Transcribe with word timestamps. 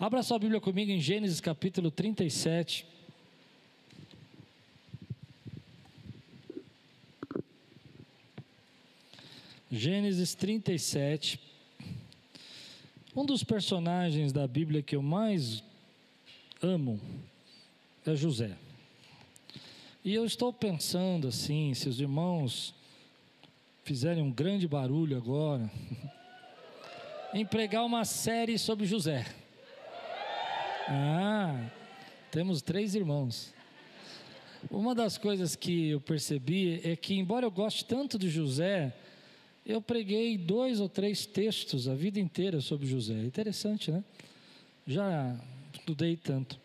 Abra 0.00 0.22
sua 0.22 0.38
Bíblia 0.38 0.62
comigo 0.62 0.90
em 0.90 0.98
Gênesis 0.98 1.42
capítulo 1.42 1.90
37. 1.90 2.86
Gênesis 9.70 10.34
37. 10.34 11.38
Um 13.14 13.26
dos 13.26 13.44
personagens 13.44 14.32
da 14.32 14.48
Bíblia 14.48 14.82
que 14.82 14.96
eu 14.96 15.02
mais 15.02 15.62
amo 16.62 16.98
é 18.06 18.16
José. 18.16 18.56
E 20.02 20.14
eu 20.14 20.24
estou 20.24 20.50
pensando 20.50 21.28
assim, 21.28 21.74
se 21.74 21.90
os 21.90 22.00
irmãos 22.00 22.74
fizerem 23.84 24.22
um 24.22 24.32
grande 24.32 24.66
barulho 24.66 25.14
agora, 25.14 25.70
em 27.34 27.44
pregar 27.44 27.84
uma 27.84 28.06
série 28.06 28.56
sobre 28.56 28.86
José. 28.86 29.39
Ah, 30.92 31.70
temos 32.32 32.60
três 32.62 32.96
irmãos. 32.96 33.54
Uma 34.68 34.92
das 34.92 35.16
coisas 35.16 35.54
que 35.54 35.90
eu 35.90 36.00
percebi 36.00 36.80
é 36.82 36.96
que, 36.96 37.14
embora 37.14 37.46
eu 37.46 37.50
goste 37.50 37.84
tanto 37.84 38.18
de 38.18 38.28
José, 38.28 38.92
eu 39.64 39.80
preguei 39.80 40.36
dois 40.36 40.80
ou 40.80 40.88
três 40.88 41.24
textos 41.24 41.86
a 41.86 41.94
vida 41.94 42.18
inteira 42.18 42.60
sobre 42.60 42.88
José. 42.88 43.14
Interessante, 43.14 43.92
né? 43.92 44.02
Já 44.84 45.38
estudei 45.72 46.16
tanto. 46.16 46.58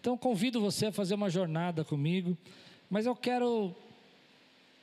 Então 0.00 0.16
convido 0.16 0.62
você 0.62 0.86
a 0.86 0.92
fazer 0.92 1.14
uma 1.14 1.28
jornada 1.28 1.84
comigo, 1.84 2.38
mas 2.88 3.04
eu 3.04 3.14
quero 3.14 3.76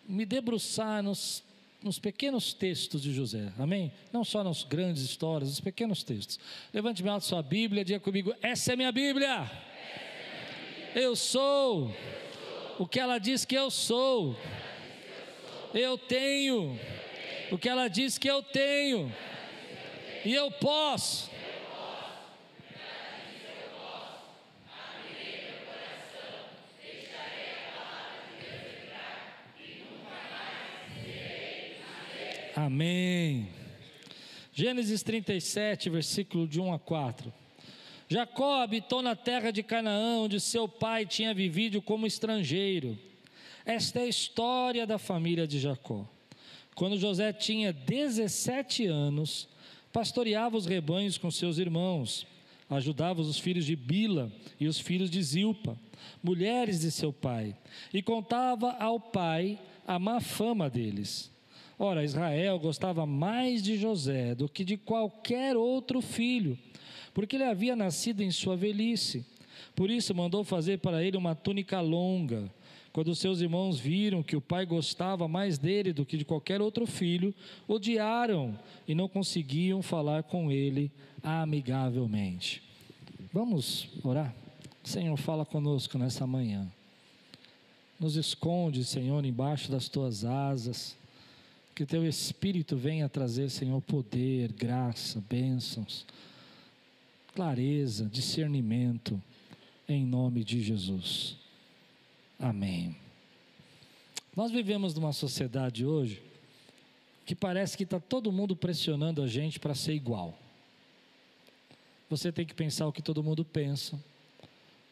me 0.07 0.27
debruçar 0.27 1.01
nos, 1.01 1.43
nos 1.85 1.99
pequenos 1.99 2.51
textos 2.51 3.03
de 3.03 3.13
José, 3.13 3.53
amém? 3.59 3.93
Não 4.11 4.23
só 4.23 4.43
nas 4.43 4.63
grandes 4.63 5.03
histórias, 5.03 5.51
nos 5.51 5.59
pequenos 5.59 6.01
textos. 6.01 6.39
Levante 6.73 7.03
me 7.03 7.09
alto 7.09 7.23
sua 7.25 7.43
Bíblia, 7.43 7.85
diga 7.85 7.99
comigo: 7.99 8.33
essa 8.41 8.73
é 8.73 8.75
minha 8.75 8.91
Bíblia. 8.91 9.49
Eu 10.95 11.15
sou 11.15 11.95
o 12.79 12.87
que 12.87 12.99
ela 12.99 13.19
diz 13.19 13.45
que 13.45 13.53
eu 13.53 13.69
sou. 13.69 14.35
Eu 15.75 15.95
tenho 15.95 16.79
o 17.51 17.57
que 17.57 17.69
ela 17.69 17.87
diz 17.87 18.17
que 18.17 18.27
eu 18.27 18.41
tenho. 18.41 19.13
E 20.25 20.33
eu 20.33 20.49
posso. 20.49 21.29
Amém. 32.55 33.49
Gênesis 34.53 35.03
37, 35.03 35.89
versículo 35.89 36.47
de 36.47 36.61
1 36.61 36.71
a 36.71 36.79
4. 36.79 37.33
Jacó 38.07 38.61
habitou 38.61 39.01
na 39.01 39.13
terra 39.13 39.51
de 39.51 39.61
Canaã, 39.61 40.19
onde 40.19 40.39
seu 40.39 40.65
pai 40.65 41.05
tinha 41.05 41.33
vivido 41.33 41.81
como 41.81 42.07
estrangeiro. 42.07 42.97
Esta 43.65 43.99
é 43.99 44.03
a 44.03 44.07
história 44.07 44.87
da 44.87 44.97
família 44.97 45.45
de 45.45 45.59
Jacó. 45.59 46.07
Quando 46.75 46.97
José 46.97 47.33
tinha 47.33 47.73
17 47.73 48.85
anos, 48.85 49.49
pastoreava 49.91 50.55
os 50.55 50.65
rebanhos 50.65 51.17
com 51.17 51.29
seus 51.29 51.57
irmãos, 51.57 52.25
ajudava 52.69 53.19
os 53.19 53.37
filhos 53.37 53.65
de 53.65 53.75
Bila 53.75 54.31
e 54.57 54.65
os 54.65 54.79
filhos 54.79 55.09
de 55.09 55.21
Zilpa, 55.21 55.77
mulheres 56.23 56.79
de 56.79 56.89
seu 56.89 57.11
pai, 57.11 57.53
e 57.93 58.01
contava 58.01 58.71
ao 58.79 58.97
pai 58.97 59.59
a 59.85 59.99
má 59.99 60.21
fama 60.21 60.69
deles. 60.69 61.34
Ora, 61.77 62.03
Israel 62.03 62.57
gostava 62.59 63.05
mais 63.05 63.61
de 63.61 63.77
José 63.77 64.33
do 64.33 64.47
que 64.47 64.63
de 64.63 64.77
qualquer 64.77 65.57
outro 65.57 66.01
filho, 66.01 66.57
porque 67.13 67.35
ele 67.35 67.43
havia 67.43 67.75
nascido 67.75 68.21
em 68.21 68.31
sua 68.31 68.55
velhice. 68.55 69.25
Por 69.75 69.89
isso 69.89 70.15
mandou 70.15 70.43
fazer 70.43 70.79
para 70.79 71.03
ele 71.03 71.17
uma 71.17 71.35
túnica 71.35 71.81
longa 71.81 72.49
quando 72.95 73.13
seus 73.13 73.41
irmãos 73.41 73.77
viram 73.77 74.23
que 74.23 74.37
o 74.37 74.41
pai 74.41 74.65
gostava 74.65 75.27
mais 75.27 75.57
dele 75.57 75.91
do 75.91 76.05
que 76.05 76.15
de 76.15 76.23
qualquer 76.23 76.61
outro 76.61 76.87
filho, 76.87 77.35
odiaram 77.67 78.57
e 78.87 78.95
não 78.95 79.09
conseguiam 79.09 79.81
falar 79.81 80.23
com 80.23 80.49
ele 80.49 80.89
amigavelmente. 81.21 82.63
Vamos 83.33 83.89
orar? 84.01 84.33
Senhor, 84.81 85.17
fala 85.17 85.45
conosco 85.45 85.97
nessa 85.97 86.25
manhã. 86.25 86.71
Nos 87.99 88.15
esconde, 88.15 88.85
Senhor, 88.85 89.25
embaixo 89.25 89.69
das 89.69 89.89
tuas 89.89 90.23
asas. 90.23 90.95
Que 91.75 91.85
teu 91.85 92.07
Espírito 92.07 92.77
venha 92.77 93.09
trazer, 93.09 93.49
Senhor, 93.49 93.81
poder, 93.81 94.53
graça, 94.53 95.21
bênçãos, 95.29 96.05
clareza, 97.33 98.05
discernimento, 98.05 99.21
em 99.87 100.05
nome 100.05 100.41
de 100.41 100.61
Jesus. 100.61 101.35
Amém. 102.39 102.95
Nós 104.33 104.51
vivemos 104.51 104.95
numa 104.95 105.11
sociedade 105.11 105.85
hoje 105.85 106.23
que 107.25 107.35
parece 107.35 107.75
que 107.75 107.83
está 107.83 107.99
todo 107.99 108.31
mundo 108.31 108.55
pressionando 108.55 109.21
a 109.21 109.27
gente 109.27 109.59
para 109.59 109.75
ser 109.75 109.93
igual. 109.93 110.37
Você 112.09 112.31
tem 112.31 112.45
que 112.45 112.53
pensar 112.53 112.87
o 112.87 112.93
que 112.93 113.01
todo 113.01 113.21
mundo 113.23 113.43
pensa. 113.43 113.99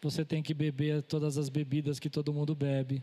Você 0.02 0.26
tem 0.26 0.44
que 0.44 0.54
beber 0.54 1.02
todas 1.04 1.38
as 1.38 1.48
bebidas 1.48 1.98
que 1.98 2.10
todo 2.10 2.34
mundo 2.34 2.54
bebe. 2.54 3.02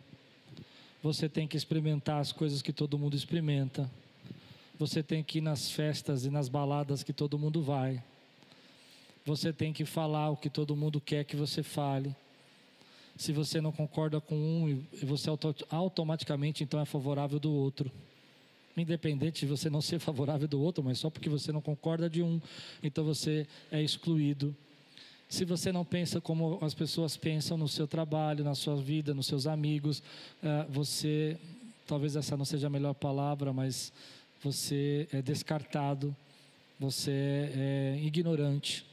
Você 1.02 1.28
tem 1.28 1.48
que 1.48 1.56
experimentar 1.56 2.20
as 2.20 2.32
coisas 2.32 2.62
que 2.62 2.72
todo 2.72 2.98
mundo 2.98 3.16
experimenta. 3.16 3.90
Você 4.78 5.02
tem 5.02 5.22
que 5.22 5.38
ir 5.38 5.40
nas 5.40 5.70
festas 5.70 6.24
e 6.24 6.30
nas 6.30 6.48
baladas 6.48 7.02
que 7.02 7.12
todo 7.12 7.38
mundo 7.38 7.62
vai. 7.62 8.02
Você 9.24 9.52
tem 9.52 9.72
que 9.72 9.84
falar 9.84 10.30
o 10.30 10.36
que 10.36 10.50
todo 10.50 10.76
mundo 10.76 11.00
quer 11.00 11.24
que 11.24 11.36
você 11.36 11.62
fale 11.62 12.14
se 13.20 13.32
você 13.32 13.60
não 13.60 13.70
concorda 13.70 14.18
com 14.18 14.34
um, 14.34 14.82
você 15.02 15.28
automaticamente 15.68 16.64
então 16.64 16.80
é 16.80 16.86
favorável 16.86 17.38
do 17.38 17.52
outro. 17.52 17.92
Independente 18.74 19.40
de 19.40 19.46
você 19.46 19.68
não 19.68 19.82
ser 19.82 19.98
favorável 19.98 20.48
do 20.48 20.58
outro, 20.58 20.82
mas 20.82 20.98
só 20.98 21.10
porque 21.10 21.28
você 21.28 21.52
não 21.52 21.60
concorda 21.60 22.08
de 22.08 22.22
um, 22.22 22.40
então 22.82 23.04
você 23.04 23.46
é 23.70 23.82
excluído. 23.82 24.56
Se 25.30 25.46
você 25.46 25.72
não 25.72 25.84
pensa 25.84 26.20
como 26.20 26.58
as 26.60 26.74
pessoas 26.74 27.16
pensam 27.16 27.56
no 27.56 27.68
seu 27.68 27.88
trabalho, 27.88 28.44
na 28.44 28.54
sua 28.54 28.76
vida, 28.76 29.14
nos 29.14 29.26
seus 29.26 29.46
amigos, 29.46 30.02
eh, 30.42 30.66
você, 30.68 31.38
talvez 31.86 32.16
essa 32.16 32.36
não 32.36 32.44
seja 32.44 32.66
a 32.66 32.70
melhor 32.70 32.92
palavra, 32.92 33.50
mas 33.50 33.90
você 34.42 35.08
é 35.10 35.22
descartado, 35.22 36.14
você 36.78 37.10
é 37.54 38.00
ignorante 38.02 38.84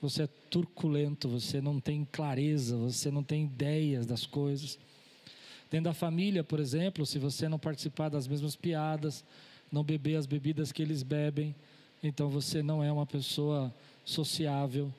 você 0.00 0.24
é 0.24 0.28
turculento, 0.50 1.28
você 1.28 1.60
não 1.60 1.80
tem 1.80 2.06
clareza, 2.10 2.76
você 2.76 3.10
não 3.10 3.22
tem 3.22 3.44
ideias 3.44 4.06
das 4.06 4.26
coisas. 4.26 4.78
Dentro 5.70 5.86
da 5.86 5.94
família, 5.94 6.44
por 6.44 6.60
exemplo, 6.60 7.04
se 7.04 7.18
você 7.18 7.48
não 7.48 7.58
participar 7.58 8.08
das 8.08 8.28
mesmas 8.28 8.54
piadas, 8.54 9.24
não 9.72 9.82
beber 9.82 10.16
as 10.16 10.26
bebidas 10.26 10.70
que 10.70 10.82
eles 10.82 11.02
bebem, 11.02 11.54
então 12.02 12.28
você 12.28 12.62
não 12.62 12.84
é 12.84 12.92
uma 12.92 13.06
pessoa 13.06 13.74
sociável, 14.04 14.92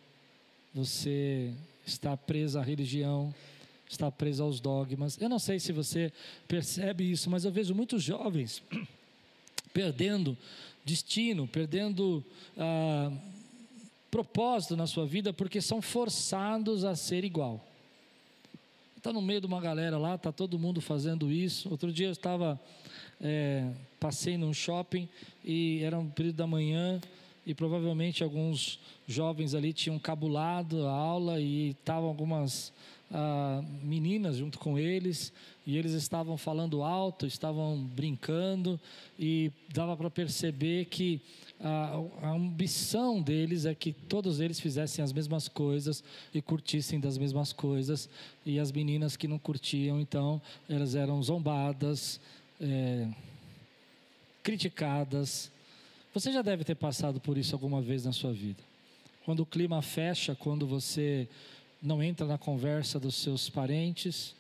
você 0.78 1.54
está 1.86 2.16
preso 2.16 2.60
à 2.60 2.62
religião, 2.62 3.34
está 3.90 4.12
preso 4.12 4.44
aos 4.44 4.60
dogmas. 4.60 5.20
Eu 5.20 5.28
não 5.28 5.40
sei 5.40 5.60
se 5.60 5.72
você 5.72 6.12
percebe 6.48 7.10
isso, 7.10 7.30
mas 7.30 7.46
eu 7.46 7.52
vejo 7.52 7.74
muitos 7.74 8.04
jovens 8.04 8.62
perdendo 9.74 10.38
destino, 10.86 11.48
perdendo. 11.48 12.24
Ah, 12.58 13.12
propósito 14.10 14.76
na 14.76 14.88
sua 14.88 15.06
vida 15.06 15.34
porque 15.34 15.62
são 15.62 15.82
forçados 15.82 16.84
a 16.84 16.96
ser 16.96 17.24
igual. 17.24 17.64
Está 18.96 19.14
no 19.14 19.22
meio 19.22 19.42
de 19.42 19.48
uma 19.48 19.62
galera 19.62 19.98
lá, 19.98 20.16
está 20.16 20.32
todo 20.32 20.58
mundo 20.58 20.82
fazendo 20.82 21.32
isso. 21.32 21.70
Outro 21.70 21.92
dia 21.92 22.08
eu 22.08 22.12
estava, 22.12 22.60
é, 23.22 23.70
passei 24.00 24.38
num 24.38 24.54
shopping 24.54 25.08
e 25.44 25.82
era 25.84 26.00
um 26.00 26.10
período 26.10 26.38
da 26.38 26.48
manhã 26.48 27.00
e 27.48 27.54
provavelmente 27.54 28.26
alguns 28.26 28.78
jovens 29.08 29.56
ali 29.56 29.72
tinham 29.72 29.98
cabulado 29.98 30.86
a 30.86 30.92
aula 30.92 31.40
e 31.40 31.70
estavam 31.70 32.10
algumas 32.10 32.74
ah, 33.10 33.64
meninas 33.82 34.36
junto 34.36 34.60
com 34.60 34.78
eles 34.78 35.32
e 35.66 35.78
eles 35.78 35.94
estavam 35.94 36.36
falando 36.36 36.84
alto, 36.84 37.26
estavam 37.26 37.78
brincando 37.96 38.78
e 39.18 39.50
dava 39.74 39.96
para 39.96 40.10
perceber 40.10 40.88
que 40.88 41.22
a, 41.58 41.98
a 42.22 42.32
ambição 42.32 43.22
deles 43.22 43.66
é 43.66 43.74
que 43.74 43.94
todos 43.94 44.42
eles 44.42 44.60
fizessem 44.60 45.02
as 45.02 45.14
mesmas 45.14 45.48
coisas 45.48 46.04
e 46.34 46.42
curtissem 46.42 47.00
das 47.00 47.18
mesmas 47.18 47.54
coisas 47.54 48.10
e 48.46 48.60
as 48.60 48.74
meninas 48.74 49.16
que 49.16 49.26
não 49.26 49.40
curtiam 49.40 50.02
então 50.02 50.42
elas 50.68 50.96
eram 50.96 51.24
zombadas, 51.24 52.20
é, 52.60 53.08
criticadas. 54.44 55.50
Você 56.18 56.32
já 56.32 56.42
deve 56.42 56.64
ter 56.64 56.74
passado 56.74 57.20
por 57.20 57.38
isso 57.38 57.54
alguma 57.54 57.80
vez 57.80 58.04
na 58.04 58.12
sua 58.12 58.34
vida. 58.34 58.64
Quando 59.24 59.42
o 59.42 59.46
clima 59.46 59.84
fecha, 59.84 60.34
quando 60.34 60.66
você 60.66 61.30
não 61.80 62.02
entra 62.02 62.26
na 62.26 62.40
conversa 62.40 63.00
dos 63.00 63.14
seus 63.14 63.52
parentes, 63.52 64.34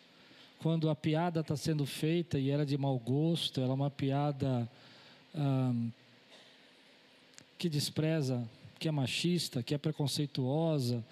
quando 0.57 0.89
a 0.89 0.95
piada 0.95 1.41
está 1.41 1.56
sendo 1.56 1.85
feita 1.85 2.39
e 2.39 2.50
ela 2.50 2.63
é 2.63 2.65
de 2.65 2.75
mau 2.79 2.97
gosto, 2.97 3.62
ela 3.62 3.69
é 3.69 3.75
uma 3.75 3.91
piada 3.91 4.68
que 7.59 7.69
despreza 7.69 8.44
que 8.79 8.88
é 8.88 8.91
machista, 8.91 9.62
que 9.62 9.75
é 9.75 9.77
preconceituosa, 9.77 11.06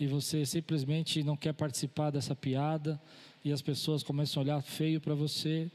e 0.00 0.06
você 0.06 0.46
simplesmente 0.46 1.22
não 1.22 1.36
quer 1.36 1.52
participar 1.52 2.08
dessa 2.08 2.34
piada, 2.34 2.98
e 3.44 3.52
as 3.52 3.60
pessoas 3.60 4.02
começam 4.02 4.40
a 4.40 4.44
olhar 4.44 4.62
feio 4.62 5.02
para 5.02 5.14
você. 5.14 5.70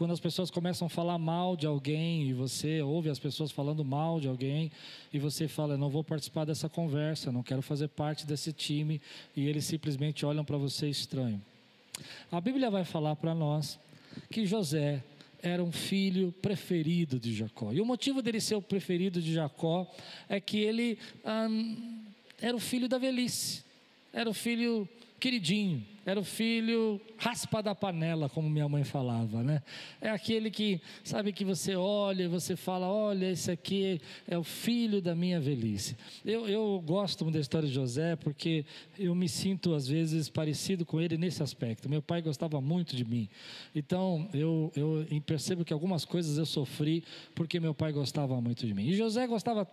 Quando 0.00 0.12
as 0.12 0.18
pessoas 0.18 0.50
começam 0.50 0.86
a 0.86 0.88
falar 0.88 1.18
mal 1.18 1.54
de 1.54 1.66
alguém 1.66 2.26
e 2.26 2.32
você 2.32 2.80
ouve 2.80 3.10
as 3.10 3.18
pessoas 3.18 3.52
falando 3.52 3.84
mal 3.84 4.18
de 4.18 4.28
alguém 4.28 4.72
e 5.12 5.18
você 5.18 5.46
fala, 5.46 5.76
não 5.76 5.90
vou 5.90 6.02
participar 6.02 6.46
dessa 6.46 6.70
conversa, 6.70 7.30
não 7.30 7.42
quero 7.42 7.60
fazer 7.60 7.88
parte 7.88 8.26
desse 8.26 8.50
time 8.50 8.98
e 9.36 9.46
eles 9.46 9.66
simplesmente 9.66 10.24
olham 10.24 10.42
para 10.42 10.56
você 10.56 10.88
estranho. 10.88 11.38
A 12.32 12.40
Bíblia 12.40 12.70
vai 12.70 12.82
falar 12.82 13.14
para 13.14 13.34
nós 13.34 13.78
que 14.30 14.46
José 14.46 15.04
era 15.42 15.62
um 15.62 15.70
filho 15.70 16.32
preferido 16.40 17.20
de 17.20 17.34
Jacó. 17.34 17.70
E 17.70 17.78
o 17.82 17.84
motivo 17.84 18.22
dele 18.22 18.40
ser 18.40 18.54
o 18.54 18.62
preferido 18.62 19.20
de 19.20 19.34
Jacó 19.34 19.86
é 20.30 20.40
que 20.40 20.60
ele 20.60 20.98
hum, 21.26 22.06
era 22.40 22.56
o 22.56 22.60
filho 22.60 22.88
da 22.88 22.96
velhice, 22.96 23.62
era 24.14 24.30
o 24.30 24.32
filho 24.32 24.88
queridinho, 25.20 25.84
era 26.04 26.18
o 26.18 26.24
filho 26.24 27.00
raspa 27.18 27.62
da 27.62 27.74
panela, 27.74 28.28
como 28.28 28.48
minha 28.48 28.68
mãe 28.68 28.82
falava, 28.82 29.42
né? 29.44 29.62
É 30.00 30.08
aquele 30.08 30.50
que, 30.50 30.80
sabe, 31.04 31.32
que 31.32 31.44
você 31.44 31.76
olha 31.76 32.28
você 32.28 32.56
fala: 32.56 32.88
olha, 32.88 33.30
esse 33.30 33.50
aqui 33.50 34.00
é 34.26 34.38
o 34.38 34.42
filho 34.42 35.02
da 35.02 35.14
minha 35.14 35.38
velhice. 35.38 35.96
Eu, 36.24 36.48
eu 36.48 36.82
gosto 36.84 37.24
muito 37.24 37.34
da 37.34 37.40
história 37.40 37.68
de 37.68 37.74
José 37.74 38.16
porque 38.16 38.64
eu 38.98 39.14
me 39.14 39.28
sinto, 39.28 39.74
às 39.74 39.86
vezes, 39.86 40.28
parecido 40.28 40.86
com 40.86 41.00
ele 41.00 41.18
nesse 41.18 41.42
aspecto. 41.42 41.88
Meu 41.88 42.00
pai 42.00 42.22
gostava 42.22 42.60
muito 42.60 42.96
de 42.96 43.04
mim, 43.04 43.28
então 43.74 44.28
eu, 44.32 44.72
eu 44.74 45.06
percebo 45.26 45.64
que 45.64 45.72
algumas 45.72 46.04
coisas 46.04 46.38
eu 46.38 46.46
sofri 46.46 47.04
porque 47.34 47.60
meu 47.60 47.74
pai 47.74 47.92
gostava 47.92 48.40
muito 48.40 48.66
de 48.66 48.72
mim. 48.72 48.86
E 48.86 48.94
José 48.94 49.26
gostava 49.26 49.68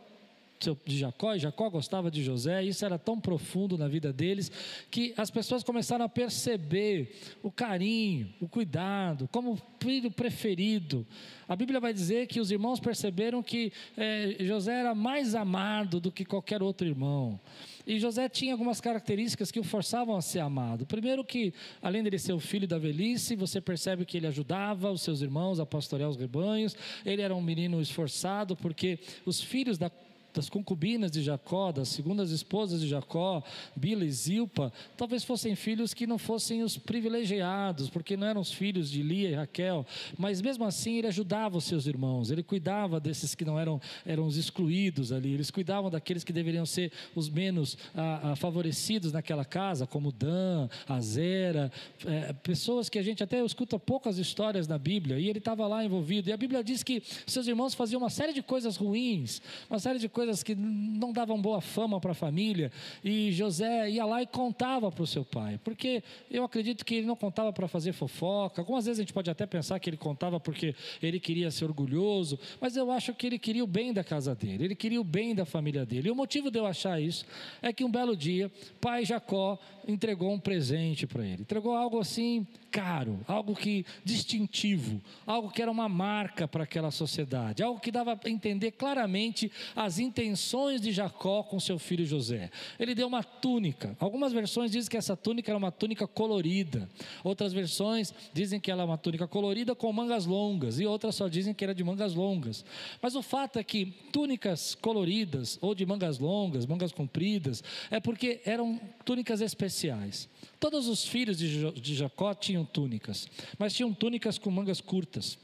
de 0.85 0.97
Jacó, 0.97 1.35
e 1.35 1.39
Jacó 1.39 1.69
gostava 1.69 2.09
de 2.09 2.23
José, 2.23 2.63
isso 2.63 2.85
era 2.85 2.97
tão 2.97 3.19
profundo 3.19 3.77
na 3.77 3.87
vida 3.87 4.11
deles, 4.11 4.51
que 4.89 5.13
as 5.17 5.29
pessoas 5.29 5.63
começaram 5.63 6.05
a 6.05 6.09
perceber 6.09 7.15
o 7.43 7.51
carinho, 7.51 8.33
o 8.41 8.47
cuidado, 8.47 9.27
como 9.31 9.61
filho 9.79 10.11
preferido. 10.11 11.05
A 11.47 11.55
Bíblia 11.55 11.79
vai 11.79 11.93
dizer 11.93 12.27
que 12.27 12.39
os 12.39 12.51
irmãos 12.51 12.79
perceberam 12.79 13.41
que 13.41 13.71
é, 13.95 14.35
José 14.39 14.79
era 14.79 14.93
mais 14.93 15.35
amado 15.35 15.99
do 15.99 16.11
que 16.11 16.25
qualquer 16.25 16.61
outro 16.61 16.87
irmão. 16.87 17.39
E 17.85 17.99
José 17.99 18.27
tinha 18.27 18.53
algumas 18.53 18.81
características 18.81 19.49
que 19.49 19.61
o 19.61 19.63
forçavam 19.63 20.17
a 20.17 20.21
ser 20.21 20.39
amado. 20.39 20.85
Primeiro 20.85 21.23
que, 21.23 21.53
além 21.81 22.01
de 22.01 22.09
ele 22.09 22.19
ser 22.19 22.33
o 22.33 22.39
filho 22.39 22.67
da 22.67 22.77
velhice, 22.77 23.33
você 23.33 23.61
percebe 23.61 24.05
que 24.05 24.17
ele 24.17 24.27
ajudava 24.27 24.91
os 24.91 25.01
seus 25.01 25.21
irmãos 25.21 25.57
a 25.57 25.65
pastorear 25.65 26.09
os 26.09 26.17
rebanhos. 26.17 26.75
Ele 27.05 27.21
era 27.21 27.33
um 27.33 27.41
menino 27.41 27.81
esforçado, 27.81 28.57
porque 28.57 28.99
os 29.25 29.41
filhos 29.41 29.77
da 29.77 29.89
das 30.37 30.49
concubinas 30.49 31.11
de 31.11 31.21
Jacó, 31.21 31.71
das 31.71 31.89
segundas 31.89 32.31
esposas 32.31 32.79
de 32.79 32.87
Jacó, 32.87 33.43
Bila 33.75 34.05
e 34.05 34.11
Zilpa, 34.11 34.71
talvez 34.95 35.23
fossem 35.23 35.55
filhos 35.55 35.93
que 35.93 36.05
não 36.05 36.17
fossem 36.17 36.63
os 36.63 36.77
privilegiados, 36.77 37.89
porque 37.89 38.15
não 38.15 38.27
eram 38.27 38.41
os 38.41 38.51
filhos 38.51 38.89
de 38.89 39.01
Lia 39.01 39.29
e 39.29 39.33
Raquel, 39.33 39.85
mas 40.17 40.41
mesmo 40.41 40.63
assim 40.63 40.97
ele 40.97 41.07
ajudava 41.07 41.57
os 41.57 41.63
seus 41.63 41.87
irmãos, 41.87 42.29
ele 42.29 42.43
cuidava 42.43 42.99
desses 42.99 43.33
que 43.33 43.43
não 43.43 43.59
eram, 43.59 43.81
eram 44.05 44.25
os 44.25 44.37
excluídos 44.37 45.11
ali, 45.11 45.33
eles 45.33 45.49
cuidavam 45.49 45.89
daqueles 45.89 46.23
que 46.23 46.31
deveriam 46.31 46.65
ser 46.65 46.91
os 47.15 47.29
menos 47.29 47.77
ah, 47.95 48.31
ah, 48.31 48.35
favorecidos 48.35 49.11
naquela 49.11 49.43
casa, 49.43 49.87
como 49.87 50.11
Dan, 50.11 50.69
Azera, 50.87 51.71
é, 52.05 52.31
pessoas 52.33 52.89
que 52.89 52.99
a 52.99 53.03
gente 53.03 53.23
até 53.23 53.43
escuta 53.43 53.79
poucas 53.79 54.19
histórias 54.19 54.67
na 54.67 54.77
Bíblia, 54.77 55.19
e 55.19 55.29
ele 55.29 55.39
estava 55.39 55.67
lá 55.67 55.83
envolvido, 55.83 56.29
e 56.29 56.33
a 56.33 56.37
Bíblia 56.37 56.63
diz 56.63 56.83
que 56.83 57.01
seus 57.25 57.47
irmãos 57.47 57.73
faziam 57.73 57.99
uma 57.99 58.09
série 58.11 58.33
de 58.33 58.43
coisas 58.43 58.77
ruins, 58.77 59.41
uma 59.67 59.79
série 59.79 59.97
de 59.97 60.07
coisas 60.07 60.26
coisas 60.27 60.43
que 60.43 60.55
não 60.55 61.13
davam 61.13 61.41
boa 61.41 61.61
fama 61.61 62.01
para 62.01 62.11
a 62.11 62.15
família. 62.15 62.69
E 63.03 63.31
José 63.31 63.89
ia 63.89 64.05
lá 64.05 64.21
e 64.21 64.27
contava 64.27 64.91
para 64.91 65.03
o 65.03 65.07
seu 65.07 65.23
pai, 65.23 65.57
porque 65.63 66.03
eu 66.29 66.43
acredito 66.43 66.83
que 66.83 66.95
ele 66.95 67.07
não 67.07 67.15
contava 67.15 67.53
para 67.53 67.67
fazer 67.67 67.93
fofoca. 67.93 68.61
Algumas 68.61 68.85
vezes 68.85 68.99
a 68.99 69.03
gente 69.03 69.13
pode 69.13 69.29
até 69.29 69.45
pensar 69.45 69.79
que 69.79 69.89
ele 69.89 69.97
contava 69.97 70.39
porque 70.39 70.75
ele 71.01 71.19
queria 71.19 71.49
ser 71.49 71.65
orgulhoso, 71.65 72.37
mas 72.59 72.75
eu 72.75 72.91
acho 72.91 73.13
que 73.13 73.25
ele 73.25 73.39
queria 73.39 73.63
o 73.63 73.67
bem 73.67 73.93
da 73.93 74.03
casa 74.03 74.35
dele, 74.35 74.65
ele 74.65 74.75
queria 74.75 74.99
o 74.99 75.03
bem 75.03 75.33
da 75.33 75.45
família 75.45 75.85
dele. 75.85 76.09
E 76.09 76.11
o 76.11 76.15
motivo 76.15 76.51
de 76.51 76.59
eu 76.59 76.65
achar 76.65 77.01
isso 77.01 77.25
é 77.61 77.71
que 77.71 77.85
um 77.85 77.91
belo 77.91 78.15
dia, 78.15 78.51
pai 78.81 79.05
Jacó 79.05 79.57
entregou 79.87 80.31
um 80.31 80.39
presente 80.39 81.07
para 81.07 81.25
ele, 81.25 81.41
entregou 81.41 81.75
algo 81.75 81.99
assim 81.99 82.45
caro, 82.69 83.19
algo 83.27 83.55
que 83.55 83.85
distintivo, 84.03 85.01
algo 85.25 85.49
que 85.49 85.61
era 85.61 85.71
uma 85.71 85.89
marca 85.89 86.47
para 86.47 86.63
aquela 86.63 86.91
sociedade, 86.91 87.63
algo 87.63 87.79
que 87.79 87.91
dava 87.91 88.19
a 88.23 88.29
entender 88.29 88.71
claramente 88.71 89.51
as 89.75 89.97
intenções 89.97 90.81
de 90.81 90.91
Jacó 90.91 91.43
com 91.43 91.59
seu 91.59 91.79
filho 91.79 92.05
José. 92.05 92.51
Ele 92.79 92.93
deu 92.93 93.07
uma 93.07 93.23
túnica. 93.23 93.95
Algumas 93.99 94.33
versões 94.33 94.71
dizem 94.71 94.89
que 94.89 94.97
essa 94.97 95.15
túnica 95.15 95.49
era 95.51 95.57
uma 95.57 95.71
túnica 95.71 96.05
colorida. 96.05 96.89
Outras 97.23 97.53
versões 97.53 98.13
dizem 98.33 98.59
que 98.59 98.69
ela 98.69 98.83
é 98.83 98.85
uma 98.85 98.97
túnica 98.97 99.27
colorida 99.27 99.73
com 99.73 99.91
mangas 99.91 100.25
longas 100.25 100.79
e 100.79 100.85
outras 100.85 101.15
só 101.15 101.27
dizem 101.27 101.53
que 101.53 101.63
era 101.63 101.73
de 101.73 101.83
mangas 101.83 102.13
longas. 102.13 102.65
Mas 103.01 103.15
o 103.15 103.21
fato 103.21 103.57
é 103.57 103.63
que 103.63 103.85
túnicas 104.11 104.75
coloridas 104.75 105.57
ou 105.61 105.73
de 105.73 105.85
mangas 105.85 106.19
longas, 106.19 106.65
mangas 106.65 106.91
compridas, 106.91 107.63
é 107.89 107.99
porque 107.99 108.41
eram 108.45 108.79
túnicas 109.05 109.41
especiais. 109.77 110.27
Todos 110.59 110.87
os 110.87 111.05
filhos 111.05 111.37
de 111.37 111.95
Jacó 111.95 112.33
tinham 112.33 112.65
túnicas, 112.65 113.27
mas 113.59 113.73
tinham 113.73 113.93
túnicas 113.93 114.37
com 114.37 114.49
mangas 114.49 114.81
curtas. 114.81 115.37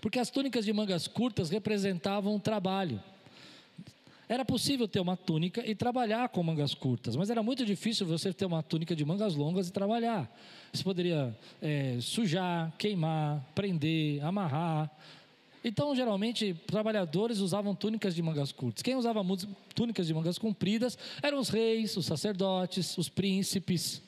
Porque 0.00 0.18
as 0.18 0.30
túnicas 0.30 0.64
de 0.64 0.72
mangas 0.72 1.06
curtas 1.06 1.50
representavam 1.50 2.38
trabalho. 2.38 3.00
Era 4.28 4.44
possível 4.44 4.88
ter 4.88 5.00
uma 5.00 5.16
túnica 5.16 5.64
e 5.66 5.74
trabalhar 5.74 6.28
com 6.30 6.42
mangas 6.42 6.74
curtas, 6.74 7.14
mas 7.14 7.28
era 7.28 7.42
muito 7.42 7.64
difícil 7.64 8.06
você 8.06 8.32
ter 8.32 8.46
uma 8.46 8.62
túnica 8.62 8.96
de 8.96 9.04
mangas 9.04 9.34
longas 9.34 9.68
e 9.68 9.72
trabalhar. 9.72 10.30
Você 10.72 10.82
poderia 10.82 11.36
é, 11.60 11.98
sujar, 12.00 12.72
queimar, 12.78 13.44
prender, 13.54 14.24
amarrar. 14.24 14.90
Então, 15.64 15.96
geralmente, 15.96 16.54
trabalhadores 16.66 17.38
usavam 17.38 17.74
túnicas 17.74 18.14
de 18.14 18.20
mangas 18.20 18.52
curtas. 18.52 18.82
Quem 18.82 18.94
usava 18.94 19.22
túnicas 19.74 20.06
de 20.06 20.12
mangas 20.12 20.38
compridas 20.38 20.98
eram 21.22 21.38
os 21.38 21.48
reis, 21.48 21.96
os 21.96 22.04
sacerdotes, 22.04 22.98
os 22.98 23.08
príncipes. 23.08 24.02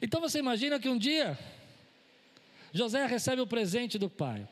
Então 0.00 0.20
você 0.20 0.38
imagina 0.38 0.78
que 0.78 0.88
um 0.88 0.98
dia 0.98 1.38
José 2.72 3.04
recebe 3.06 3.40
o 3.40 3.46
presente 3.46 3.98
do 3.98 4.08
pai. 4.08 4.46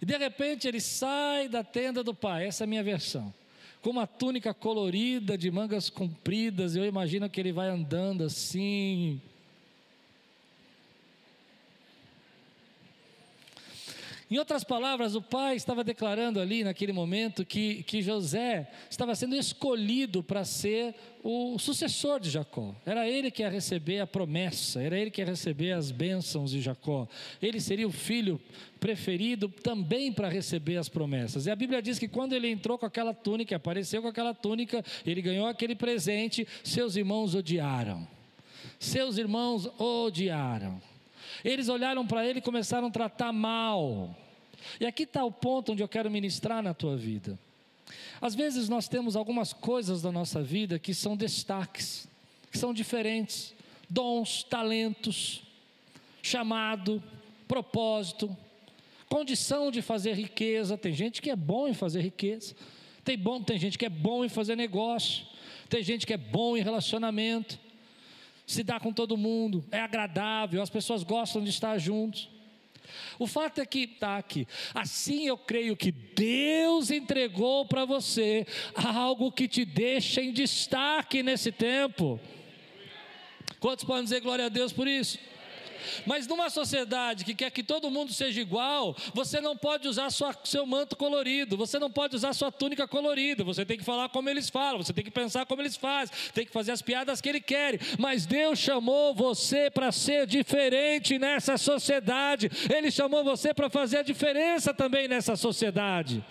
E 0.00 0.06
de 0.06 0.16
repente 0.16 0.66
ele 0.66 0.80
sai 0.80 1.48
da 1.48 1.62
tenda 1.62 2.02
do 2.02 2.14
pai, 2.14 2.46
essa 2.46 2.64
é 2.64 2.66
a 2.66 2.68
minha 2.68 2.82
versão. 2.82 3.32
Com 3.80 3.90
uma 3.90 4.06
túnica 4.06 4.52
colorida 4.54 5.36
de 5.36 5.50
mangas 5.50 5.90
compridas, 5.90 6.74
eu 6.74 6.86
imagino 6.86 7.28
que 7.28 7.38
ele 7.38 7.52
vai 7.52 7.68
andando 7.68 8.24
assim, 8.24 9.20
Em 14.30 14.38
outras 14.38 14.64
palavras, 14.64 15.14
o 15.14 15.20
pai 15.20 15.54
estava 15.54 15.84
declarando 15.84 16.40
ali 16.40 16.64
naquele 16.64 16.92
momento 16.92 17.44
que, 17.44 17.82
que 17.82 18.00
José 18.00 18.70
estava 18.88 19.14
sendo 19.14 19.36
escolhido 19.36 20.22
para 20.22 20.44
ser 20.44 20.94
o 21.22 21.58
sucessor 21.58 22.18
de 22.20 22.30
Jacó. 22.30 22.74
Era 22.86 23.08
ele 23.08 23.30
que 23.30 23.42
ia 23.42 23.50
receber 23.50 24.00
a 24.00 24.06
promessa, 24.06 24.82
era 24.82 24.98
ele 24.98 25.10
que 25.10 25.20
ia 25.20 25.26
receber 25.26 25.72
as 25.72 25.90
bênçãos 25.90 26.50
de 26.50 26.60
Jacó. 26.60 27.06
Ele 27.40 27.60
seria 27.60 27.86
o 27.86 27.92
filho 27.92 28.40
preferido 28.80 29.48
também 29.48 30.10
para 30.10 30.28
receber 30.28 30.78
as 30.78 30.88
promessas. 30.88 31.46
E 31.46 31.50
a 31.50 31.56
Bíblia 31.56 31.82
diz 31.82 31.98
que 31.98 32.08
quando 32.08 32.32
ele 32.32 32.48
entrou 32.48 32.78
com 32.78 32.86
aquela 32.86 33.12
túnica, 33.12 33.56
apareceu 33.56 34.00
com 34.00 34.08
aquela 34.08 34.34
túnica, 34.34 34.82
ele 35.06 35.20
ganhou 35.20 35.46
aquele 35.46 35.74
presente, 35.74 36.46
seus 36.62 36.96
irmãos 36.96 37.34
odiaram. 37.34 38.06
Seus 38.78 39.18
irmãos 39.18 39.66
odiaram. 39.78 40.80
Eles 41.42 41.68
olharam 41.68 42.06
para 42.06 42.26
ele 42.26 42.38
e 42.40 42.42
começaram 42.42 42.88
a 42.88 42.90
tratar 42.90 43.32
mal. 43.32 44.14
E 44.80 44.86
aqui 44.86 45.04
está 45.04 45.24
o 45.24 45.32
ponto 45.32 45.72
onde 45.72 45.82
eu 45.82 45.88
quero 45.88 46.10
ministrar 46.10 46.62
na 46.62 46.74
tua 46.74 46.96
vida. 46.96 47.38
Às 48.20 48.34
vezes 48.34 48.68
nós 48.68 48.88
temos 48.88 49.16
algumas 49.16 49.52
coisas 49.52 50.02
da 50.02 50.10
nossa 50.10 50.42
vida 50.42 50.78
que 50.78 50.94
são 50.94 51.16
destaques, 51.16 52.08
que 52.50 52.58
são 52.58 52.72
diferentes, 52.72 53.54
dons, 53.88 54.42
talentos, 54.42 55.42
chamado, 56.22 57.02
propósito, 57.46 58.34
condição 59.08 59.70
de 59.70 59.82
fazer 59.82 60.14
riqueza. 60.14 60.78
Tem 60.78 60.92
gente 60.92 61.20
que 61.20 61.30
é 61.30 61.36
bom 61.36 61.68
em 61.68 61.74
fazer 61.74 62.00
riqueza, 62.00 62.54
tem, 63.04 63.18
bom, 63.18 63.42
tem 63.42 63.58
gente 63.58 63.76
que 63.76 63.84
é 63.84 63.90
bom 63.90 64.24
em 64.24 64.28
fazer 64.28 64.56
negócio, 64.56 65.26
tem 65.68 65.82
gente 65.82 66.06
que 66.06 66.14
é 66.14 66.16
bom 66.16 66.56
em 66.56 66.62
relacionamento, 66.62 67.58
se 68.46 68.62
dá 68.62 68.78
com 68.78 68.92
todo 68.92 69.16
mundo, 69.16 69.64
é 69.70 69.80
agradável, 69.80 70.62
as 70.62 70.70
pessoas 70.70 71.02
gostam 71.02 71.42
de 71.42 71.50
estar 71.50 71.78
juntos. 71.78 72.28
O 73.18 73.26
fato 73.26 73.60
é 73.60 73.66
que 73.66 73.80
está 73.80 74.18
aqui. 74.18 74.46
Assim 74.74 75.26
eu 75.26 75.38
creio 75.38 75.76
que 75.76 75.90
Deus 75.90 76.90
entregou 76.90 77.64
para 77.66 77.84
você 77.84 78.46
algo 78.74 79.32
que 79.32 79.48
te 79.48 79.64
deixa 79.64 80.20
em 80.20 80.32
destaque 80.32 81.22
nesse 81.22 81.50
tempo. 81.50 82.20
Quantos 83.58 83.84
podem 83.84 84.04
dizer 84.04 84.20
glória 84.20 84.46
a 84.46 84.50
Deus 84.50 84.72
por 84.72 84.86
isso? 84.86 85.18
Mas 86.06 86.26
numa 86.26 86.50
sociedade 86.50 87.24
que 87.24 87.34
quer 87.34 87.50
que 87.50 87.62
todo 87.62 87.90
mundo 87.90 88.12
seja 88.12 88.40
igual, 88.40 88.96
você 89.12 89.40
não 89.40 89.56
pode 89.56 89.88
usar 89.88 90.10
sua, 90.10 90.34
seu 90.44 90.66
manto 90.66 90.96
colorido, 90.96 91.56
você 91.56 91.78
não 91.78 91.90
pode 91.90 92.16
usar 92.16 92.32
sua 92.32 92.50
túnica 92.50 92.86
colorida, 92.86 93.44
você 93.44 93.64
tem 93.64 93.78
que 93.78 93.84
falar 93.84 94.08
como 94.08 94.28
eles 94.28 94.48
falam, 94.48 94.82
você 94.82 94.92
tem 94.92 95.04
que 95.04 95.10
pensar 95.10 95.46
como 95.46 95.62
eles 95.62 95.76
fazem, 95.76 96.14
tem 96.32 96.46
que 96.46 96.52
fazer 96.52 96.72
as 96.72 96.82
piadas 96.82 97.20
que 97.20 97.28
ele 97.28 97.40
quer. 97.40 97.78
Mas 97.98 98.26
Deus 98.26 98.58
chamou 98.58 99.14
você 99.14 99.70
para 99.70 99.92
ser 99.92 100.26
diferente 100.26 101.18
nessa 101.18 101.56
sociedade, 101.56 102.50
Ele 102.74 102.90
chamou 102.90 103.24
você 103.24 103.52
para 103.52 103.70
fazer 103.70 103.98
a 103.98 104.02
diferença 104.02 104.72
também 104.72 105.08
nessa 105.08 105.36
sociedade. 105.36 106.24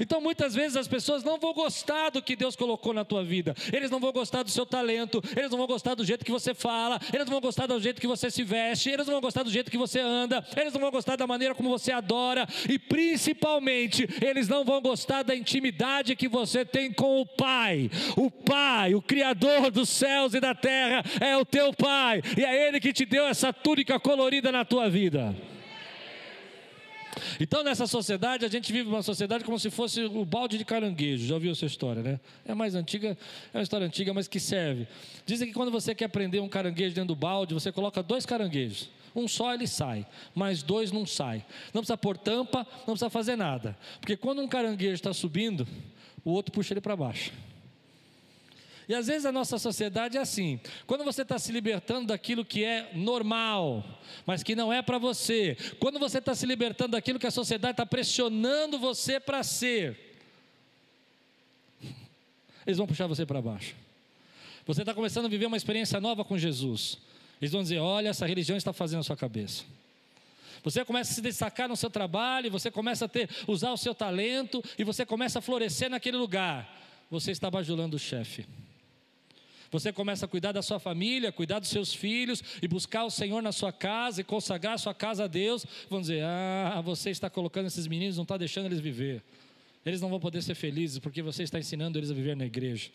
Então 0.00 0.20
muitas 0.20 0.54
vezes 0.54 0.76
as 0.76 0.88
pessoas 0.88 1.22
não 1.22 1.38
vão 1.38 1.52
gostar 1.52 2.10
do 2.10 2.22
que 2.22 2.36
Deus 2.36 2.56
colocou 2.56 2.92
na 2.92 3.04
tua 3.04 3.24
vida, 3.24 3.54
eles 3.72 3.90
não 3.90 4.00
vão 4.00 4.12
gostar 4.12 4.42
do 4.42 4.50
seu 4.50 4.66
talento, 4.66 5.22
eles 5.36 5.50
não 5.50 5.58
vão 5.58 5.66
gostar 5.66 5.94
do 5.94 6.04
jeito 6.04 6.24
que 6.24 6.32
você 6.32 6.54
fala, 6.54 7.00
eles 7.12 7.26
não 7.26 7.32
vão 7.32 7.40
gostar 7.40 7.66
do 7.66 7.80
jeito 7.80 8.00
que 8.00 8.06
você 8.06 8.30
se 8.30 8.42
veste, 8.42 8.90
eles 8.90 9.06
não 9.06 9.14
vão 9.14 9.20
gostar 9.20 9.42
do 9.42 9.50
jeito 9.50 9.70
que 9.70 9.78
você 9.78 10.00
anda, 10.00 10.44
eles 10.56 10.72
não 10.72 10.80
vão 10.80 10.90
gostar 10.90 11.16
da 11.16 11.26
maneira 11.26 11.54
como 11.54 11.68
você 11.68 11.92
adora. 11.92 12.46
E 12.68 12.78
principalmente 12.78 14.08
eles 14.24 14.48
não 14.48 14.64
vão 14.64 14.80
gostar 14.80 15.22
da 15.22 15.34
intimidade 15.34 16.16
que 16.16 16.28
você 16.28 16.64
tem 16.64 16.92
com 16.92 17.20
o 17.20 17.26
Pai. 17.26 17.90
O 18.16 18.30
Pai, 18.30 18.94
o 18.94 19.02
Criador 19.02 19.70
dos 19.70 19.88
céus 19.88 20.34
e 20.34 20.40
da 20.40 20.54
terra, 20.54 21.04
é 21.20 21.36
o 21.36 21.44
teu 21.44 21.72
Pai. 21.72 22.22
E 22.36 22.44
é 22.44 22.68
Ele 22.68 22.80
que 22.80 22.92
te 22.92 23.04
deu 23.04 23.26
essa 23.26 23.52
túnica 23.52 23.98
colorida 23.98 24.50
na 24.50 24.64
tua 24.64 24.88
vida. 24.88 25.34
Então, 27.40 27.62
nessa 27.62 27.86
sociedade, 27.86 28.44
a 28.44 28.48
gente 28.48 28.72
vive 28.72 28.88
uma 28.88 29.02
sociedade 29.02 29.44
como 29.44 29.58
se 29.58 29.70
fosse 29.70 30.02
o 30.02 30.24
balde 30.24 30.58
de 30.58 30.64
caranguejo. 30.64 31.26
Já 31.26 31.34
ouviu 31.34 31.52
essa 31.52 31.66
história, 31.66 32.02
né? 32.02 32.20
É 32.44 32.54
mais 32.54 32.74
antiga, 32.74 33.16
é 33.52 33.56
uma 33.56 33.62
história 33.62 33.86
antiga, 33.86 34.12
mas 34.14 34.28
que 34.28 34.40
serve. 34.40 34.86
Dizem 35.26 35.48
que 35.48 35.54
quando 35.54 35.70
você 35.70 35.94
quer 35.94 36.08
prender 36.08 36.42
um 36.42 36.48
caranguejo 36.48 36.94
dentro 36.94 37.08
do 37.08 37.16
balde, 37.16 37.54
você 37.54 37.70
coloca 37.72 38.02
dois 38.02 38.26
caranguejos. 38.26 38.90
Um 39.14 39.26
só 39.26 39.52
ele 39.52 39.66
sai, 39.66 40.06
mas 40.34 40.62
dois 40.62 40.92
não 40.92 41.06
sai. 41.06 41.44
Não 41.74 41.82
precisa 41.82 41.96
pôr 41.96 42.16
tampa, 42.16 42.66
não 42.86 42.94
precisa 42.94 43.10
fazer 43.10 43.36
nada. 43.36 43.76
Porque 44.00 44.16
quando 44.16 44.40
um 44.40 44.48
caranguejo 44.48 44.94
está 44.94 45.12
subindo, 45.12 45.66
o 46.24 46.30
outro 46.30 46.52
puxa 46.52 46.74
ele 46.74 46.80
para 46.80 46.94
baixo. 46.94 47.32
E 48.88 48.94
às 48.94 49.06
vezes 49.06 49.26
a 49.26 49.32
nossa 49.32 49.58
sociedade 49.58 50.16
é 50.16 50.20
assim: 50.20 50.58
quando 50.86 51.04
você 51.04 51.22
está 51.22 51.38
se 51.38 51.52
libertando 51.52 52.06
daquilo 52.06 52.44
que 52.44 52.64
é 52.64 52.90
normal, 52.94 53.84
mas 54.24 54.42
que 54.42 54.56
não 54.56 54.72
é 54.72 54.80
para 54.80 54.96
você, 54.96 55.56
quando 55.78 55.98
você 55.98 56.18
está 56.18 56.34
se 56.34 56.46
libertando 56.46 56.92
daquilo 56.92 57.18
que 57.18 57.26
a 57.26 57.30
sociedade 57.30 57.72
está 57.72 57.84
pressionando 57.84 58.78
você 58.78 59.20
para 59.20 59.42
ser, 59.42 60.16
eles 62.66 62.78
vão 62.78 62.86
puxar 62.86 63.06
você 63.06 63.26
para 63.26 63.42
baixo. 63.42 63.76
Você 64.66 64.82
está 64.82 64.94
começando 64.94 65.26
a 65.26 65.28
viver 65.28 65.46
uma 65.46 65.56
experiência 65.56 66.00
nova 66.00 66.24
com 66.24 66.38
Jesus. 66.38 66.98
Eles 67.42 67.52
vão 67.52 67.62
dizer: 67.62 67.78
olha, 67.78 68.08
essa 68.08 68.26
religião 68.26 68.56
está 68.56 68.72
fazendo 68.72 69.00
a 69.00 69.04
sua 69.04 69.16
cabeça. 69.16 69.64
Você 70.64 70.84
começa 70.84 71.12
a 71.12 71.14
se 71.14 71.20
destacar 71.20 71.68
no 71.68 71.76
seu 71.76 71.90
trabalho, 71.90 72.50
você 72.50 72.70
começa 72.70 73.04
a 73.04 73.08
ter, 73.08 73.28
usar 73.46 73.70
o 73.70 73.76
seu 73.76 73.94
talento 73.94 74.62
e 74.78 74.82
você 74.82 75.06
começa 75.06 75.38
a 75.38 75.42
florescer 75.42 75.90
naquele 75.90 76.16
lugar. 76.16 76.74
Você 77.10 77.30
está 77.30 77.50
bajulando 77.50 77.96
o 77.96 77.98
chefe. 77.98 78.46
Você 79.70 79.92
começa 79.92 80.24
a 80.24 80.28
cuidar 80.28 80.52
da 80.52 80.62
sua 80.62 80.78
família, 80.78 81.30
cuidar 81.30 81.58
dos 81.58 81.68
seus 81.68 81.92
filhos 81.92 82.42
e 82.62 82.68
buscar 82.68 83.04
o 83.04 83.10
Senhor 83.10 83.42
na 83.42 83.52
sua 83.52 83.72
casa 83.72 84.20
e 84.20 84.24
consagrar 84.24 84.74
a 84.74 84.78
sua 84.78 84.94
casa 84.94 85.24
a 85.24 85.26
Deus. 85.26 85.66
Vão 85.90 86.00
dizer: 86.00 86.22
Ah, 86.24 86.80
você 86.84 87.10
está 87.10 87.28
colocando 87.28 87.66
esses 87.66 87.86
meninos, 87.86 88.16
não 88.16 88.22
está 88.22 88.36
deixando 88.36 88.66
eles 88.66 88.80
viver. 88.80 89.22
Eles 89.84 90.00
não 90.00 90.08
vão 90.08 90.20
poder 90.20 90.42
ser 90.42 90.54
felizes 90.54 90.98
porque 90.98 91.22
você 91.22 91.42
está 91.42 91.58
ensinando 91.58 91.98
eles 91.98 92.10
a 92.10 92.14
viver 92.14 92.36
na 92.36 92.46
igreja. 92.46 92.90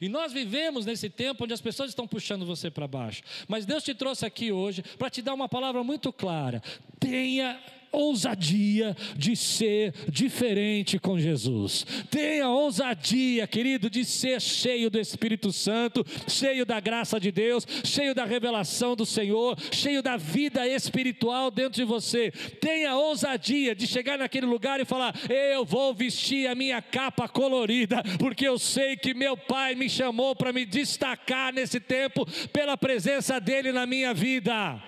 E 0.00 0.08
nós 0.08 0.32
vivemos 0.32 0.84
nesse 0.84 1.08
tempo 1.08 1.44
onde 1.44 1.52
as 1.54 1.60
pessoas 1.60 1.90
estão 1.90 2.06
puxando 2.06 2.44
você 2.44 2.70
para 2.70 2.86
baixo. 2.88 3.22
Mas 3.46 3.64
Deus 3.64 3.84
te 3.84 3.94
trouxe 3.94 4.26
aqui 4.26 4.50
hoje 4.50 4.82
para 4.98 5.08
te 5.08 5.22
dar 5.22 5.34
uma 5.34 5.48
palavra 5.48 5.82
muito 5.84 6.12
clara. 6.12 6.62
Tenha 6.98 7.60
ousadia 7.92 8.96
de 9.16 9.36
ser 9.36 9.94
diferente 10.08 10.98
com 10.98 11.18
Jesus. 11.18 11.86
Tenha 12.10 12.48
ousadia, 12.48 13.46
querido, 13.46 13.90
de 13.90 14.04
ser 14.04 14.40
cheio 14.40 14.90
do 14.90 14.98
Espírito 14.98 15.52
Santo, 15.52 16.04
cheio 16.26 16.64
da 16.64 16.80
graça 16.80 17.18
de 17.18 17.30
Deus, 17.30 17.66
cheio 17.84 18.14
da 18.14 18.24
revelação 18.24 18.94
do 18.94 19.06
Senhor, 19.06 19.58
cheio 19.72 20.02
da 20.02 20.16
vida 20.16 20.66
espiritual 20.66 21.50
dentro 21.50 21.74
de 21.74 21.84
você. 21.84 22.30
Tenha 22.60 22.96
ousadia 22.96 23.74
de 23.74 23.86
chegar 23.86 24.18
naquele 24.18 24.46
lugar 24.46 24.80
e 24.80 24.84
falar: 24.84 25.14
Eu 25.28 25.64
vou 25.64 25.94
vestir 25.94 26.46
a 26.46 26.54
minha 26.54 26.80
capa 26.80 27.28
colorida, 27.28 28.02
porque 28.18 28.46
eu 28.46 28.58
sei 28.58 28.96
que 28.96 29.14
meu 29.14 29.36
Pai 29.36 29.74
me 29.74 29.88
chamou 29.88 30.34
para 30.34 30.52
me 30.52 30.64
destacar 30.64 31.52
nesse 31.52 31.80
tempo 31.80 32.26
pela 32.52 32.76
presença 32.76 33.40
dEle 33.40 33.72
na 33.72 33.86
minha 33.86 34.12
vida. 34.12 34.82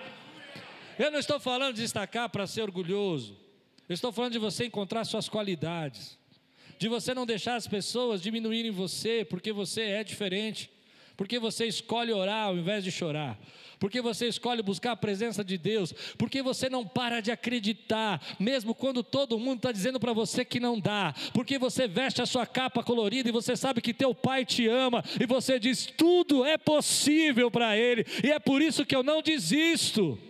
Eu 1.01 1.09
não 1.09 1.17
estou 1.17 1.39
falando 1.39 1.73
de 1.73 1.81
destacar 1.81 2.29
para 2.29 2.45
ser 2.45 2.61
orgulhoso. 2.61 3.35
Eu 3.89 3.93
estou 3.95 4.11
falando 4.11 4.33
de 4.33 4.37
você 4.37 4.65
encontrar 4.65 5.03
suas 5.03 5.27
qualidades. 5.27 6.15
De 6.77 6.87
você 6.87 7.11
não 7.15 7.25
deixar 7.25 7.55
as 7.55 7.67
pessoas 7.67 8.21
diminuírem 8.21 8.69
você 8.69 9.25
porque 9.25 9.51
você 9.51 9.81
é 9.81 10.03
diferente. 10.03 10.69
Porque 11.17 11.39
você 11.39 11.65
escolhe 11.65 12.13
orar 12.13 12.49
ao 12.49 12.55
invés 12.55 12.83
de 12.83 12.91
chorar. 12.91 13.35
Porque 13.79 13.99
você 13.99 14.27
escolhe 14.27 14.61
buscar 14.61 14.91
a 14.91 14.95
presença 14.95 15.43
de 15.43 15.57
Deus. 15.57 15.91
Porque 16.19 16.43
você 16.43 16.69
não 16.69 16.85
para 16.85 17.19
de 17.19 17.31
acreditar, 17.31 18.21
mesmo 18.39 18.75
quando 18.75 19.01
todo 19.01 19.39
mundo 19.39 19.57
está 19.57 19.71
dizendo 19.71 19.99
para 19.99 20.13
você 20.13 20.45
que 20.45 20.59
não 20.59 20.79
dá. 20.79 21.15
Porque 21.33 21.57
você 21.57 21.87
veste 21.87 22.21
a 22.21 22.27
sua 22.27 22.45
capa 22.45 22.83
colorida 22.83 23.27
e 23.27 23.31
você 23.31 23.57
sabe 23.57 23.81
que 23.81 23.91
teu 23.91 24.13
pai 24.13 24.45
te 24.45 24.67
ama. 24.67 25.03
E 25.19 25.25
você 25.25 25.57
diz: 25.57 25.87
tudo 25.97 26.45
é 26.45 26.59
possível 26.59 27.49
para 27.49 27.75
ele. 27.75 28.05
E 28.23 28.31
é 28.31 28.37
por 28.37 28.61
isso 28.61 28.85
que 28.85 28.95
eu 28.95 29.01
não 29.01 29.23
desisto. 29.23 30.29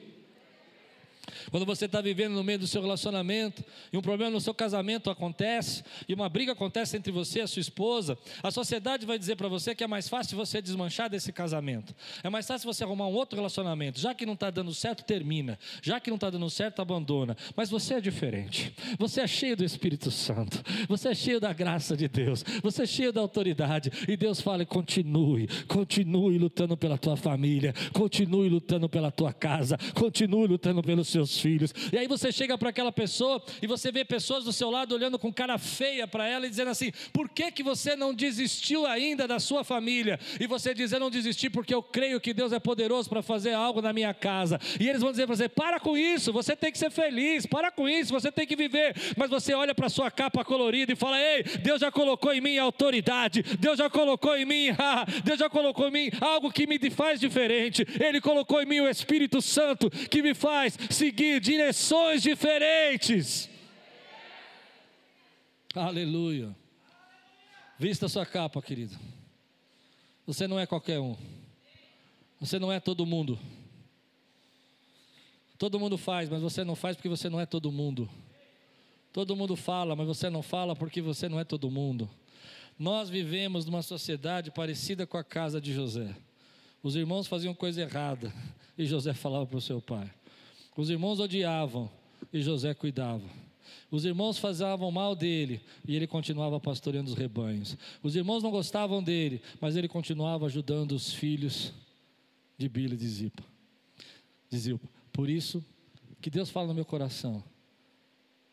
Quando 1.51 1.65
você 1.65 1.85
está 1.85 1.99
vivendo 1.99 2.33
no 2.33 2.43
meio 2.43 2.59
do 2.59 2.65
seu 2.65 2.81
relacionamento 2.81 3.63
e 3.91 3.97
um 3.97 4.01
problema 4.01 4.31
no 4.31 4.39
seu 4.39 4.53
casamento 4.53 5.09
acontece 5.09 5.83
e 6.07 6.13
uma 6.13 6.29
briga 6.29 6.53
acontece 6.53 6.95
entre 6.95 7.11
você 7.11 7.39
e 7.39 7.41
a 7.41 7.47
sua 7.47 7.59
esposa, 7.59 8.17
a 8.41 8.49
sociedade 8.49 9.05
vai 9.05 9.19
dizer 9.19 9.35
para 9.35 9.49
você 9.49 9.75
que 9.75 9.83
é 9.83 9.87
mais 9.87 10.07
fácil 10.07 10.37
você 10.37 10.61
desmanchar 10.61 11.09
desse 11.09 11.33
casamento. 11.33 11.93
É 12.23 12.29
mais 12.29 12.47
fácil 12.47 12.71
você 12.71 12.85
arrumar 12.85 13.07
um 13.07 13.13
outro 13.13 13.35
relacionamento. 13.35 13.99
Já 13.99 14.13
que 14.13 14.25
não 14.25 14.33
está 14.33 14.49
dando 14.49 14.73
certo, 14.73 15.03
termina. 15.03 15.59
Já 15.81 15.99
que 15.99 16.09
não 16.09 16.15
está 16.15 16.29
dando 16.29 16.49
certo, 16.49 16.81
abandona. 16.81 17.35
Mas 17.53 17.69
você 17.69 17.95
é 17.95 18.01
diferente. 18.01 18.73
Você 18.97 19.19
é 19.19 19.27
cheio 19.27 19.57
do 19.57 19.65
Espírito 19.65 20.09
Santo. 20.09 20.63
Você 20.87 21.09
é 21.09 21.13
cheio 21.13 21.41
da 21.41 21.51
graça 21.51 21.97
de 21.97 22.07
Deus. 22.07 22.45
Você 22.63 22.83
é 22.83 22.85
cheio 22.85 23.11
da 23.11 23.19
autoridade. 23.19 23.91
E 24.07 24.15
Deus 24.15 24.39
fala: 24.39 24.65
continue, 24.65 25.49
continue 25.67 26.37
lutando 26.37 26.77
pela 26.77 26.97
tua 26.97 27.17
família, 27.17 27.73
continue 27.91 28.47
lutando 28.47 28.87
pela 28.87 29.11
tua 29.11 29.33
casa, 29.33 29.77
continue 29.93 30.47
lutando 30.47 30.81
pelos 30.81 31.09
seus 31.09 31.40
filhos. 31.41 31.73
E 31.91 31.97
aí 31.97 32.07
você 32.07 32.31
chega 32.31 32.57
para 32.57 32.69
aquela 32.69 32.91
pessoa 32.91 33.43
e 33.61 33.67
você 33.67 33.91
vê 33.91 34.05
pessoas 34.05 34.43
do 34.43 34.53
seu 34.53 34.69
lado 34.69 34.93
olhando 34.93 35.17
com 35.17 35.33
cara 35.33 35.57
feia 35.57 36.07
para 36.07 36.27
ela 36.27 36.45
e 36.45 36.49
dizendo 36.49 36.69
assim: 36.69 36.91
por 37.11 37.27
que, 37.27 37.51
que 37.51 37.63
você 37.63 37.95
não 37.95 38.13
desistiu 38.13 38.85
ainda 38.85 39.27
da 39.27 39.39
sua 39.39 39.63
família? 39.63 40.19
E 40.39 40.47
você 40.47 40.73
diz: 40.73 40.91
eu 40.91 40.99
não 40.99 41.09
desisti 41.09 41.49
porque 41.49 41.73
eu 41.73 41.81
creio 41.81 42.19
que 42.21 42.33
Deus 42.33 42.53
é 42.53 42.59
poderoso 42.59 43.09
para 43.09 43.21
fazer 43.21 43.53
algo 43.53 43.81
na 43.81 43.91
minha 43.91 44.13
casa. 44.13 44.59
E 44.79 44.87
eles 44.87 45.01
vão 45.01 45.11
dizer 45.11 45.25
para 45.25 45.35
você: 45.35 45.49
para 45.49 45.79
com 45.79 45.97
isso, 45.97 46.31
você 46.31 46.55
tem 46.55 46.71
que 46.71 46.77
ser 46.77 46.91
feliz, 46.91 47.45
para 47.45 47.71
com 47.71 47.89
isso, 47.89 48.13
você 48.13 48.31
tem 48.31 48.45
que 48.45 48.55
viver. 48.55 48.95
Mas 49.17 49.29
você 49.29 49.53
olha 49.53 49.73
para 49.73 49.89
sua 49.89 50.11
capa 50.11 50.45
colorida 50.45 50.93
e 50.93 50.95
fala: 50.95 51.19
ei, 51.19 51.43
Deus 51.43 51.81
já 51.81 51.91
colocou 51.91 52.33
em 52.33 52.41
mim 52.41 52.57
autoridade, 52.57 53.41
Deus 53.59 53.77
já 53.77 53.89
colocou 53.89 54.35
em 54.37 54.45
mim, 54.45 54.67
Deus 55.23 55.39
já 55.39 55.49
colocou 55.49 55.87
em 55.87 55.91
mim 55.91 56.11
algo 56.19 56.51
que 56.51 56.67
me 56.67 56.77
faz 56.89 57.19
diferente. 57.19 57.85
Ele 57.99 58.19
colocou 58.19 58.61
em 58.61 58.65
mim 58.65 58.79
o 58.81 58.89
Espírito 58.89 59.41
Santo 59.41 59.89
que 59.89 60.21
me 60.21 60.33
faz 60.33 60.77
seguir 60.89 61.30
direções 61.39 62.21
diferentes. 62.21 63.49
Aleluia. 65.73 66.55
Vista 67.79 68.09
sua 68.09 68.25
capa, 68.25 68.61
querido. 68.61 68.97
Você 70.25 70.47
não 70.47 70.59
é 70.59 70.65
qualquer 70.65 70.99
um. 70.99 71.17
Você 72.39 72.59
não 72.59 72.71
é 72.71 72.79
todo 72.79 73.05
mundo. 73.05 73.39
Todo 75.57 75.79
mundo 75.79 75.97
faz, 75.97 76.29
mas 76.29 76.41
você 76.41 76.63
não 76.63 76.75
faz 76.75 76.95
porque 76.95 77.09
você 77.09 77.29
não 77.29 77.39
é 77.39 77.45
todo 77.45 77.71
mundo. 77.71 78.09
Todo 79.13 79.35
mundo 79.35 79.55
fala, 79.55 79.95
mas 79.95 80.07
você 80.07 80.29
não 80.29 80.41
fala 80.41 80.75
porque 80.75 81.01
você 81.01 81.27
não 81.29 81.39
é 81.39 81.43
todo 81.43 81.69
mundo. 81.69 82.09
Nós 82.79 83.09
vivemos 83.09 83.65
numa 83.65 83.81
sociedade 83.81 84.49
parecida 84.51 85.05
com 85.05 85.17
a 85.17 85.23
casa 85.23 85.61
de 85.61 85.73
José. 85.73 86.15
Os 86.81 86.95
irmãos 86.95 87.27
faziam 87.27 87.53
coisa 87.53 87.81
errada 87.81 88.33
e 88.77 88.85
José 88.85 89.13
falava 89.13 89.45
para 89.45 89.57
o 89.57 89.61
seu 89.61 89.79
pai. 89.79 90.11
Os 90.75 90.89
irmãos 90.89 91.19
odiavam 91.19 91.89
e 92.31 92.41
José 92.41 92.73
cuidava. 92.73 93.27
Os 93.89 94.05
irmãos 94.05 94.37
faziam 94.37 94.89
mal 94.89 95.15
dele 95.15 95.61
e 95.87 95.95
ele 95.95 96.07
continuava 96.07 96.59
pastoreando 96.59 97.09
os 97.09 97.17
rebanhos. 97.17 97.77
Os 98.01 98.15
irmãos 98.15 98.41
não 98.41 98.51
gostavam 98.51 99.03
dele, 99.03 99.41
mas 99.59 99.75
ele 99.75 99.87
continuava 99.87 100.45
ajudando 100.45 100.93
os 100.93 101.13
filhos 101.13 101.73
de 102.57 102.69
Bila 102.69 102.93
e 102.93 102.97
de 102.97 103.07
Zipa. 103.07 103.43
De 104.49 104.57
Zilpa. 104.57 104.87
Por 105.11 105.29
isso 105.29 105.63
que 106.21 106.29
Deus 106.29 106.49
fala 106.49 106.67
no 106.67 106.73
meu 106.73 106.85
coração: 106.85 107.43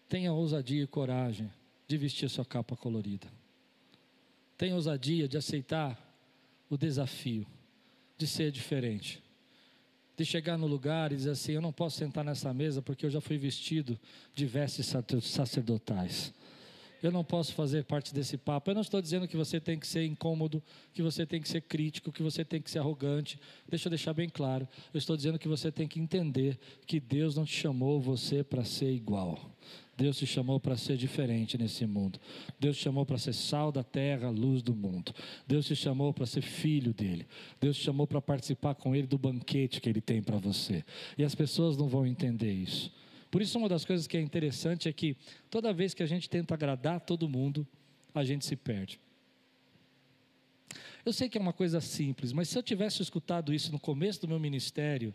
tenha 0.09 0.33
ousadia 0.33 0.83
e 0.83 0.87
coragem 0.87 1.51
de 1.87 1.97
vestir 1.97 2.29
sua 2.29 2.45
capa 2.45 2.77
colorida. 2.77 3.29
Tenha 4.57 4.75
ousadia 4.75 5.29
de 5.29 5.37
aceitar 5.37 5.97
o 6.69 6.77
desafio 6.77 7.47
de 8.17 8.27
ser 8.27 8.51
diferente. 8.51 9.23
De 10.19 10.25
chegar 10.25 10.59
no 10.59 10.67
lugar 10.67 11.13
e 11.13 11.17
dizer 11.17 11.31
assim: 11.31 11.53
eu 11.53 11.63
não 11.63 11.73
posso 11.73 11.97
sentar 11.97 12.25
nessa 12.25 12.53
mesa 12.53 12.83
porque 12.83 13.07
eu 13.07 13.11
já 13.11 13.21
fui 13.21 13.39
vestido 13.39 13.99
de 14.35 14.47
vestes 14.47 14.93
sacerdotais. 15.23 16.35
Eu 17.01 17.13
não 17.13 17.23
posso 17.23 17.55
fazer 17.55 17.85
parte 17.85 18.13
desse 18.13 18.37
papo. 18.37 18.69
Eu 18.69 18.75
não 18.75 18.83
estou 18.83 19.01
dizendo 19.01 19.29
que 19.29 19.37
você 19.37 19.61
tem 19.61 19.79
que 19.79 19.87
ser 19.87 20.05
incômodo, 20.05 20.61
que 20.93 21.01
você 21.01 21.25
tem 21.25 21.41
que 21.41 21.49
ser 21.49 21.61
crítico, 21.61 22.11
que 22.11 22.25
você 22.25 22.45
tem 22.45 22.61
que 22.61 22.69
ser 22.69 22.81
arrogante. 22.81 23.39
Deixa 23.69 23.87
eu 23.87 23.91
deixar 23.91 24.13
bem 24.13 24.29
claro. 24.29 24.67
Eu 24.93 24.99
estou 24.99 25.17
dizendo 25.17 25.39
que 25.39 25.47
você 25.47 25.71
tem 25.71 25.87
que 25.87 26.01
entender 26.01 26.59
que 26.89 26.99
Deus 26.99 27.37
não 27.37 27.45
te 27.45 27.55
chamou 27.55 28.01
você 28.01 28.43
para 28.43 28.65
ser 28.65 28.91
igual. 28.91 29.49
Deus 29.99 30.17
te 30.17 30.27
chamou 30.27 30.61
para 30.61 30.77
ser 30.77 30.97
diferente 30.97 31.59
nesse 31.59 31.85
mundo. 31.85 32.21
Deus 32.61 32.77
te 32.77 32.85
chamou 32.85 33.05
para 33.05 33.19
ser 33.19 33.33
sal 33.33 33.73
da 33.73 33.83
terra, 33.83 34.31
luz 34.31 34.63
do 34.63 34.73
mundo. 34.73 35.13
Deus 35.45 35.67
te 35.67 35.75
chamou 35.75 36.15
para 36.15 36.25
ser 36.25 36.41
filho 36.41 36.95
dele. 36.95 37.27
Deus 37.61 37.77
te 37.77 37.83
chamou 37.83 38.07
para 38.07 38.23
participar 38.23 38.77
com 38.77 38.95
ele 38.95 39.09
do 39.09 39.19
banquete 39.19 39.81
que 39.81 39.89
ele 39.89 40.01
tem 40.01 40.23
para 40.23 40.39
você. 40.39 40.85
E 41.19 41.25
as 41.25 41.35
pessoas 41.35 41.77
não 41.77 41.89
vão 41.89 42.07
entender 42.07 42.53
isso. 42.53 42.93
Por 43.29 43.43
isso, 43.43 43.59
uma 43.59 43.69
das 43.69 43.85
coisas 43.85 44.07
que 44.07 44.17
é 44.17 44.21
interessante 44.21 44.89
é 44.89 44.93
que 44.93 45.17
toda 45.51 45.73
vez 45.73 45.95
que 45.95 46.03
a 46.05 46.07
gente 46.07 46.31
tenta 46.31 46.55
agradar 46.55 47.01
todo 47.01 47.29
mundo, 47.29 47.67
a 48.15 48.23
gente 48.23 48.47
se 48.47 48.55
perde. 48.55 49.01
Eu 51.05 51.13
sei 51.13 51.29
que 51.29 51.37
é 51.37 51.41
uma 51.41 51.53
coisa 51.53 51.81
simples, 51.81 52.33
mas 52.33 52.49
se 52.49 52.57
eu 52.57 52.63
tivesse 52.63 53.03
escutado 53.03 53.53
isso 53.53 53.73
no 53.73 53.81
começo 53.81 54.21
do 54.21 54.29
meu 54.29 54.39
ministério, 54.39 55.13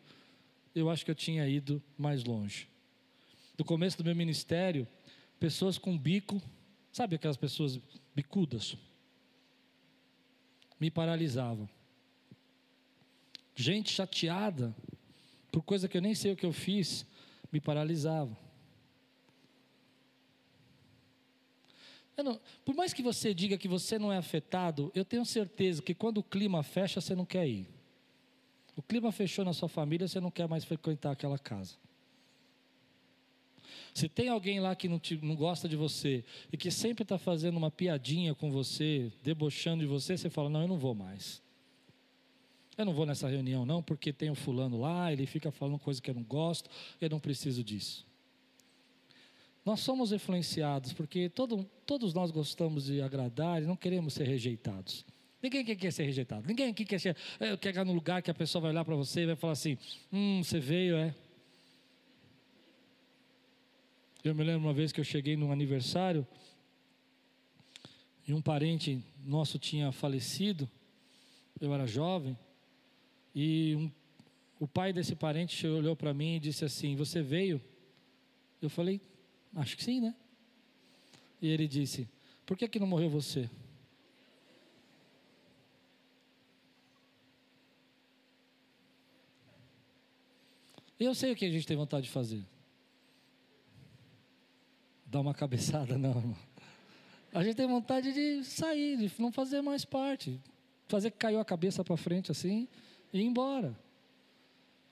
eu 0.76 0.90
acho 0.90 1.06
que 1.06 1.12
eu 1.12 1.16
tinha 1.16 1.48
ido 1.48 1.82
mais 1.98 2.26
longe 2.26 2.73
do 3.56 3.64
começo 3.64 3.98
do 3.98 4.04
meu 4.04 4.16
ministério, 4.16 4.88
pessoas 5.40 5.78
com 5.78 5.98
bico, 5.98 6.42
sabe 6.92 7.16
aquelas 7.16 7.38
pessoas 7.38 7.80
bicudas? 8.16 8.76
Me 10.80 10.90
paralisavam. 10.90 11.70
Gente 13.56 13.92
chateada 13.92 14.76
por 15.52 15.62
coisa 15.62 15.88
que 15.88 15.96
eu 15.96 16.02
nem 16.02 16.16
sei 16.16 16.32
o 16.32 16.36
que 16.36 16.46
eu 16.46 16.54
fiz, 16.54 17.06
me 17.52 17.60
paralisava. 17.62 18.36
Não, 22.18 22.40
por 22.64 22.76
mais 22.76 22.94
que 22.94 23.02
você 23.02 23.34
diga 23.34 23.58
que 23.58 23.68
você 23.68 23.98
não 23.98 24.12
é 24.12 24.18
afetado, 24.18 24.92
eu 24.94 25.04
tenho 25.04 25.26
certeza 25.26 25.82
que 25.82 25.94
quando 25.94 26.20
o 26.20 26.24
clima 26.24 26.62
fecha, 26.64 27.02
você 27.02 27.16
não 27.16 27.26
quer 27.26 27.48
ir. 27.48 27.68
O 28.76 28.82
clima 28.82 29.12
fechou 29.12 29.44
na 29.44 29.54
sua 29.54 29.68
família, 29.68 30.08
você 30.08 30.20
não 30.20 30.32
quer 30.32 30.48
mais 30.48 30.64
frequentar 30.64 31.12
aquela 31.12 31.38
casa. 31.38 31.76
Se 33.94 34.10
tem 34.10 34.30
alguém 34.30 34.60
lá 34.60 34.76
que 34.76 34.88
não, 34.88 35.00
te, 35.00 35.16
não 35.24 35.36
gosta 35.36 35.68
de 35.68 35.76
você 35.76 36.24
e 36.52 36.58
que 36.58 36.72
sempre 36.72 37.04
está 37.04 37.18
fazendo 37.18 37.58
uma 37.58 37.72
piadinha 37.72 38.34
com 38.34 38.52
você, 38.52 39.12
debochando 39.24 39.82
de 39.82 39.88
você, 39.88 40.18
você 40.18 40.30
fala: 40.30 40.50
Não, 40.50 40.62
eu 40.62 40.68
não 40.68 40.78
vou 40.78 40.96
mais. 40.96 41.42
Eu 42.78 42.86
não 42.86 42.94
vou 42.94 43.06
nessa 43.06 43.28
reunião, 43.28 43.66
não, 43.66 43.84
porque 43.84 44.12
tem 44.12 44.32
o 44.32 44.36
fulano 44.36 44.80
lá, 44.80 45.12
ele 45.14 45.28
fica 45.28 45.52
falando 45.52 45.78
coisa 45.78 46.02
que 46.02 46.10
eu 46.10 46.16
não 46.16 46.24
gosto, 46.24 46.70
eu 47.00 47.10
não 47.10 47.20
preciso 47.20 47.64
disso. 47.64 48.06
Nós 49.64 49.80
somos 49.80 50.12
influenciados 50.12 50.92
porque 50.92 51.30
todo, 51.30 51.64
todos 51.86 52.14
nós 52.14 52.32
gostamos 52.32 52.86
de 52.86 53.02
agradar 53.02 53.62
e 53.62 53.66
não 53.66 53.76
queremos 53.76 54.14
ser 54.14 54.28
rejeitados. 54.28 55.06
Ninguém 55.42 55.62
aqui 55.62 55.76
quer 55.76 55.92
ser 55.92 56.04
rejeitado. 56.04 56.48
Ninguém 56.48 56.70
aqui 56.70 56.86
quer, 56.86 57.00
eh, 57.06 57.58
quer 57.58 57.70
chegar 57.70 57.86
no 57.86 57.94
lugar 57.94 58.22
que 58.22 58.32
a 58.32 58.34
pessoa 58.34 58.62
vai 58.62 58.72
olhar 58.72 58.86
para 58.86 58.96
você 58.96 59.22
e 59.22 59.26
vai 59.26 59.36
falar 59.36 59.54
assim: 59.54 59.78
Hum, 60.12 60.42
você 60.42 60.60
veio, 60.60 60.96
é? 60.96 61.14
Eu 64.24 64.34
me 64.34 64.42
lembro 64.42 64.66
uma 64.66 64.74
vez 64.74 64.94
que 64.94 65.02
eu 65.02 65.04
cheguei 65.04 65.36
num 65.36 65.52
aniversário 65.52 66.26
e 68.26 68.34
um 68.34 68.42
parente 68.42 69.04
nosso 69.26 69.60
tinha 69.60 69.92
falecido. 69.92 70.70
Eu 71.60 71.74
era 71.74 71.86
jovem 71.86 72.38
e 73.36 73.76
um, 73.76 73.92
o 74.62 74.66
pai 74.66 74.94
desse 74.94 75.14
parente 75.14 75.68
olhou 75.68 75.94
para 75.94 76.14
mim 76.14 76.38
e 76.38 76.40
disse 76.40 76.64
assim: 76.64 76.96
Você 76.96 77.22
veio? 77.22 77.62
Eu 78.62 78.70
falei: 78.70 79.02
Acho 79.56 79.76
que 79.76 79.84
sim, 79.84 80.00
né? 80.00 80.16
E 81.42 81.50
ele 81.50 81.68
disse: 81.68 82.08
Por 82.46 82.56
que, 82.56 82.66
que 82.70 82.80
não 82.80 82.88
morreu 82.88 83.10
você? 83.10 83.50
Eu 90.98 91.14
sei 91.14 91.34
o 91.34 91.36
que 91.36 91.44
a 91.44 91.52
gente 91.52 91.68
tem 91.68 91.76
vontade 91.76 92.06
de 92.06 92.12
fazer 92.12 92.42
dar 95.14 95.22
uma 95.22 95.34
cabeçada, 95.34 95.96
não, 95.96 96.10
irmão. 96.10 96.38
A 97.32 97.44
gente 97.44 97.56
tem 97.56 97.68
vontade 97.68 98.12
de 98.12 98.44
sair, 98.44 98.98
de 98.98 99.12
não 99.20 99.32
fazer 99.32 99.62
mais 99.62 99.86
parte. 99.86 100.40
Fazer 100.88 101.12
que 101.12 101.18
caiu 101.18 101.40
a 101.40 101.46
cabeça 101.46 101.84
para 101.84 101.96
frente 101.96 102.32
assim 102.32 102.68
e 103.12 103.20
ir 103.20 103.24
embora. 103.24 103.78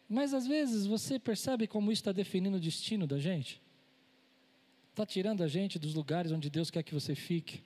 Mas 0.07 0.33
às 0.33 0.45
vezes 0.45 0.85
você 0.85 1.17
percebe 1.17 1.67
como 1.67 1.91
isso 1.91 2.01
está 2.01 2.11
definindo 2.11 2.57
o 2.57 2.59
destino 2.59 3.07
da 3.07 3.19
gente? 3.19 3.61
Está 4.91 5.05
tirando 5.05 5.43
a 5.43 5.47
gente 5.47 5.79
dos 5.79 5.93
lugares 5.95 6.31
onde 6.31 6.49
Deus 6.49 6.69
quer 6.69 6.83
que 6.83 6.93
você 6.93 7.15
fique. 7.15 7.63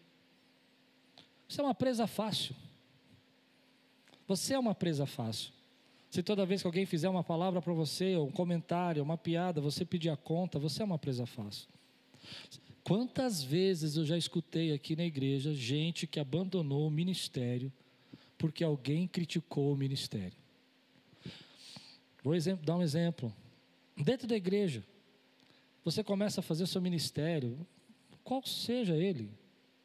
Isso 1.48 1.60
é 1.60 1.64
uma 1.64 1.76
presa 1.76 2.08
fácil. 2.08 2.56
Você 4.28 4.54
é 4.54 4.60
uma 4.60 4.74
presa 4.74 5.06
fácil. 5.06 5.52
Se 6.10 6.24
toda 6.24 6.46
vez 6.46 6.62
que 6.62 6.68
alguém 6.68 6.86
fizer 6.86 7.10
uma 7.10 7.24
palavra 7.24 7.62
para 7.62 7.74
você, 7.74 8.16
ou 8.16 8.28
um 8.28 8.32
comentário, 8.32 9.04
uma 9.04 9.18
piada, 9.18 9.60
você 9.60 9.84
pedir 9.84 10.10
a 10.10 10.16
conta, 10.16 10.58
você 10.58 10.82
é 10.82 10.86
uma 10.86 10.98
presa 10.98 11.26
fácil. 11.26 11.68
Quantas 12.84 13.42
vezes 13.42 13.98
eu 13.98 14.06
já 14.06 14.18
escutei 14.18 14.72
aqui 14.72 14.96
na 14.96 15.04
igreja 15.04 15.54
gente 15.54 16.06
que 16.06 16.20
abandonou 16.20 16.88
o 16.88 16.92
ministério 16.92 17.74
porque 18.38 18.64
alguém 18.64 19.08
criticou 19.08 19.74
o 19.74 19.78
ministério? 19.78 20.38
Vou 22.24 22.36
exemplo, 22.36 22.66
dar 22.66 22.76
um 22.76 22.84
exemplo. 22.84 23.34
Dentro 23.98 24.28
da 24.28 24.36
igreja, 24.36 24.84
você 25.84 26.04
começa 26.04 26.42
a 26.42 26.44
fazer 26.44 26.64
o 26.64 26.68
seu 26.68 26.82
ministério, 26.82 27.58
qual 28.24 28.46
seja 28.46 28.96
ele, 28.96 29.32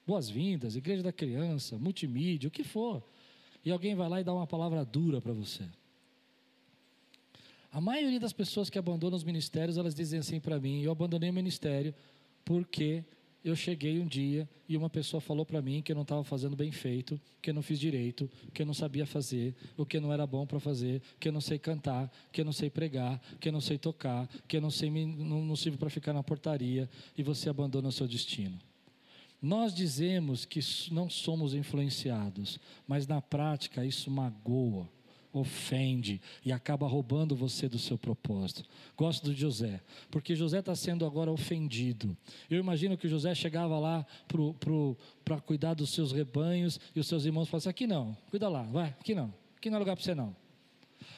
boas-vindas, 0.06 0.76
igreja 0.76 1.02
da 1.02 1.12
criança, 1.12 1.78
multimídia, 1.78 2.48
o 2.48 2.50
que 2.50 2.64
for, 2.64 3.02
e 3.64 3.70
alguém 3.70 3.94
vai 3.94 4.08
lá 4.08 4.20
e 4.20 4.24
dá 4.24 4.34
uma 4.34 4.46
palavra 4.46 4.84
dura 4.84 5.20
para 5.20 5.32
você. 5.32 5.64
A 7.72 7.80
maioria 7.80 8.18
das 8.18 8.32
pessoas 8.32 8.68
que 8.68 8.78
abandonam 8.78 9.16
os 9.16 9.22
ministérios, 9.22 9.78
elas 9.78 9.94
dizem 9.94 10.18
assim 10.18 10.40
para 10.40 10.58
mim: 10.58 10.82
eu 10.82 10.90
abandonei 10.90 11.30
o 11.30 11.32
ministério 11.32 11.94
porque 12.44 13.04
eu 13.44 13.56
cheguei 13.56 13.98
um 13.98 14.06
dia 14.06 14.48
e 14.68 14.76
uma 14.76 14.90
pessoa 14.90 15.20
falou 15.20 15.46
para 15.46 15.62
mim 15.62 15.80
que 15.80 15.90
eu 15.90 15.96
não 15.96 16.02
estava 16.02 16.22
fazendo 16.22 16.54
bem 16.54 16.70
feito, 16.70 17.18
que 17.40 17.50
eu 17.50 17.54
não 17.54 17.62
fiz 17.62 17.78
direito, 17.78 18.30
que 18.52 18.62
eu 18.62 18.66
não 18.66 18.74
sabia 18.74 19.06
fazer, 19.06 19.54
o 19.76 19.86
que 19.86 19.98
não 19.98 20.12
era 20.12 20.26
bom 20.26 20.46
para 20.46 20.60
fazer, 20.60 21.00
que 21.18 21.28
eu 21.28 21.32
não 21.32 21.40
sei 21.40 21.58
cantar, 21.58 22.12
que 22.30 22.40
eu 22.40 22.44
não 22.44 22.52
sei 22.52 22.68
pregar, 22.68 23.20
que 23.40 23.48
eu 23.48 23.52
não 23.52 23.60
sei 23.60 23.78
tocar, 23.78 24.28
que 24.46 24.56
eu 24.56 24.60
não 24.60 24.70
sei 24.70 24.90
não, 24.90 25.44
não 25.44 25.56
sirvo 25.56 25.78
para 25.78 25.90
ficar 25.90 26.12
na 26.12 26.22
portaria 26.22 26.88
e 27.16 27.22
você 27.22 27.48
abandona 27.48 27.88
o 27.88 27.92
seu 27.92 28.06
destino. 28.06 28.58
Nós 29.40 29.74
dizemos 29.74 30.44
que 30.44 30.60
não 30.90 31.08
somos 31.08 31.54
influenciados, 31.54 32.60
mas 32.86 33.06
na 33.06 33.22
prática 33.22 33.84
isso 33.84 34.10
magoa 34.10 34.86
ofende 35.32 36.20
e 36.44 36.52
acaba 36.52 36.86
roubando 36.86 37.36
você 37.36 37.68
do 37.68 37.78
seu 37.78 37.96
propósito. 37.96 38.64
Gosto 38.96 39.32
de 39.32 39.40
José, 39.40 39.80
porque 40.10 40.34
José 40.34 40.58
está 40.58 40.74
sendo 40.74 41.04
agora 41.04 41.30
ofendido. 41.30 42.16
Eu 42.50 42.58
imagino 42.58 42.96
que 42.96 43.08
José 43.08 43.34
chegava 43.34 43.78
lá 43.78 44.06
para 45.24 45.40
cuidar 45.40 45.74
dos 45.74 45.90
seus 45.90 46.12
rebanhos 46.12 46.80
e 46.94 47.00
os 47.00 47.06
seus 47.06 47.24
irmãos 47.24 47.48
falavam 47.48 47.58
assim: 47.58 47.68
aqui 47.68 47.86
não, 47.86 48.16
cuida 48.30 48.48
lá, 48.48 48.62
vai, 48.62 48.90
aqui 49.00 49.14
não, 49.14 49.32
aqui 49.56 49.70
não 49.70 49.76
é 49.76 49.78
lugar 49.78 49.96
para 49.96 50.04
você 50.04 50.14
não. 50.14 50.34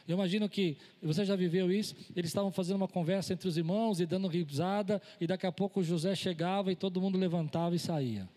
Eu 0.07 0.14
imagino 0.14 0.48
que 0.48 0.77
você 1.03 1.25
já 1.25 1.37
viveu 1.37 1.70
isso. 1.70 1.94
Eles 2.14 2.31
estavam 2.31 2.51
fazendo 2.51 2.77
uma 2.77 2.88
conversa 2.88 3.33
entre 3.33 3.48
os 3.48 3.57
irmãos 3.57 4.01
e 4.01 4.07
dando 4.07 4.29
risada, 4.29 5.01
e 5.20 5.27
daqui 5.27 5.46
a 5.46 5.53
pouco 5.53 5.83
José 5.83 6.14
chegava 6.14 6.72
e 6.72 6.77
todo 6.77 7.01
mundo 7.01 7.18
levantava 7.18 7.75
e 7.75 7.79
saía. 7.79 8.29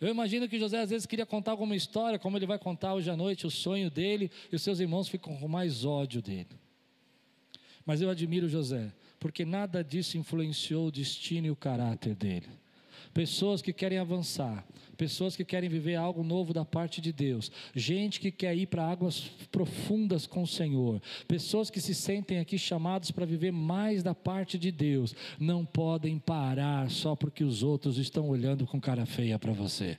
Eu 0.00 0.08
imagino 0.08 0.48
que 0.48 0.58
José 0.58 0.80
às 0.80 0.90
vezes 0.90 1.06
queria 1.06 1.24
contar 1.24 1.52
alguma 1.52 1.74
história, 1.74 2.18
como 2.18 2.36
ele 2.36 2.46
vai 2.46 2.58
contar 2.58 2.94
hoje 2.94 3.10
à 3.10 3.16
noite, 3.16 3.46
o 3.46 3.50
sonho 3.50 3.90
dele, 3.90 4.30
e 4.52 4.56
os 4.56 4.62
seus 4.62 4.78
irmãos 4.78 5.08
ficam 5.08 5.36
com 5.36 5.48
mais 5.48 5.84
ódio 5.84 6.20
dele. 6.20 6.48
Mas 7.84 8.00
eu 8.02 8.10
admiro 8.10 8.48
José, 8.48 8.92
porque 9.18 9.44
nada 9.44 9.82
disso 9.82 10.18
influenciou 10.18 10.88
o 10.88 10.92
destino 10.92 11.46
e 11.46 11.50
o 11.50 11.56
caráter 11.56 12.14
dele. 12.14 12.48
Pessoas 13.14 13.62
que 13.62 13.72
querem 13.72 13.98
avançar, 13.98 14.66
pessoas 14.96 15.36
que 15.36 15.44
querem 15.44 15.68
viver 15.68 15.96
algo 15.96 16.22
novo 16.22 16.52
da 16.52 16.64
parte 16.64 17.00
de 17.00 17.12
Deus, 17.12 17.50
gente 17.74 18.20
que 18.20 18.30
quer 18.30 18.56
ir 18.56 18.66
para 18.66 18.84
águas 18.84 19.30
profundas 19.50 20.26
com 20.26 20.42
o 20.42 20.46
Senhor, 20.46 21.00
pessoas 21.28 21.70
que 21.70 21.80
se 21.80 21.94
sentem 21.94 22.38
aqui 22.38 22.58
chamados 22.58 23.10
para 23.10 23.26
viver 23.26 23.52
mais 23.52 24.02
da 24.02 24.14
parte 24.14 24.58
de 24.58 24.70
Deus, 24.70 25.14
não 25.38 25.64
podem 25.64 26.18
parar 26.18 26.90
só 26.90 27.14
porque 27.14 27.44
os 27.44 27.62
outros 27.62 27.98
estão 27.98 28.28
olhando 28.28 28.66
com 28.66 28.80
cara 28.80 29.06
feia 29.06 29.38
para 29.38 29.52
você. 29.52 29.98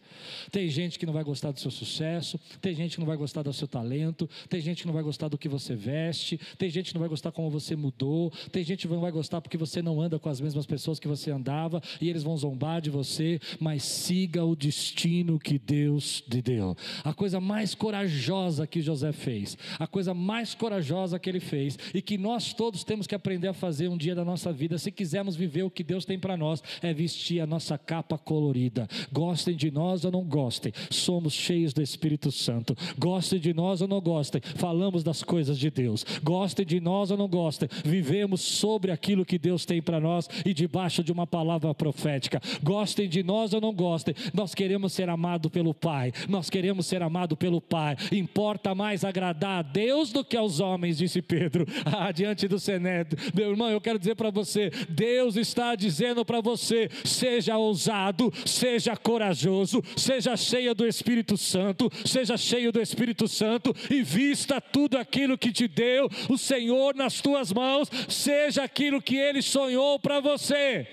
Tem 0.52 0.70
gente 0.70 0.98
que 1.00 1.06
não 1.06 1.14
vai 1.14 1.24
gostar 1.24 1.52
do 1.52 1.60
seu 1.60 1.72
sucesso, 1.72 2.40
tem 2.62 2.74
gente 2.74 2.96
que 2.96 3.00
não 3.00 3.08
vai 3.08 3.18
gostar 3.18 3.44
do 3.44 3.54
seu 3.54 3.68
talento, 3.68 4.30
tem 4.50 4.60
gente 4.62 4.82
que 4.82 4.88
não 4.88 4.94
vai 4.94 5.04
gostar 5.04 5.28
do 5.28 5.38
que 5.38 5.48
você 5.48 5.76
veste, 5.76 6.40
tem 6.58 6.70
gente 6.70 6.90
que 6.90 6.96
não 6.96 7.02
vai 7.02 7.10
gostar 7.10 7.32
como 7.32 7.50
você 7.50 7.76
mudou, 7.76 8.32
tem 8.52 8.64
gente 8.64 8.88
que 8.88 8.94
não 8.94 9.02
vai 9.02 9.12
gostar 9.12 9.42
porque 9.42 9.58
você 9.58 9.82
não 9.82 10.02
anda 10.02 10.20
com 10.20 10.30
as 10.30 10.42
mesmas 10.42 10.66
pessoas 10.66 11.00
que 11.00 11.08
você 11.08 11.32
andava 11.32 11.82
e 12.02 12.10
eles 12.10 12.24
vão 12.24 12.38
zombar 12.38 12.82
de 12.82 12.90
você 12.90 13.40
mas 13.60 13.84
siga 13.84 14.44
o 14.44 14.56
destino 14.56 14.87
que 14.92 15.58
Deus 15.58 16.22
te 16.22 16.42
deu. 16.42 16.76
A 17.04 17.14
coisa 17.14 17.40
mais 17.40 17.74
corajosa 17.74 18.68
que 18.68 18.82
José 18.82 19.12
fez, 19.12 19.58
a 19.80 19.88
coisa 19.88 20.14
mais 20.14 20.54
corajosa 20.54 21.20
que 21.20 21.30
ele 21.30 21.40
fez 21.40 21.78
e 21.94 22.02
que 22.02 22.18
nós 22.18 22.54
todos 22.54 22.84
temos 22.84 23.08
que 23.08 23.16
aprender 23.16 23.48
a 23.48 23.54
fazer 23.54 23.88
um 23.88 23.98
dia 23.98 24.16
da 24.16 24.24
nossa 24.24 24.52
vida, 24.52 24.78
se 24.78 24.92
quisermos 24.92 25.36
viver 25.36 25.64
o 25.64 25.72
que 25.72 25.84
Deus 25.84 26.06
tem 26.06 26.20
para 26.20 26.38
nós, 26.38 26.62
é 26.82 26.94
vestir 26.94 27.40
a 27.40 27.48
nossa 27.48 27.78
capa 27.78 28.18
colorida. 28.18 28.88
Gostem 29.12 29.56
de 29.56 29.72
nós 29.72 30.06
ou 30.06 30.12
não 30.12 30.24
gostem, 30.24 30.72
somos 30.90 31.34
cheios 31.34 31.74
do 31.74 31.82
Espírito 31.82 32.32
Santo. 32.32 32.76
Gostem 32.98 33.40
de 33.40 33.54
nós 33.54 33.82
ou 33.82 33.88
não 33.88 34.02
gostem, 34.02 34.42
falamos 34.56 35.04
das 35.04 35.24
coisas 35.24 35.58
de 35.58 35.70
Deus. 35.70 36.06
Gostem 36.24 36.66
de 36.66 36.80
nós 36.80 37.12
ou 37.12 37.18
não 37.18 37.28
gostem, 37.28 37.70
vivemos 37.84 38.42
sobre 38.42 38.92
aquilo 38.92 39.26
que 39.26 39.38
Deus 39.38 39.66
tem 39.66 39.82
para 39.82 40.00
nós 40.00 40.30
e 40.46 40.54
debaixo 40.54 41.04
de 41.04 41.12
uma 41.12 41.26
palavra 41.26 41.74
profética. 41.74 42.42
Gostem 42.64 43.08
de 43.08 43.24
nós 43.24 43.54
ou 43.54 43.62
não 43.62 43.74
gostem, 43.74 44.16
nós 44.34 44.54
queremos 44.54 44.77
ser 44.94 45.10
amados 45.10 45.52
pelo 45.52 45.74
Pai. 45.74 46.12
Nós 46.28 46.50
queremos 46.50 46.86
ser 46.86 47.02
amados 47.02 47.38
pelo 47.38 47.62
Pai. 47.62 47.96
Importa 48.12 48.76
mais 48.76 49.04
agradar 49.04 49.60
a 49.60 49.62
Deus 49.62 50.12
do 50.12 50.24
que 50.24 50.38
aos 50.38 50.60
homens, 50.60 50.98
disse 50.98 51.22
Pedro, 51.22 51.66
ah, 51.86 52.12
diante 52.12 52.48
do 52.48 52.60
Senédrio. 52.60 53.18
Meu 53.34 53.52
irmão, 53.52 53.70
eu 53.70 53.82
quero 53.82 54.00
dizer 54.00 54.16
para 54.16 54.30
você, 54.30 54.72
Deus 54.90 55.36
está 55.36 55.76
dizendo 55.76 56.24
para 56.26 56.42
você: 56.42 56.90
seja 57.04 57.58
ousado, 57.58 58.32
seja 58.46 58.96
corajoso, 58.96 59.84
seja 59.96 60.36
cheio 60.36 60.74
do 60.74 60.86
Espírito 60.86 61.38
Santo, 61.38 61.92
seja 62.06 62.38
cheio 62.38 62.72
do 62.72 62.82
Espírito 62.82 63.28
Santo 63.28 63.76
e 63.90 64.02
vista 64.02 64.60
tudo 64.60 64.98
aquilo 64.98 65.38
que 65.38 65.52
te 65.52 65.68
deu 65.68 66.10
o 66.30 66.38
Senhor 66.38 66.96
nas 66.96 67.22
tuas 67.22 67.52
mãos, 67.52 67.90
seja 68.08 68.64
aquilo 68.64 69.02
que 69.02 69.16
Ele 69.16 69.42
sonhou 69.42 70.00
para 70.00 70.20
você. 70.20 70.88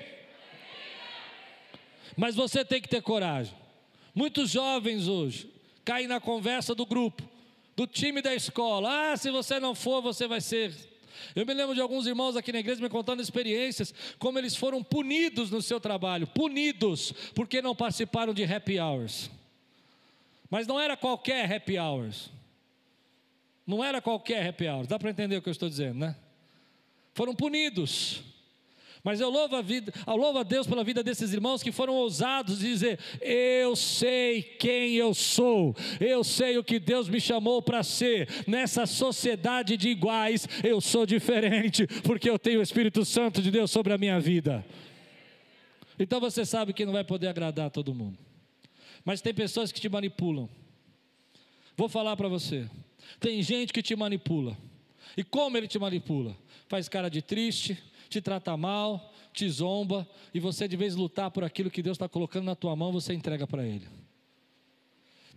Mas 2.17 2.35
você 2.35 2.65
tem 2.65 2.81
que 2.81 2.89
ter 2.89 3.03
coragem. 3.03 3.64
Muitos 4.15 4.51
jovens 4.51 5.09
hoje 5.09 5.51
caem 5.85 6.07
na 6.07 6.21
conversa 6.21 6.75
do 6.75 6.87
grupo, 6.87 7.23
do 7.75 7.87
time 7.87 8.23
da 8.23 8.35
escola. 8.35 9.13
Ah, 9.13 9.17
se 9.17 9.31
você 9.31 9.59
não 9.59 9.75
for, 9.75 10.01
você 10.01 10.29
vai 10.29 10.41
ser. 10.41 10.73
Eu 11.35 11.45
me 11.45 11.53
lembro 11.53 11.75
de 11.75 11.81
alguns 11.81 12.07
irmãos 12.07 12.37
aqui 12.37 12.53
na 12.53 12.61
igreja 12.61 12.81
me 12.81 12.89
contando 12.89 13.21
experiências, 13.21 13.93
como 14.19 14.39
eles 14.39 14.55
foram 14.55 14.83
punidos 14.83 15.51
no 15.51 15.61
seu 15.61 15.81
trabalho, 15.81 16.27
punidos, 16.27 17.13
porque 17.35 17.61
não 17.61 17.75
participaram 17.75 18.33
de 18.33 18.45
happy 18.45 18.79
hours. 18.79 19.31
Mas 20.49 20.67
não 20.67 20.79
era 20.79 20.97
qualquer 20.97 21.53
happy 21.53 21.79
hours. 21.79 22.31
Não 23.67 23.83
era 23.83 24.01
qualquer 24.01 24.49
happy 24.49 24.69
hours. 24.69 24.87
Dá 24.87 24.99
para 24.99 25.11
entender 25.11 25.37
o 25.37 25.43
que 25.43 25.49
eu 25.49 25.53
estou 25.53 25.69
dizendo, 25.69 25.99
né? 25.99 26.17
Foram 27.15 27.35
punidos. 27.35 28.23
Mas 29.05 29.21
eu 29.21 29.29
louvo 29.29 29.55
a, 29.55 29.61
vida, 29.61 29.93
eu 30.07 30.17
louvo 30.17 30.39
a 30.39 30.43
Deus 30.43 30.67
pela 30.67 30.83
vida 30.83 31.03
desses 31.03 31.31
irmãos 31.35 31.63
que 31.63 31.71
foram 31.71 31.95
ousados 31.95 32.59
de 32.59 32.65
dizer: 32.65 32.99
Eu 33.21 33.77
sei 33.77 34.43
quem 34.43 34.95
eu 34.95 35.13
sou, 35.13 35.77
eu 36.01 36.25
sei 36.25 36.57
o 36.57 36.65
que 36.65 36.81
Deus 36.81 37.07
me 37.07 37.21
chamou 37.21 37.61
para 37.61 37.83
ser. 37.83 38.27
Nessa 38.47 38.87
sociedade 38.87 39.77
de 39.77 39.91
iguais, 39.91 40.49
eu 40.65 40.81
sou 40.81 41.05
diferente, 41.05 41.87
porque 42.03 42.31
eu 42.31 42.39
tenho 42.39 42.61
o 42.61 42.63
Espírito 42.63 43.05
Santo 43.05 43.43
de 43.43 43.51
Deus 43.51 43.71
sobre 43.71 43.93
a 43.93 43.99
minha 43.99 44.19
vida. 44.19 44.65
Então 45.99 46.19
você 46.19 46.47
sabe 46.47 46.73
que 46.73 46.87
não 46.87 46.95
vai 46.95 47.05
poder 47.05 47.29
agradar 47.29 47.71
todo 47.71 47.95
mundo. 47.95 48.19
Mas 49.05 49.21
tem 49.21 49.35
pessoas 49.35 49.71
que 49.71 49.83
te 49.83 49.89
manipulam. 49.89 50.49
Vou 51.77 51.91
falar 51.91 52.17
para 52.17 52.27
você. 52.27 52.71
Tem 53.21 53.43
gente 53.43 53.71
que 53.71 53.83
te 53.83 53.95
manipula. 53.95 54.57
E 55.15 55.23
como 55.23 55.59
ele 55.59 55.69
te 55.69 55.79
manipula? 55.79 56.35
Faz 56.69 56.89
cara 56.89 57.11
de 57.11 57.21
triste, 57.21 57.79
te 58.09 58.21
trata 58.21 58.57
mal, 58.57 59.13
te 59.33 59.49
zomba, 59.49 60.09
e 60.33 60.41
você, 60.41 60.69
de 60.69 60.77
vez 60.77 60.95
lutar 60.95 61.31
por 61.31 61.45
aquilo 61.45 61.71
que 61.71 61.83
Deus 61.83 61.97
está 61.97 62.09
colocando 62.09 62.45
na 62.45 62.55
tua 62.55 62.75
mão, 62.77 62.93
você 62.93 63.13
entrega 63.13 63.47
para 63.47 63.67
Ele. 63.67 63.87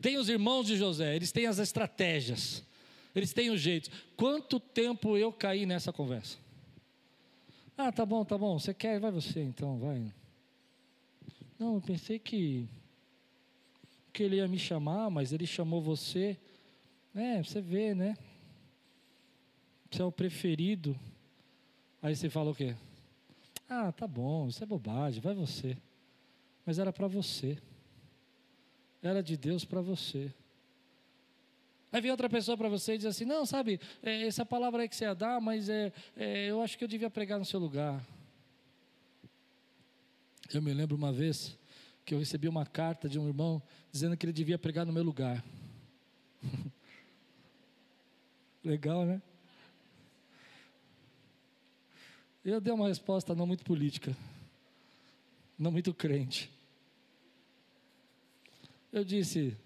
Tem 0.01 0.17
os 0.17 0.29
irmãos 0.29 0.67
de 0.67 0.75
José, 0.75 1.15
eles 1.15 1.31
têm 1.31 1.47
as 1.47 1.57
estratégias, 1.57 2.63
eles 3.15 3.33
têm 3.33 3.49
os 3.49 3.59
jeitos. 3.59 3.89
Quanto 4.15 4.59
tempo 4.59 5.17
eu 5.17 5.33
caí 5.33 5.65
nessa 5.65 5.91
conversa? 5.91 6.37
Ah, 7.75 7.91
tá 7.91 8.05
bom, 8.05 8.23
tá 8.23 8.37
bom, 8.37 8.57
você 8.59 8.73
quer, 8.73 8.99
vai 8.99 9.11
você 9.11 9.41
então, 9.41 9.77
vai. 9.77 10.13
Não, 11.59 11.75
eu 11.75 11.81
pensei 11.81 12.19
que, 12.19 12.67
que 14.13 14.23
ele 14.23 14.35
ia 14.37 14.47
me 14.47 14.59
chamar, 14.59 15.09
mas 15.09 15.31
ele 15.31 15.47
chamou 15.47 15.81
você. 15.81 16.37
É, 17.15 17.41
você 17.41 17.61
vê, 17.61 17.95
né? 17.95 18.15
Você 19.89 20.01
é 20.01 20.05
o 20.05 20.11
preferido. 20.11 20.97
Aí 22.07 22.15
você 22.15 22.29
fala 22.29 22.51
o 22.51 22.55
quê? 22.55 22.73
Ah, 23.67 23.91
tá 23.91 24.07
bom, 24.07 24.47
isso 24.47 24.63
é 24.63 24.65
bobagem, 24.65 25.19
vai 25.19 25.33
você. 25.33 25.75
Mas 26.65 26.79
era 26.79 26.93
para 26.93 27.05
você. 27.05 27.57
Era 29.03 29.21
de 29.21 29.35
Deus 29.35 29.65
para 29.65 29.81
você. 29.81 30.33
Aí 31.91 31.99
vem 31.99 32.09
outra 32.09 32.29
pessoa 32.29 32.55
para 32.55 32.69
você 32.69 32.93
e 32.93 32.97
diz 32.97 33.07
assim: 33.07 33.25
Não, 33.25 33.45
sabe, 33.45 33.81
é, 34.01 34.25
essa 34.25 34.45
palavra 34.45 34.83
aí 34.83 34.87
que 34.87 34.95
você 34.95 35.03
ia 35.03 35.13
dar, 35.13 35.41
mas 35.41 35.67
é, 35.67 35.91
é, 36.15 36.45
eu 36.45 36.61
acho 36.61 36.77
que 36.77 36.85
eu 36.85 36.87
devia 36.87 37.09
pregar 37.09 37.37
no 37.39 37.43
seu 37.43 37.59
lugar. 37.59 38.01
Eu 40.53 40.61
me 40.61 40.73
lembro 40.73 40.95
uma 40.95 41.11
vez 41.11 41.59
que 42.05 42.13
eu 42.13 42.19
recebi 42.19 42.47
uma 42.47 42.65
carta 42.65 43.09
de 43.09 43.19
um 43.19 43.27
irmão 43.27 43.61
dizendo 43.91 44.15
que 44.15 44.25
ele 44.25 44.31
devia 44.31 44.57
pregar 44.57 44.85
no 44.85 44.93
meu 44.93 45.03
lugar. 45.03 45.43
Legal, 48.63 49.05
né? 49.05 49.21
Eu 52.49 52.61
dei 52.61 52.71
uma 52.71 52.87
resposta 52.87 53.35
não 53.35 53.45
muito 53.45 53.65
política, 53.65 54.15
não 55.59 55.69
muito 55.69 55.93
crente. 55.93 56.49
Eu 58.89 59.03
disse: 59.03 59.57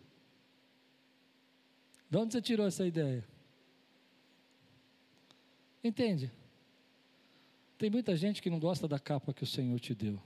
De 2.09 2.17
onde 2.17 2.33
você 2.33 2.41
tirou 2.41 2.65
essa 2.65 2.85
ideia? 2.85 3.23
Entende? 5.83 6.31
Tem 7.77 7.87
muita 7.87 8.15
gente 8.15 8.41
que 8.41 8.49
não 8.49 8.59
gosta 8.59 8.87
da 8.87 8.97
capa 8.97 9.31
que 9.31 9.43
o 9.43 9.47
Senhor 9.47 9.79
te 9.79 9.93
deu. 9.93 10.19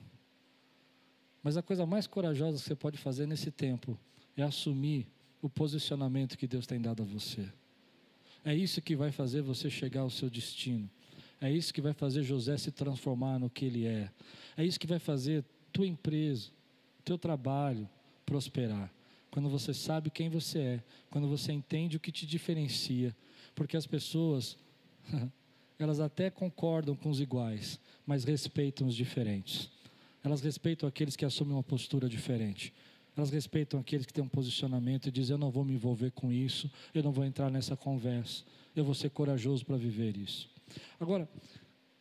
Mas 1.43 1.57
a 1.57 1.61
coisa 1.61 1.85
mais 1.85 2.07
corajosa 2.07 2.57
que 2.57 2.63
você 2.63 2.75
pode 2.75 2.97
fazer 2.97 3.27
nesse 3.27 3.51
tempo 3.51 3.99
é 4.37 4.43
assumir 4.43 5.05
o 5.41 5.49
posicionamento 5.49 6.37
que 6.37 6.47
Deus 6.47 6.65
tem 6.65 6.79
dado 6.81 7.03
a 7.03 7.05
você. 7.05 7.51
É 8.45 8.55
isso 8.55 8.81
que 8.81 8.95
vai 8.95 9.11
fazer 9.11 9.41
você 9.41 9.69
chegar 9.69 10.01
ao 10.01 10.09
seu 10.09 10.29
destino. 10.29 10.89
É 11.45 11.51
isso 11.51 11.71
que 11.71 11.79
vai 11.79 11.93
fazer 11.93 12.23
José 12.23 12.58
se 12.58 12.71
transformar 12.71 13.38
no 13.38 13.51
que 13.51 13.65
ele 13.65 13.86
é. 13.86 14.10
É 14.58 14.65
isso 14.65 14.79
que 14.79 14.88
vai 14.88 14.97
fazer 14.97 15.45
tua 15.71 15.86
empresa, 15.86 16.49
teu 17.03 17.19
trabalho 17.19 17.88
prosperar. 18.25 18.91
Quando 19.29 19.47
você 19.47 19.71
sabe 19.71 20.10
quem 20.10 20.27
você 20.27 20.58
é, 20.58 20.84
quando 21.12 21.27
você 21.27 21.53
entende 21.53 21.97
o 21.97 21.99
que 21.99 22.12
te 22.12 22.25
diferencia, 22.25 23.15
porque 23.53 23.77
as 23.77 23.86
pessoas 23.86 24.58
elas 25.77 25.99
até 25.99 26.31
concordam 26.31 26.95
com 26.95 27.12
os 27.12 27.21
iguais, 27.21 27.79
mas 28.08 28.23
respeitam 28.23 28.88
os 28.88 28.95
diferentes. 28.95 29.69
Elas 30.23 30.41
respeitam 30.41 30.89
aqueles 30.89 31.15
que 31.15 31.25
assumem 31.25 31.53
uma 31.53 31.62
postura 31.62 32.10
diferente. 32.10 32.73
Elas 33.15 33.29
respeitam 33.29 33.79
aqueles 33.79 34.08
que 34.08 34.13
têm 34.13 34.23
um 34.23 34.27
posicionamento 34.27 35.10
e 35.10 35.12
dizem: 35.12 35.36
Eu 35.36 35.38
não 35.38 35.51
vou 35.51 35.63
me 35.63 35.75
envolver 35.75 36.10
com 36.10 36.31
isso, 36.31 36.71
eu 36.91 37.03
não 37.03 37.12
vou 37.12 37.23
entrar 37.23 37.51
nessa 37.51 37.77
conversa, 37.77 38.43
eu 38.75 38.84
vou 38.84 38.95
ser 38.95 39.12
corajoso 39.12 39.63
para 39.63 39.77
viver 39.77 40.17
isso. 40.17 40.54
Agora, 40.99 41.30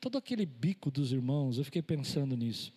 todo 0.01 0.19
aquele 0.19 0.47
bico 0.47 0.91
dos 0.91 1.13
irmãos, 1.13 1.59
eu 1.59 1.65
fiquei 1.65 1.83
pensando 1.83 2.37
nisso. 2.37 2.73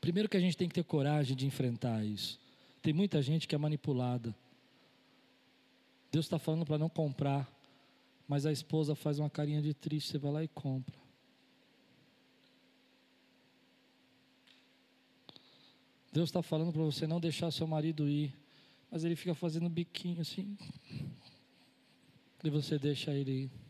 Primeiro 0.00 0.28
que 0.28 0.36
a 0.36 0.40
gente 0.40 0.56
tem 0.56 0.68
que 0.68 0.74
ter 0.74 0.84
coragem 0.84 1.36
de 1.36 1.46
enfrentar 1.46 2.04
isso. 2.04 2.38
Tem 2.82 2.92
muita 2.92 3.22
gente 3.22 3.48
que 3.48 3.54
é 3.54 3.58
manipulada. 3.58 4.34
Deus 6.12 6.26
está 6.26 6.38
falando 6.38 6.66
para 6.66 6.78
não 6.78 6.88
comprar, 6.88 7.50
mas 8.28 8.46
a 8.46 8.52
esposa 8.52 8.94
faz 8.94 9.18
uma 9.18 9.30
carinha 9.30 9.62
de 9.62 9.72
triste, 9.72 10.10
você 10.10 10.18
vai 10.18 10.32
lá 10.32 10.44
e 10.44 10.48
compra. 10.48 10.94
Deus 16.12 16.28
está 16.28 16.42
falando 16.42 16.72
para 16.72 16.82
você 16.82 17.06
não 17.06 17.18
deixar 17.18 17.50
seu 17.50 17.66
marido 17.66 18.08
ir, 18.08 18.32
mas 18.90 19.02
ele 19.02 19.16
fica 19.16 19.34
fazendo 19.34 19.68
biquinho 19.68 20.20
assim, 20.20 20.56
e 22.44 22.50
você 22.50 22.78
deixa 22.78 23.12
ele 23.12 23.44
ir. 23.44 23.63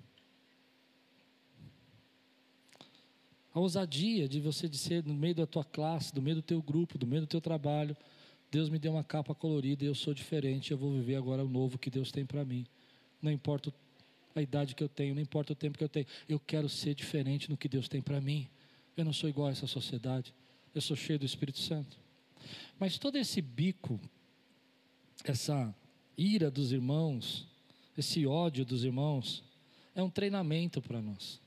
A 3.55 3.61
ousadia 3.61 4.29
de 4.29 4.41
você 4.41 4.69
de 4.69 4.77
ser 4.77 5.05
no 5.05 5.15
meio 5.15 5.37
da 5.37 5.47
tua 5.47 5.65
classe, 5.65 6.13
do 6.13 6.21
meio 6.21 6.37
do 6.37 6.43
teu 6.43 6.61
grupo, 6.61 6.99
do 6.99 7.07
meio 7.07 7.23
do 7.23 7.29
teu 7.29 7.41
trabalho. 7.41 7.97
Deus 8.51 8.69
me 8.69 8.81
deu 8.81 8.93
uma 8.93 9.05
capa 9.05 9.33
colorida 9.33 9.85
e 9.85 9.87
eu 9.87 9.95
sou 9.95 10.13
diferente, 10.13 10.73
eu 10.73 10.77
vou 10.77 10.93
viver 10.93 11.15
agora 11.15 11.45
o 11.45 11.49
novo 11.49 11.79
que 11.79 11.89
Deus 11.89 12.11
tem 12.11 12.27
para 12.27 12.45
mim. 12.45 12.67
Não 13.23 13.31
importa 13.31 13.73
a 14.35 14.43
idade 14.43 14.75
que 14.75 14.83
eu 14.83 14.89
tenho, 14.89 15.15
não 15.15 15.23
importa 15.23 15.53
o 15.53 15.57
tempo 15.57 15.79
que 15.79 15.85
eu 15.85 15.89
tenho, 15.89 16.07
eu 16.29 16.41
quero 16.41 16.69
ser 16.69 16.97
diferente 16.97 17.49
no 17.49 17.57
que 17.57 17.69
Deus 17.69 17.89
tem 17.89 18.03
para 18.03 18.21
mim. 18.21 18.49
Eu 18.97 19.05
não 19.05 19.13
sou 19.13 19.31
igual 19.31 19.47
a 19.47 19.53
essa 19.53 19.69
sociedade, 19.69 20.35
eu 20.75 20.81
sou 20.81 20.97
cheio 20.97 21.21
do 21.21 21.25
Espírito 21.25 21.61
Santo. 21.61 21.97
Mas 22.77 22.99
todo 22.99 23.17
esse 23.17 23.41
bico, 23.41 24.01
essa 25.23 25.73
ira 26.19 26.51
dos 26.51 26.73
irmãos, 26.73 27.47
esse 27.97 28.27
ódio 28.27 28.65
dos 28.65 28.83
irmãos, 28.83 29.45
é 29.95 30.03
um 30.03 30.11
treinamento 30.11 30.83
para 30.83 31.01
nós. 31.01 31.44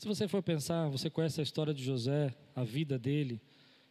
Se 0.00 0.08
você 0.08 0.26
for 0.26 0.42
pensar, 0.42 0.88
você 0.88 1.10
conhece 1.10 1.40
a 1.40 1.42
história 1.42 1.74
de 1.74 1.84
José, 1.84 2.34
a 2.56 2.64
vida 2.64 2.98
dele, 2.98 3.38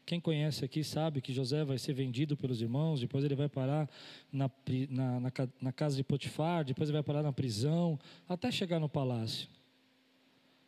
Quem 0.07 0.19
conhece 0.19 0.65
aqui 0.65 0.83
sabe 0.83 1.21
que 1.21 1.31
José 1.31 1.63
vai 1.63 1.77
ser 1.77 1.93
vendido 1.93 2.35
pelos 2.35 2.63
irmãos, 2.63 2.99
depois 2.99 3.23
ele 3.23 3.35
vai 3.35 3.47
parar 3.47 3.87
na, 4.31 4.49
na, 4.89 5.19
na, 5.19 5.31
na 5.61 5.71
casa 5.71 5.95
de 5.95 6.03
Potifar, 6.03 6.65
depois 6.65 6.89
ele 6.89 6.95
vai 6.95 7.03
parar 7.03 7.21
na 7.21 7.31
prisão, 7.31 7.99
até 8.27 8.49
chegar 8.49 8.79
no 8.79 8.89
palácio. 8.89 9.47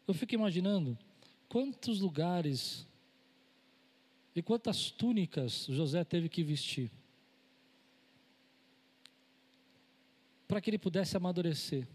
Eu 0.08 0.13
fico 0.13 0.36
imaginando 0.36 0.95
quantos 1.49 2.01
lugares 2.01 2.88
e 4.36 4.43
quantas 4.43 4.91
túnicas 4.91 5.65
José 5.67 6.04
teve 6.04 6.30
que 6.30 6.43
vestir 6.43 6.91
para 10.47 10.62
que 10.62 10.69
ele 10.69 10.77
pudesse 10.77 11.17
amadurecer. 11.17 11.88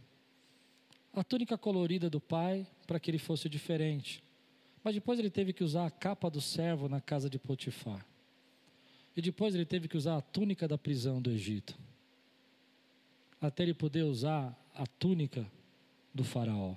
A 1.17 1.25
túnica 1.25 1.57
colorida 1.57 2.11
do 2.11 2.21
pai 2.21 2.67
para 2.87 3.01
que 3.01 3.11
ele 3.11 3.19
fosse 3.19 3.49
diferente. 3.49 4.23
Mas 4.85 4.95
depois 4.95 5.19
ele 5.19 5.31
teve 5.31 5.53
que 5.55 5.65
usar 5.65 5.87
a 5.87 5.91
capa 5.91 6.31
do 6.31 6.41
servo 6.41 6.89
na 6.89 7.01
casa 7.01 7.29
de 7.29 7.39
Potifar. 7.39 8.07
E 9.17 9.23
depois 9.23 9.55
ele 9.55 9.65
teve 9.65 9.89
que 9.89 9.97
usar 9.97 10.19
a 10.19 10.21
túnica 10.21 10.69
da 10.69 10.77
prisão 10.77 11.21
do 11.21 11.31
Egito. 11.31 11.77
Até 13.41 13.63
ele 13.63 13.73
poder 13.73 14.03
usar 14.03 14.55
a 14.75 14.87
túnica 14.87 15.51
do 16.13 16.23
faraó. 16.23 16.77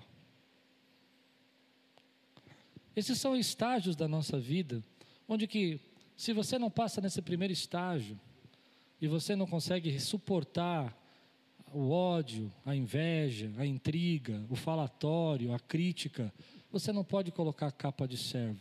Esses 2.95 3.19
são 3.19 3.35
estágios 3.35 3.95
da 3.95 4.07
nossa 4.07 4.39
vida, 4.39 4.83
onde 5.27 5.47
que 5.47 5.79
se 6.15 6.33
você 6.33 6.57
não 6.57 6.71
passa 6.71 6.99
nesse 6.99 7.21
primeiro 7.21 7.53
estágio 7.53 8.19
e 9.01 9.07
você 9.07 9.35
não 9.35 9.45
consegue 9.45 9.99
suportar 9.99 10.97
o 11.73 11.91
ódio, 11.91 12.51
a 12.65 12.75
inveja, 12.75 13.51
a 13.57 13.65
intriga, 13.65 14.45
o 14.49 14.55
falatório, 14.55 15.53
a 15.53 15.59
crítica, 15.59 16.33
você 16.71 16.91
não 16.91 17.03
pode 17.03 17.31
colocar 17.31 17.67
a 17.67 17.71
capa 17.71 18.07
de 18.07 18.17
servo. 18.17 18.59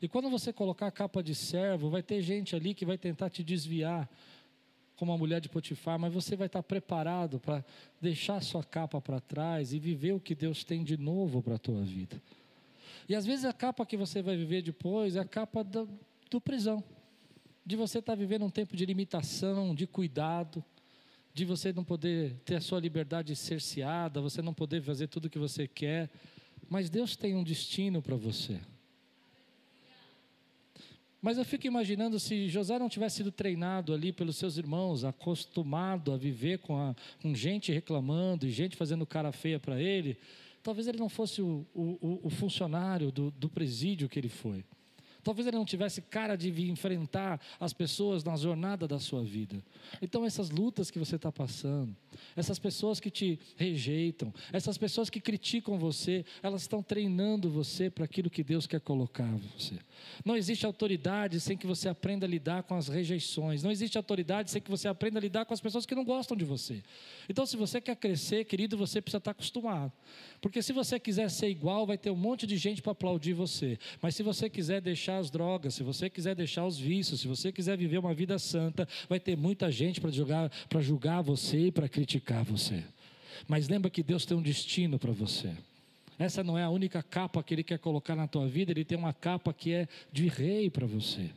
E 0.00 0.08
quando 0.08 0.28
você 0.28 0.52
colocar 0.52 0.86
a 0.86 0.90
capa 0.90 1.22
de 1.22 1.34
servo, 1.34 1.88
vai 1.88 2.02
ter 2.02 2.20
gente 2.20 2.54
ali 2.54 2.74
que 2.74 2.84
vai 2.84 2.98
tentar 2.98 3.30
te 3.30 3.42
desviar, 3.42 4.08
como 4.96 5.12
a 5.12 5.18
mulher 5.18 5.40
de 5.40 5.48
Potifar, 5.48 5.98
mas 5.98 6.12
você 6.12 6.36
vai 6.36 6.46
estar 6.46 6.62
preparado 6.62 7.40
para 7.40 7.64
deixar 8.00 8.40
sua 8.42 8.62
capa 8.62 9.00
para 9.00 9.20
trás 9.20 9.72
e 9.72 9.78
viver 9.78 10.12
o 10.12 10.20
que 10.20 10.34
Deus 10.34 10.62
tem 10.62 10.84
de 10.84 10.96
novo 10.96 11.42
para 11.42 11.56
a 11.56 11.58
tua 11.58 11.82
vida. 11.82 12.20
E 13.08 13.14
às 13.14 13.26
vezes 13.26 13.44
a 13.44 13.52
capa 13.52 13.84
que 13.84 13.96
você 13.96 14.22
vai 14.22 14.36
viver 14.36 14.62
depois 14.62 15.16
é 15.16 15.20
a 15.20 15.24
capa 15.24 15.64
do, 15.64 15.88
do 16.30 16.40
prisão, 16.40 16.82
de 17.66 17.76
você 17.76 17.98
estar 17.98 18.14
vivendo 18.14 18.44
um 18.44 18.50
tempo 18.50 18.76
de 18.76 18.86
limitação, 18.86 19.74
de 19.74 19.86
cuidado, 19.86 20.64
de 21.34 21.44
você 21.44 21.72
não 21.72 21.82
poder 21.82 22.36
ter 22.44 22.54
a 22.54 22.60
sua 22.60 22.78
liberdade 22.78 23.34
cerceada, 23.34 24.20
você 24.20 24.40
não 24.40 24.54
poder 24.54 24.80
fazer 24.80 25.08
tudo 25.08 25.24
o 25.24 25.30
que 25.30 25.38
você 25.38 25.66
quer. 25.66 26.08
Mas 26.70 26.88
Deus 26.88 27.16
tem 27.16 27.34
um 27.34 27.42
destino 27.42 28.00
para 28.00 28.14
você. 28.14 28.60
Mas 31.20 31.36
eu 31.36 31.44
fico 31.44 31.66
imaginando 31.66 32.20
se 32.20 32.48
José 32.48 32.78
não 32.78 32.88
tivesse 32.88 33.16
sido 33.16 33.32
treinado 33.32 33.92
ali 33.92 34.12
pelos 34.12 34.36
seus 34.36 34.56
irmãos, 34.58 35.04
acostumado 35.04 36.12
a 36.12 36.16
viver 36.16 36.58
com, 36.58 36.76
a, 36.76 36.94
com 37.20 37.34
gente 37.34 37.72
reclamando 37.72 38.46
e 38.46 38.50
gente 38.50 38.76
fazendo 38.76 39.04
cara 39.04 39.32
feia 39.32 39.58
para 39.58 39.80
ele, 39.80 40.16
talvez 40.62 40.86
ele 40.86 40.98
não 40.98 41.08
fosse 41.08 41.42
o, 41.42 41.66
o, 41.74 42.20
o 42.22 42.30
funcionário 42.30 43.10
do, 43.10 43.30
do 43.32 43.48
presídio 43.48 44.08
que 44.08 44.20
ele 44.20 44.28
foi. 44.28 44.64
Talvez 45.24 45.46
ele 45.46 45.56
não 45.56 45.64
tivesse 45.64 46.02
cara 46.02 46.36
de 46.36 46.50
vir 46.50 46.68
enfrentar 46.68 47.40
as 47.58 47.72
pessoas 47.72 48.22
na 48.22 48.36
jornada 48.36 48.86
da 48.86 48.98
sua 48.98 49.24
vida. 49.24 49.56
Então, 50.00 50.24
essas 50.24 50.50
lutas 50.50 50.90
que 50.90 50.98
você 50.98 51.16
está 51.16 51.32
passando, 51.32 51.96
essas 52.36 52.58
pessoas 52.58 53.00
que 53.00 53.10
te 53.10 53.38
rejeitam, 53.56 54.32
essas 54.52 54.76
pessoas 54.76 55.08
que 55.08 55.20
criticam 55.20 55.78
você, 55.78 56.24
elas 56.42 56.62
estão 56.62 56.82
treinando 56.82 57.50
você 57.50 57.90
para 57.90 58.04
aquilo 58.04 58.28
que 58.30 58.44
Deus 58.44 58.66
quer 58.66 58.80
colocar 58.80 59.30
você. 59.56 59.78
Não 60.24 60.36
existe 60.36 60.66
autoridade 60.66 61.40
sem 61.40 61.56
que 61.56 61.66
você 61.66 61.88
aprenda 61.88 62.26
a 62.26 62.28
lidar 62.28 62.62
com 62.64 62.74
as 62.74 62.88
rejeições. 62.88 63.62
Não 63.62 63.70
existe 63.70 63.96
autoridade 63.96 64.50
sem 64.50 64.60
que 64.60 64.70
você 64.70 64.88
aprenda 64.88 65.18
a 65.18 65.22
lidar 65.22 65.46
com 65.46 65.54
as 65.54 65.60
pessoas 65.60 65.86
que 65.86 65.94
não 65.94 66.04
gostam 66.04 66.36
de 66.36 66.44
você. 66.44 66.82
Então, 67.28 67.46
se 67.46 67.56
você 67.56 67.80
quer 67.80 67.96
crescer, 67.96 68.44
querido, 68.44 68.76
você 68.76 69.00
precisa 69.00 69.18
estar 69.18 69.30
acostumado. 69.30 69.92
Porque 70.40 70.60
se 70.62 70.72
você 70.72 71.00
quiser 71.00 71.30
ser 71.30 71.48
igual, 71.48 71.86
vai 71.86 71.96
ter 71.96 72.10
um 72.10 72.16
monte 72.16 72.46
de 72.46 72.56
gente 72.56 72.82
para 72.82 72.92
aplaudir 72.92 73.32
você. 73.32 73.78
Mas 74.02 74.14
se 74.14 74.22
você 74.22 74.50
quiser 74.50 74.80
deixar 74.80 75.13
as 75.18 75.30
drogas, 75.30 75.74
se 75.74 75.82
você 75.82 76.10
quiser 76.10 76.34
deixar 76.34 76.64
os 76.64 76.78
vícios, 76.78 77.20
se 77.20 77.28
você 77.28 77.50
quiser 77.50 77.76
viver 77.76 77.98
uma 77.98 78.14
vida 78.14 78.38
santa, 78.38 78.88
vai 79.08 79.20
ter 79.20 79.36
muita 79.36 79.70
gente 79.70 80.00
para 80.00 80.10
julgar, 80.10 80.50
para 80.68 80.80
julgar 80.80 81.22
você 81.22 81.66
e 81.66 81.72
para 81.72 81.88
criticar 81.88 82.44
você. 82.44 82.82
Mas 83.48 83.68
lembra 83.68 83.90
que 83.90 84.02
Deus 84.02 84.24
tem 84.24 84.36
um 84.36 84.42
destino 84.42 84.98
para 84.98 85.12
você. 85.12 85.50
Essa 86.18 86.44
não 86.44 86.56
é 86.56 86.62
a 86.62 86.70
única 86.70 87.02
capa 87.02 87.42
que 87.42 87.54
Ele 87.54 87.64
quer 87.64 87.78
colocar 87.78 88.14
na 88.14 88.28
tua 88.28 88.46
vida, 88.46 88.70
Ele 88.70 88.84
tem 88.84 88.96
uma 88.96 89.12
capa 89.12 89.52
que 89.52 89.72
é 89.72 89.88
de 90.12 90.28
rei 90.28 90.70
para 90.70 90.86
você. 90.86 91.30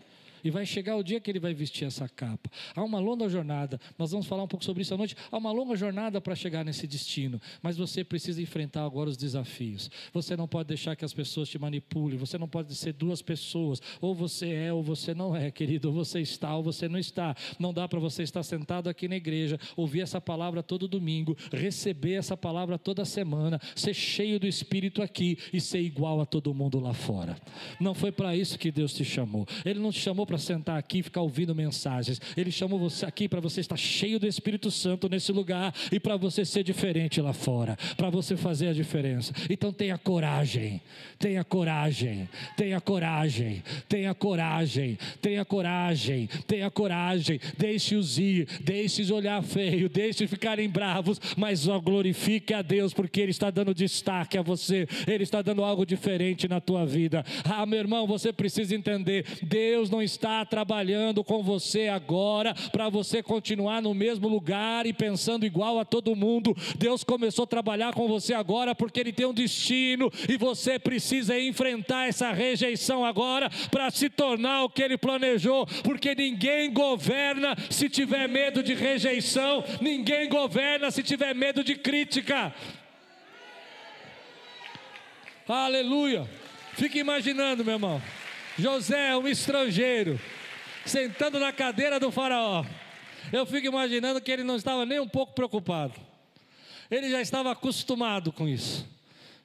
E 0.47 0.49
vai 0.49 0.65
chegar 0.65 0.95
o 0.95 1.03
dia 1.03 1.19
que 1.19 1.29
ele 1.29 1.41
vai 1.41 1.53
vestir 1.53 1.83
essa 1.83 2.07
capa. 2.07 2.49
Há 2.73 2.81
uma 2.81 2.99
longa 2.99 3.27
jornada, 3.27 3.77
nós 3.99 4.11
vamos 4.11 4.27
falar 4.27 4.43
um 4.43 4.47
pouco 4.47 4.63
sobre 4.63 4.81
isso 4.81 4.93
à 4.93 4.97
noite. 4.97 5.13
Há 5.29 5.35
uma 5.35 5.51
longa 5.51 5.75
jornada 5.75 6.21
para 6.21 6.33
chegar 6.35 6.63
nesse 6.63 6.87
destino, 6.87 7.37
mas 7.61 7.75
você 7.75 8.01
precisa 8.01 8.41
enfrentar 8.41 8.85
agora 8.85 9.09
os 9.09 9.17
desafios. 9.17 9.91
Você 10.13 10.37
não 10.37 10.47
pode 10.47 10.69
deixar 10.69 10.95
que 10.95 11.03
as 11.03 11.13
pessoas 11.13 11.49
te 11.49 11.59
manipulem, 11.59 12.17
você 12.17 12.37
não 12.37 12.47
pode 12.47 12.73
ser 12.75 12.93
duas 12.93 13.21
pessoas, 13.21 13.81
ou 13.99 14.15
você 14.15 14.47
é 14.47 14.71
ou 14.71 14.81
você 14.81 15.13
não 15.13 15.35
é, 15.35 15.51
querido, 15.51 15.89
ou 15.89 15.93
você 15.93 16.21
está 16.21 16.55
ou 16.55 16.63
você 16.63 16.87
não 16.87 16.97
está. 16.97 17.35
Não 17.59 17.73
dá 17.73 17.85
para 17.85 17.99
você 17.99 18.23
estar 18.23 18.41
sentado 18.41 18.87
aqui 18.87 19.09
na 19.09 19.17
igreja, 19.17 19.59
ouvir 19.75 19.99
essa 19.99 20.21
palavra 20.21 20.63
todo 20.63 20.87
domingo, 20.87 21.35
receber 21.51 22.13
essa 22.13 22.37
palavra 22.37 22.79
toda 22.79 23.03
semana, 23.03 23.59
ser 23.75 23.93
cheio 23.93 24.39
do 24.39 24.47
Espírito 24.47 25.01
aqui 25.01 25.37
e 25.51 25.59
ser 25.59 25.81
igual 25.81 26.21
a 26.21 26.25
todo 26.25 26.53
mundo 26.53 26.79
lá 26.79 26.93
fora. 26.93 27.35
Não 27.81 27.93
foi 27.93 28.13
para 28.13 28.33
isso 28.33 28.57
que 28.57 28.71
Deus 28.71 28.93
te 28.93 29.03
chamou. 29.03 29.45
Ele 29.65 29.81
não 29.81 29.91
te 29.91 29.99
chamou 29.99 30.25
para 30.25 30.36
sentar 30.37 30.77
aqui 30.77 30.99
e 30.99 31.03
ficar 31.03 31.21
ouvindo 31.21 31.55
mensagens. 31.55 32.19
Ele 32.35 32.51
chamou 32.51 32.79
você 32.79 33.05
aqui 33.05 33.27
para 33.27 33.39
você 33.39 33.61
estar 33.61 33.77
cheio 33.77 34.19
do 34.19 34.27
Espírito 34.27 34.69
Santo 34.69 35.09
nesse 35.09 35.31
lugar 35.31 35.73
e 35.91 35.99
para 35.99 36.17
você 36.17 36.43
ser 36.45 36.63
diferente 36.63 37.21
lá 37.21 37.33
fora, 37.33 37.77
para 37.95 38.09
você 38.09 38.35
fazer 38.35 38.69
a 38.69 38.73
diferença. 38.73 39.33
Então 39.49 39.71
tenha 39.71 39.97
coragem, 39.97 40.81
tenha 41.19 41.43
coragem, 41.43 42.29
tenha 42.55 42.81
coragem, 42.81 43.63
tenha 43.87 44.13
coragem, 44.13 44.97
tenha 45.21 45.45
coragem, 45.45 46.29
tenha 46.47 46.69
coragem. 46.69 47.39
Deixe-os 47.57 48.17
ir, 48.17 48.47
deixe-os 48.61 49.11
olhar 49.11 49.41
feio, 49.43 49.89
deixe 49.89 50.27
ficarem 50.27 50.69
bravos, 50.69 51.19
mas 51.35 51.65
glorifique 51.83 52.53
a 52.53 52.61
Deus 52.61 52.93
porque 52.93 53.21
Ele 53.21 53.31
está 53.31 53.49
dando 53.49 53.73
destaque 53.73 54.37
a 54.37 54.41
você, 54.41 54.87
Ele 55.07 55.23
está 55.23 55.41
dando 55.41 55.63
algo 55.63 55.85
diferente 55.85 56.47
na 56.47 56.59
tua 56.59 56.85
vida. 56.85 57.25
Ah, 57.43 57.65
meu 57.65 57.79
irmão, 57.79 58.07
você 58.07 58.33
precisa 58.33 58.75
entender: 58.75 59.25
Deus 59.43 59.89
não 59.89 60.01
está 60.01 60.26
está 60.27 60.45
trabalhando 60.45 61.23
com 61.23 61.41
você 61.41 61.87
agora 61.87 62.53
para 62.71 62.89
você 62.89 63.23
continuar 63.23 63.81
no 63.81 63.93
mesmo 63.93 64.27
lugar 64.27 64.85
e 64.85 64.91
pensando 64.91 65.45
igual 65.45 65.79
a 65.79 65.85
todo 65.85 66.15
mundo. 66.15 66.55
Deus 66.77 67.03
começou 67.03 67.43
a 67.43 67.47
trabalhar 67.47 67.93
com 67.93 68.07
você 68.07 68.33
agora 68.33 68.75
porque 68.75 68.99
Ele 68.99 69.13
tem 69.13 69.25
um 69.25 69.33
destino 69.33 70.11
e 70.27 70.37
você 70.37 70.77
precisa 70.77 71.39
enfrentar 71.39 72.09
essa 72.09 72.33
rejeição 72.33 73.05
agora 73.05 73.49
para 73.71 73.89
se 73.89 74.09
tornar 74.09 74.63
o 74.63 74.69
que 74.69 74.83
Ele 74.83 74.97
planejou, 74.97 75.65
porque 75.83 76.13
ninguém 76.13 76.73
governa 76.73 77.55
se 77.69 77.89
tiver 77.89 78.27
medo 78.27 78.61
de 78.61 78.73
rejeição, 78.73 79.63
ninguém 79.79 80.27
governa 80.27 80.91
se 80.91 81.01
tiver 81.01 81.33
medo 81.33 81.63
de 81.63 81.75
crítica. 81.75 82.53
Aleluia. 85.47 86.29
Fique 86.73 86.99
imaginando, 86.99 87.63
meu 87.63 87.75
irmão. 87.75 88.01
José, 88.57 89.15
um 89.15 89.27
estrangeiro, 89.27 90.19
sentando 90.85 91.39
na 91.39 91.51
cadeira 91.51 91.99
do 91.99 92.11
faraó. 92.11 92.65
Eu 93.31 93.45
fico 93.45 93.67
imaginando 93.67 94.19
que 94.19 94.31
ele 94.31 94.43
não 94.43 94.55
estava 94.55 94.85
nem 94.85 94.99
um 94.99 95.07
pouco 95.07 95.33
preocupado. 95.33 95.93
Ele 96.89 97.09
já 97.09 97.21
estava 97.21 97.51
acostumado 97.51 98.31
com 98.31 98.47
isso. 98.47 98.87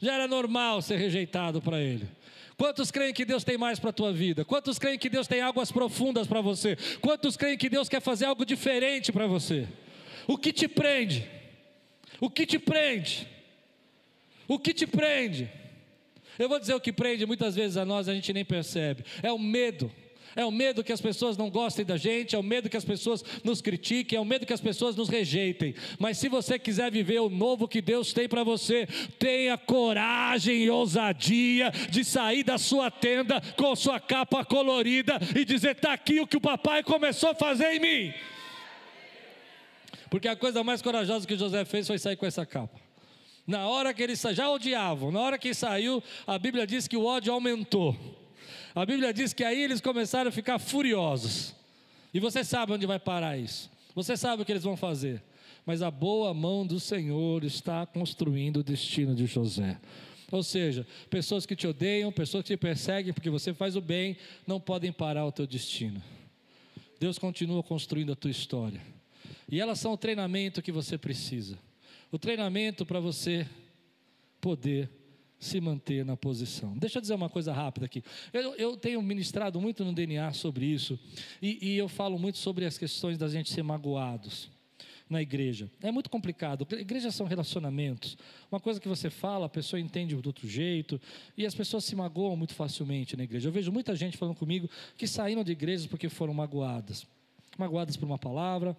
Já 0.01 0.15
era 0.15 0.27
normal 0.27 0.81
ser 0.81 0.97
rejeitado 0.97 1.61
para 1.61 1.81
ele. 1.81 2.09
Quantos 2.57 2.91
creem 2.91 3.13
que 3.13 3.25
Deus 3.25 3.45
tem 3.45 3.59
mais 3.59 3.79
para 3.79 3.91
a 3.91 3.93
tua 3.93 4.13
vida? 4.13 4.45
Quantos 4.45 4.79
creem 4.79 4.99
que 4.99 5.09
Deus 5.09 5.27
tem 5.27 5.41
águas 5.41 5.73
profundas 5.73 6.27
para 6.27 6.41
você? 6.41 6.77
Quantos 7.01 7.37
creem 7.37 7.59
que 7.59 7.69
Deus 7.69 7.89
quer 7.89 8.01
fazer 8.01 8.27
algo 8.27 8.45
diferente 8.45 9.11
para 9.11 9.27
você? 9.27 9.67
O 10.27 10.39
que 10.39 10.53
te 10.53 10.69
prende? 10.69 11.29
O 12.21 12.31
que 12.31 12.47
te 12.47 12.59
prende? 12.59 13.27
O 14.47 14.59
que 14.59 14.73
te 14.73 14.87
prende? 14.87 15.51
Eu 16.43 16.49
vou 16.49 16.59
dizer 16.59 16.75
o 16.75 16.81
que 16.81 16.93
prende 16.93 17.25
muitas 17.25 17.55
vezes 17.55 17.77
a 17.77 17.85
nós, 17.85 18.09
a 18.09 18.15
gente 18.15 18.33
nem 18.33 18.45
percebe. 18.45 19.05
É 19.23 19.31
o 19.31 19.39
medo. 19.39 19.93
É 20.35 20.45
o 20.45 20.51
medo 20.51 20.83
que 20.83 20.93
as 20.93 21.01
pessoas 21.01 21.37
não 21.37 21.49
gostem 21.49 21.85
da 21.85 21.97
gente, 21.97 22.35
é 22.35 22.39
o 22.39 22.43
medo 22.43 22.69
que 22.69 22.77
as 22.77 22.85
pessoas 22.85 23.23
nos 23.45 23.61
critiquem, 23.61 24.17
é 24.17 24.21
o 24.21 24.25
medo 24.25 24.45
que 24.45 24.53
as 24.53 24.61
pessoas 24.61 24.97
nos 24.97 25.09
rejeitem. 25.09 25.75
Mas 26.01 26.19
se 26.19 26.29
você 26.29 26.59
quiser 26.59 26.91
viver 26.91 27.21
o 27.21 27.29
novo 27.29 27.69
que 27.69 27.81
Deus 27.81 28.13
tem 28.13 28.29
para 28.29 28.43
você, 28.43 28.89
tenha 29.21 29.57
coragem 29.57 30.65
e 30.65 30.71
ousadia 30.71 31.71
de 31.91 32.03
sair 32.03 32.43
da 32.43 32.59
sua 32.59 32.91
tenda 32.91 33.41
com 33.57 33.77
sua 33.77 34.01
capa 34.01 34.45
colorida 34.45 35.21
e 35.37 35.45
dizer: 35.45 35.77
está 35.77 35.93
aqui 35.93 36.19
o 36.19 36.27
que 36.27 36.39
o 36.39 36.41
papai 36.41 36.83
começou 36.83 37.31
a 37.31 37.35
fazer 37.35 37.75
em 37.75 37.81
mim. 37.81 38.15
Porque 40.11 40.27
a 40.27 40.35
coisa 40.35 40.65
mais 40.65 40.83
corajosa 40.83 41.27
que 41.27 41.37
José 41.37 41.65
fez 41.65 41.87
foi 41.87 41.99
sair 41.99 42.17
com 42.17 42.27
essa 42.27 42.45
capa. 42.45 42.92
Na 43.47 43.67
hora 43.67 43.93
que 43.93 44.03
ele 44.03 44.15
já 44.15 44.51
odiavam, 44.51 45.11
na 45.11 45.21
hora 45.21 45.39
que 45.39 45.53
saiu, 45.53 46.03
a 46.27 46.39
Bíblia 46.39 46.67
diz 46.67 46.87
que 46.87 46.97
o 46.97 47.05
ódio 47.05 47.33
aumentou. 47.33 47.97
A 48.75 48.87
Bíblia 48.87 49.13
diz 49.13 49.33
que 49.33 49.45
aí 49.45 49.61
eles 49.61 49.81
começaram 49.81 50.29
a 50.29 50.33
ficar 50.33 50.59
furiosos. 50.59 51.55
E 52.15 52.21
você 52.21 52.45
sabe 52.45 52.73
onde 52.73 52.87
vai 52.87 52.99
parar 52.99 53.37
isso. 53.37 53.71
Você 53.95 54.17
sabe 54.17 54.43
o 54.43 54.45
que 54.45 54.53
eles 54.53 54.65
vão 54.65 54.77
fazer. 54.77 55.23
Mas 55.67 55.83
a 55.83 55.91
boa 55.91 56.33
mão 56.33 56.67
do 56.67 56.81
Senhor 56.81 57.45
está 57.45 57.87
construindo 57.87 58.59
o 58.59 58.63
destino 58.63 59.15
de 59.15 59.27
José. 59.27 59.79
Ou 60.31 60.43
seja, 60.43 60.87
pessoas 61.11 61.45
que 61.45 61.55
te 61.55 61.67
odeiam, 61.67 62.11
pessoas 62.11 62.43
que 62.43 62.55
te 62.55 62.57
perseguem 62.57 63.13
porque 63.13 63.29
você 63.29 63.53
faz 63.53 63.77
o 63.77 63.81
bem, 63.81 64.17
não 64.47 64.59
podem 64.59 64.91
parar 64.91 65.27
o 65.27 65.33
teu 65.33 65.47
destino. 65.47 66.03
Deus 66.99 67.19
continua 67.19 67.63
construindo 67.63 68.13
a 68.13 68.17
tua 68.17 68.31
história. 68.31 68.81
E 69.51 69.61
elas 69.61 69.79
são 69.79 69.93
o 69.93 69.97
treinamento 69.97 70.63
que 70.63 70.73
você 70.73 70.97
precisa. 70.97 71.59
O 72.13 72.19
treinamento 72.19 72.85
para 72.85 73.01
você 73.01 73.49
poder 74.39 74.91
se 75.39 75.61
manter 75.63 76.05
na 76.05 76.15
posição. 76.17 76.77
Deixa 76.77 76.99
eu 76.99 77.03
dizer 77.03 77.15
uma 77.15 77.31
coisa 77.31 77.55
rápida 77.55 77.87
aqui. 77.87 78.05
Eu, 78.35 78.55
eu 78.55 78.77
tenho 78.77 79.01
ministrado 79.01 79.59
muito 79.59 79.83
no 79.83 79.95
DNA 79.95 80.31
sobre 80.35 80.67
isso, 80.67 80.99
e, 81.41 81.71
e 81.71 81.79
eu 81.79 81.89
falo 81.89 82.19
muito 82.19 82.37
sobre 82.37 82.67
as 82.67 82.77
questões 82.77 83.17
da 83.17 83.29
gente 83.29 83.51
ser 83.51 83.63
magoados 83.63 84.51
na 85.09 85.23
igreja. 85.23 85.71
É 85.83 85.91
muito 85.91 86.11
complicado. 86.11 86.67
Igrejas 86.79 87.15
são 87.15 87.27
relacionamentos. 87.27 88.17
Uma 88.51 88.61
coisa 88.61 88.79
que 88.79 88.89
você 88.89 89.09
fala, 89.09 89.47
a 89.47 89.49
pessoa 89.49 89.81
entende 89.81 90.15
do 90.15 90.27
outro 90.27 90.47
jeito, 90.47 91.01
e 91.35 91.47
as 91.47 91.55
pessoas 91.55 91.83
se 91.83 91.97
magoam 91.97 92.37
muito 92.37 92.55
facilmente 92.55 93.17
na 93.17 93.25
igreja. 93.25 93.49
Eu 93.49 93.53
vejo 93.53 93.73
muita 93.73 93.97
gente 93.97 94.19
falando 94.19 94.37
comigo 94.37 94.69
que 94.99 95.07
saíram 95.07 95.43
de 95.43 95.53
igrejas 95.53 95.87
porque 95.87 96.11
foram 96.11 96.35
magoadas. 96.35 97.07
Magoadas 97.59 97.97
por 97.97 98.07
uma 98.07 98.19
palavra, 98.19 98.77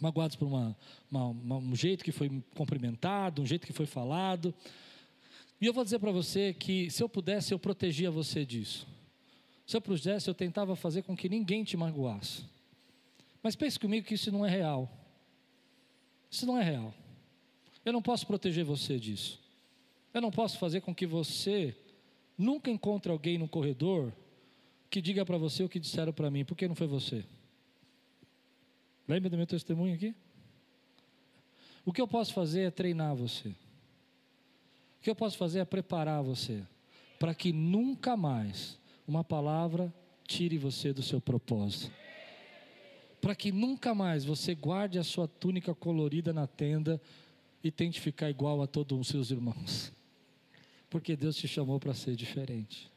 magoados 0.00 0.36
por 0.36 0.46
uma, 0.46 0.76
uma, 1.10 1.24
uma, 1.26 1.56
um 1.56 1.76
jeito 1.76 2.04
que 2.04 2.12
foi 2.12 2.42
cumprimentado, 2.54 3.42
um 3.42 3.46
jeito 3.46 3.66
que 3.66 3.72
foi 3.72 3.86
falado. 3.86 4.54
E 5.60 5.66
eu 5.66 5.72
vou 5.72 5.84
dizer 5.84 5.98
para 5.98 6.12
você 6.12 6.52
que 6.52 6.90
se 6.90 7.02
eu 7.02 7.08
pudesse, 7.08 7.52
eu 7.52 7.58
protegia 7.58 8.10
você 8.10 8.44
disso. 8.44 8.86
Se 9.66 9.76
eu 9.76 9.80
pudesse, 9.80 10.28
eu 10.28 10.34
tentava 10.34 10.76
fazer 10.76 11.02
com 11.02 11.16
que 11.16 11.28
ninguém 11.28 11.64
te 11.64 11.76
magoasse. 11.76 12.44
Mas 13.42 13.56
pense 13.56 13.78
comigo 13.78 14.06
que 14.06 14.14
isso 14.14 14.30
não 14.30 14.44
é 14.44 14.50
real. 14.50 14.90
Isso 16.30 16.46
não 16.46 16.58
é 16.58 16.62
real. 16.62 16.94
Eu 17.84 17.92
não 17.92 18.02
posso 18.02 18.26
proteger 18.26 18.64
você 18.64 18.98
disso. 18.98 19.40
Eu 20.12 20.20
não 20.20 20.30
posso 20.30 20.58
fazer 20.58 20.80
com 20.80 20.94
que 20.94 21.06
você 21.06 21.76
nunca 22.36 22.70
encontre 22.70 23.10
alguém 23.10 23.38
no 23.38 23.48
corredor 23.48 24.12
que 24.90 25.00
diga 25.00 25.24
para 25.24 25.38
você 25.38 25.62
o 25.62 25.68
que 25.68 25.80
disseram 25.80 26.12
para 26.12 26.30
mim, 26.30 26.44
porque 26.44 26.68
não 26.68 26.74
foi 26.74 26.86
você. 26.86 27.24
Lembra 29.08 29.30
do 29.30 29.36
meu 29.36 29.46
testemunho 29.46 29.94
aqui? 29.94 30.14
O 31.84 31.92
que 31.92 32.00
eu 32.00 32.08
posso 32.08 32.32
fazer 32.32 32.62
é 32.62 32.70
treinar 32.70 33.14
você. 33.14 33.48
O 33.48 35.02
que 35.02 35.10
eu 35.10 35.14
posso 35.14 35.38
fazer 35.38 35.60
é 35.60 35.64
preparar 35.64 36.22
você 36.22 36.64
para 37.18 37.34
que 37.34 37.52
nunca 37.52 38.16
mais 38.16 38.78
uma 39.06 39.22
palavra 39.22 39.92
tire 40.26 40.58
você 40.58 40.92
do 40.92 41.02
seu 41.02 41.20
propósito. 41.20 41.92
Para 43.20 43.34
que 43.34 43.50
nunca 43.50 43.94
mais 43.94 44.24
você 44.24 44.54
guarde 44.54 44.98
a 44.98 45.04
sua 45.04 45.26
túnica 45.26 45.74
colorida 45.74 46.32
na 46.32 46.46
tenda 46.46 47.00
e 47.62 47.70
tente 47.70 48.00
ficar 48.00 48.30
igual 48.30 48.62
a 48.62 48.66
todos 48.66 48.98
os 48.98 49.08
seus 49.08 49.30
irmãos. 49.30 49.92
Porque 50.90 51.16
Deus 51.16 51.36
te 51.36 51.48
chamou 51.48 51.80
para 51.80 51.94
ser 51.94 52.14
diferente. 52.14 52.90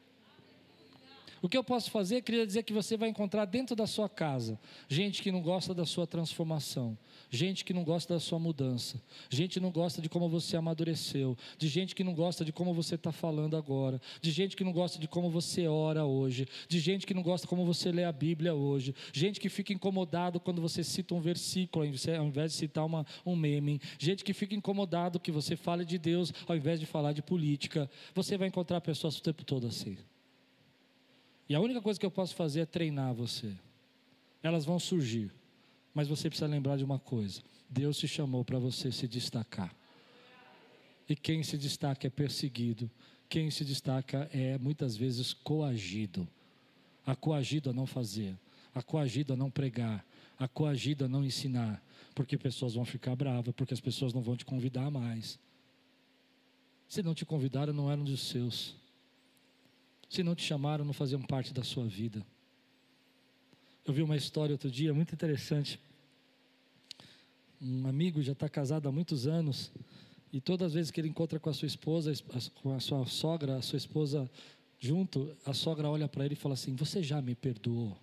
O 1.42 1.48
que 1.48 1.56
eu 1.56 1.64
posso 1.64 1.90
fazer, 1.90 2.22
queria 2.22 2.46
dizer 2.46 2.62
que 2.62 2.72
você 2.72 2.96
vai 2.96 3.08
encontrar 3.08 3.46
dentro 3.46 3.74
da 3.74 3.86
sua 3.86 4.08
casa 4.08 4.58
gente 4.88 5.22
que 5.22 5.32
não 5.32 5.40
gosta 5.40 5.72
da 5.72 5.86
sua 5.86 6.06
transformação, 6.06 6.98
gente 7.30 7.64
que 7.64 7.72
não 7.72 7.82
gosta 7.82 8.14
da 8.14 8.20
sua 8.20 8.38
mudança, 8.38 9.00
gente 9.30 9.54
que 9.54 9.60
não 9.60 9.70
gosta 9.70 10.02
de 10.02 10.08
como 10.08 10.28
você 10.28 10.56
amadureceu, 10.56 11.36
de 11.56 11.68
gente 11.68 11.94
que 11.94 12.04
não 12.04 12.12
gosta 12.12 12.44
de 12.44 12.52
como 12.52 12.74
você 12.74 12.96
está 12.96 13.10
falando 13.10 13.56
agora, 13.56 14.00
de 14.20 14.30
gente 14.30 14.56
que 14.56 14.64
não 14.64 14.72
gosta 14.72 14.98
de 14.98 15.08
como 15.08 15.30
você 15.30 15.66
ora 15.66 16.04
hoje, 16.04 16.46
de 16.68 16.78
gente 16.78 17.06
que 17.06 17.14
não 17.14 17.22
gosta 17.22 17.46
como 17.46 17.64
você 17.64 17.90
lê 17.90 18.04
a 18.04 18.12
Bíblia 18.12 18.54
hoje, 18.54 18.94
gente 19.12 19.40
que 19.40 19.48
fica 19.48 19.72
incomodado 19.72 20.40
quando 20.40 20.60
você 20.60 20.84
cita 20.84 21.14
um 21.14 21.20
versículo 21.20 21.84
ao 21.84 22.24
invés 22.24 22.52
de 22.52 22.58
citar 22.58 22.84
uma, 22.84 23.06
um 23.24 23.34
meme, 23.34 23.80
gente 23.98 24.24
que 24.24 24.34
fica 24.34 24.54
incomodado 24.54 25.18
que 25.18 25.32
você 25.32 25.56
fale 25.56 25.84
de 25.84 25.98
Deus 25.98 26.32
ao 26.46 26.56
invés 26.56 26.78
de 26.78 26.86
falar 26.86 27.12
de 27.12 27.22
política. 27.22 27.90
Você 28.14 28.36
vai 28.36 28.48
encontrar 28.48 28.80
pessoas 28.80 29.16
o 29.16 29.22
tempo 29.22 29.44
todo 29.44 29.66
assim. 29.66 29.96
E 31.50 31.54
a 31.56 31.60
única 31.60 31.82
coisa 31.82 31.98
que 31.98 32.06
eu 32.06 32.12
posso 32.12 32.32
fazer 32.36 32.60
é 32.60 32.64
treinar 32.64 33.12
você. 33.12 33.52
Elas 34.40 34.64
vão 34.64 34.78
surgir. 34.78 35.32
Mas 35.92 36.06
você 36.06 36.30
precisa 36.30 36.46
lembrar 36.46 36.76
de 36.76 36.84
uma 36.84 37.00
coisa: 37.00 37.42
Deus 37.68 37.98
te 37.98 38.06
chamou 38.06 38.44
para 38.44 38.56
você 38.60 38.92
se 38.92 39.08
destacar. 39.08 39.74
E 41.08 41.16
quem 41.16 41.42
se 41.42 41.58
destaca 41.58 42.06
é 42.06 42.10
perseguido. 42.10 42.88
Quem 43.28 43.50
se 43.50 43.64
destaca 43.64 44.30
é 44.32 44.58
muitas 44.58 44.96
vezes 44.96 45.32
coagido. 45.32 46.26
A 47.04 47.16
coagido 47.16 47.70
a 47.70 47.72
não 47.72 47.84
fazer, 47.84 48.38
a 48.72 48.80
coagido 48.80 49.32
a 49.32 49.36
não 49.36 49.50
pregar, 49.50 50.06
a 50.38 50.46
coagido 50.46 51.06
a 51.06 51.08
não 51.08 51.24
ensinar, 51.24 51.82
porque 52.14 52.38
pessoas 52.38 52.74
vão 52.74 52.84
ficar 52.84 53.16
bravas, 53.16 53.52
porque 53.56 53.74
as 53.74 53.80
pessoas 53.80 54.12
não 54.12 54.22
vão 54.22 54.36
te 54.36 54.44
convidar 54.44 54.88
mais. 54.88 55.36
Se 56.86 57.02
não 57.02 57.12
te 57.12 57.26
convidaram, 57.26 57.72
não 57.72 57.90
eram 57.90 58.04
dos 58.04 58.28
seus. 58.28 58.76
Se 60.10 60.24
não 60.24 60.34
te 60.34 60.42
chamaram, 60.42 60.84
não 60.84 60.92
faziam 60.92 61.22
parte 61.22 61.54
da 61.54 61.62
sua 61.62 61.86
vida. 61.86 62.26
Eu 63.86 63.94
vi 63.94 64.02
uma 64.02 64.16
história 64.16 64.52
outro 64.52 64.68
dia 64.68 64.92
muito 64.92 65.14
interessante. 65.14 65.78
Um 67.62 67.86
amigo 67.86 68.20
já 68.20 68.32
está 68.32 68.48
casado 68.48 68.88
há 68.88 68.92
muitos 68.92 69.28
anos 69.28 69.70
e 70.32 70.40
todas 70.40 70.66
as 70.66 70.74
vezes 70.74 70.90
que 70.90 71.00
ele 71.00 71.08
encontra 71.08 71.38
com 71.38 71.48
a 71.48 71.54
sua 71.54 71.66
esposa, 71.66 72.12
com 72.60 72.74
a 72.74 72.80
sua 72.80 73.06
sogra, 73.06 73.56
a 73.56 73.62
sua 73.62 73.76
esposa 73.76 74.28
junto, 74.80 75.32
a 75.46 75.54
sogra 75.54 75.88
olha 75.88 76.08
para 76.08 76.24
ele 76.24 76.34
e 76.34 76.36
fala 76.36 76.54
assim: 76.54 76.74
Você 76.74 77.04
já 77.04 77.22
me 77.22 77.36
perdoou? 77.36 77.96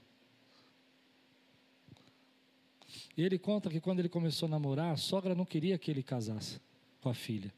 E 3.17 3.21
ele 3.21 3.37
conta 3.37 3.69
que 3.69 3.81
quando 3.81 3.99
ele 3.99 4.09
começou 4.09 4.47
a 4.47 4.49
namorar, 4.49 4.93
a 4.93 4.97
sogra 4.97 5.35
não 5.35 5.43
queria 5.43 5.77
que 5.77 5.91
ele 5.91 6.03
casasse 6.03 6.61
com 7.01 7.09
a 7.09 7.13
filha. 7.13 7.53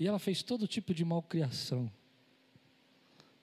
E 0.00 0.06
ela 0.08 0.18
fez 0.18 0.42
todo 0.42 0.66
tipo 0.66 0.92
de 0.92 1.04
malcriação 1.04 1.88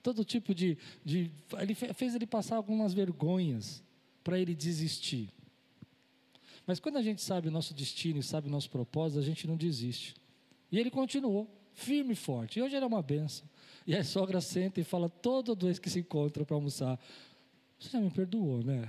todo 0.06 0.24
tipo 0.24 0.54
de, 0.54 0.78
de. 1.04 1.32
Ele 1.60 1.74
fez 1.74 2.14
ele 2.14 2.28
passar 2.28 2.58
algumas 2.58 2.94
vergonhas 2.94 3.84
para 4.24 4.40
ele 4.40 4.54
desistir. 4.54 5.34
Mas 6.68 6.80
quando 6.80 6.98
a 6.98 7.02
gente 7.02 7.24
sabe 7.24 7.48
o 7.48 7.52
nosso 7.52 7.74
destino 7.74 8.20
e 8.20 8.24
sabe 8.24 8.48
o 8.48 8.52
nosso 8.52 8.70
propósito, 8.70 9.20
a 9.20 9.24
gente 9.24 9.48
não 9.48 9.58
desiste. 9.58 10.14
E 10.72 10.78
ele 10.78 10.92
continuou, 10.92 11.50
firme 11.74 12.14
e 12.14 12.16
forte. 12.16 12.60
E 12.60 12.62
hoje 12.62 12.76
era 12.76 12.86
uma 12.86 13.02
benção. 13.02 13.50
E 13.88 13.96
a 13.96 14.04
sogra 14.04 14.40
senta 14.42 14.80
e 14.80 14.84
fala 14.84 15.10
todo 15.10 15.56
vez 15.56 15.80
que 15.80 15.90
se 15.90 16.00
encontra 16.02 16.46
para 16.46 16.56
almoçar: 16.56 17.00
Você 17.80 17.90
já 17.90 18.00
me 18.00 18.12
perdoou, 18.12 18.64
né? 18.64 18.88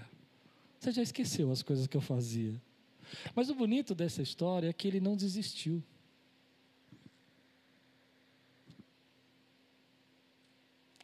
Você 0.78 0.92
já 0.92 1.02
esqueceu 1.02 1.50
as 1.50 1.62
coisas 1.62 1.86
que 1.86 1.96
eu 1.96 2.02
fazia. 2.02 2.60
Mas 3.34 3.48
o 3.48 3.54
bonito 3.54 3.94
dessa 3.94 4.20
história 4.20 4.68
é 4.68 4.72
que 4.72 4.86
ele 4.86 5.00
não 5.00 5.16
desistiu. 5.16 5.82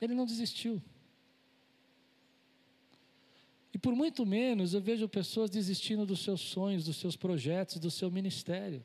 Ele 0.02 0.14
não 0.14 0.26
desistiu. 0.26 0.82
E 3.72 3.78
por 3.78 3.94
muito 3.94 4.26
menos 4.26 4.74
eu 4.74 4.80
vejo 4.80 5.08
pessoas 5.08 5.48
desistindo 5.48 6.04
dos 6.04 6.24
seus 6.24 6.40
sonhos, 6.40 6.84
dos 6.84 6.96
seus 6.96 7.14
projetos, 7.14 7.78
do 7.78 7.88
seu 7.88 8.10
ministério. 8.10 8.82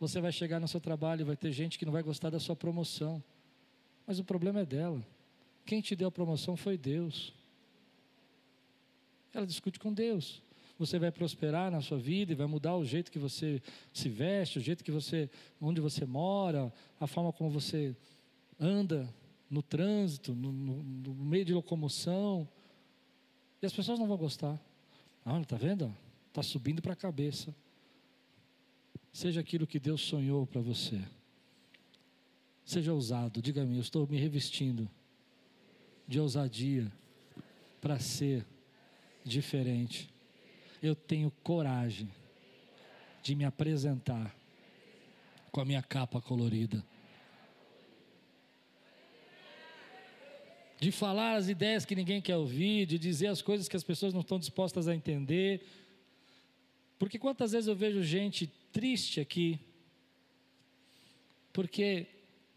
Você 0.00 0.22
vai 0.22 0.32
chegar 0.32 0.58
no 0.58 0.66
seu 0.66 0.80
trabalho 0.80 1.20
e 1.20 1.24
vai 1.24 1.36
ter 1.36 1.52
gente 1.52 1.78
que 1.78 1.84
não 1.84 1.92
vai 1.92 2.02
gostar 2.02 2.30
da 2.30 2.40
sua 2.40 2.56
promoção. 2.56 3.22
Mas 4.06 4.18
o 4.18 4.24
problema 4.24 4.60
é 4.60 4.64
dela. 4.64 5.06
Quem 5.66 5.82
te 5.82 5.94
deu 5.94 6.08
a 6.08 6.10
promoção 6.10 6.56
foi 6.56 6.78
Deus. 6.78 7.34
Ela 9.34 9.46
discute 9.46 9.78
com 9.78 9.92
Deus. 9.92 10.40
Você 10.78 10.98
vai 10.98 11.12
prosperar 11.12 11.70
na 11.70 11.82
sua 11.82 11.98
vida 11.98 12.32
e 12.32 12.34
vai 12.34 12.46
mudar 12.46 12.74
o 12.74 12.86
jeito 12.86 13.12
que 13.12 13.18
você 13.18 13.62
se 13.92 14.08
veste, 14.08 14.58
o 14.58 14.62
jeito 14.62 14.82
que 14.82 14.90
você, 14.90 15.28
onde 15.60 15.80
você 15.80 16.06
mora, 16.06 16.72
a 16.98 17.06
forma 17.06 17.32
como 17.34 17.50
você 17.50 17.94
anda 18.58 19.08
no 19.52 19.62
trânsito, 19.62 20.34
no, 20.34 20.50
no, 20.50 20.82
no 20.82 21.14
meio 21.14 21.44
de 21.44 21.52
locomoção. 21.52 22.48
E 23.60 23.66
as 23.66 23.72
pessoas 23.72 23.98
não 23.98 24.08
vão 24.08 24.16
gostar. 24.16 24.58
Olha, 25.26 25.42
está 25.42 25.56
vendo? 25.56 25.94
Está 26.28 26.42
subindo 26.42 26.80
para 26.80 26.94
a 26.94 26.96
cabeça. 26.96 27.54
Seja 29.12 29.42
aquilo 29.42 29.66
que 29.66 29.78
Deus 29.78 30.00
sonhou 30.00 30.46
para 30.46 30.62
você. 30.62 30.98
Seja 32.64 32.94
ousado. 32.94 33.42
Diga-me, 33.42 33.76
eu 33.76 33.82
estou 33.82 34.06
me 34.06 34.16
revestindo 34.16 34.88
de 36.08 36.18
ousadia 36.18 36.90
para 37.78 37.98
ser 37.98 38.46
diferente. 39.22 40.08
Eu 40.82 40.96
tenho 40.96 41.30
coragem 41.42 42.10
de 43.22 43.34
me 43.34 43.44
apresentar 43.44 44.34
com 45.50 45.60
a 45.60 45.64
minha 45.66 45.82
capa 45.82 46.22
colorida. 46.22 46.82
De 50.82 50.90
falar 50.90 51.36
as 51.36 51.48
ideias 51.48 51.84
que 51.84 51.94
ninguém 51.94 52.20
quer 52.20 52.36
ouvir, 52.36 52.86
de 52.86 52.98
dizer 52.98 53.28
as 53.28 53.40
coisas 53.40 53.68
que 53.68 53.76
as 53.76 53.84
pessoas 53.84 54.12
não 54.12 54.20
estão 54.20 54.36
dispostas 54.36 54.88
a 54.88 54.94
entender. 54.96 55.64
Porque 56.98 57.20
quantas 57.20 57.52
vezes 57.52 57.68
eu 57.68 57.76
vejo 57.76 58.02
gente 58.02 58.48
triste 58.72 59.20
aqui, 59.20 59.60
porque 61.52 62.08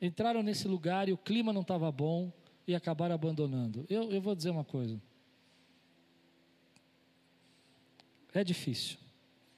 entraram 0.01 0.41
nesse 0.41 0.67
lugar 0.67 1.07
e 1.07 1.13
o 1.13 1.17
clima 1.17 1.53
não 1.53 1.61
estava 1.61 1.91
bom, 1.91 2.33
e 2.67 2.73
acabaram 2.73 3.13
abandonando. 3.13 3.85
Eu, 3.87 4.11
eu 4.11 4.19
vou 4.19 4.33
dizer 4.33 4.49
uma 4.49 4.63
coisa. 4.63 4.99
É 8.33 8.43
difícil. 8.43 8.97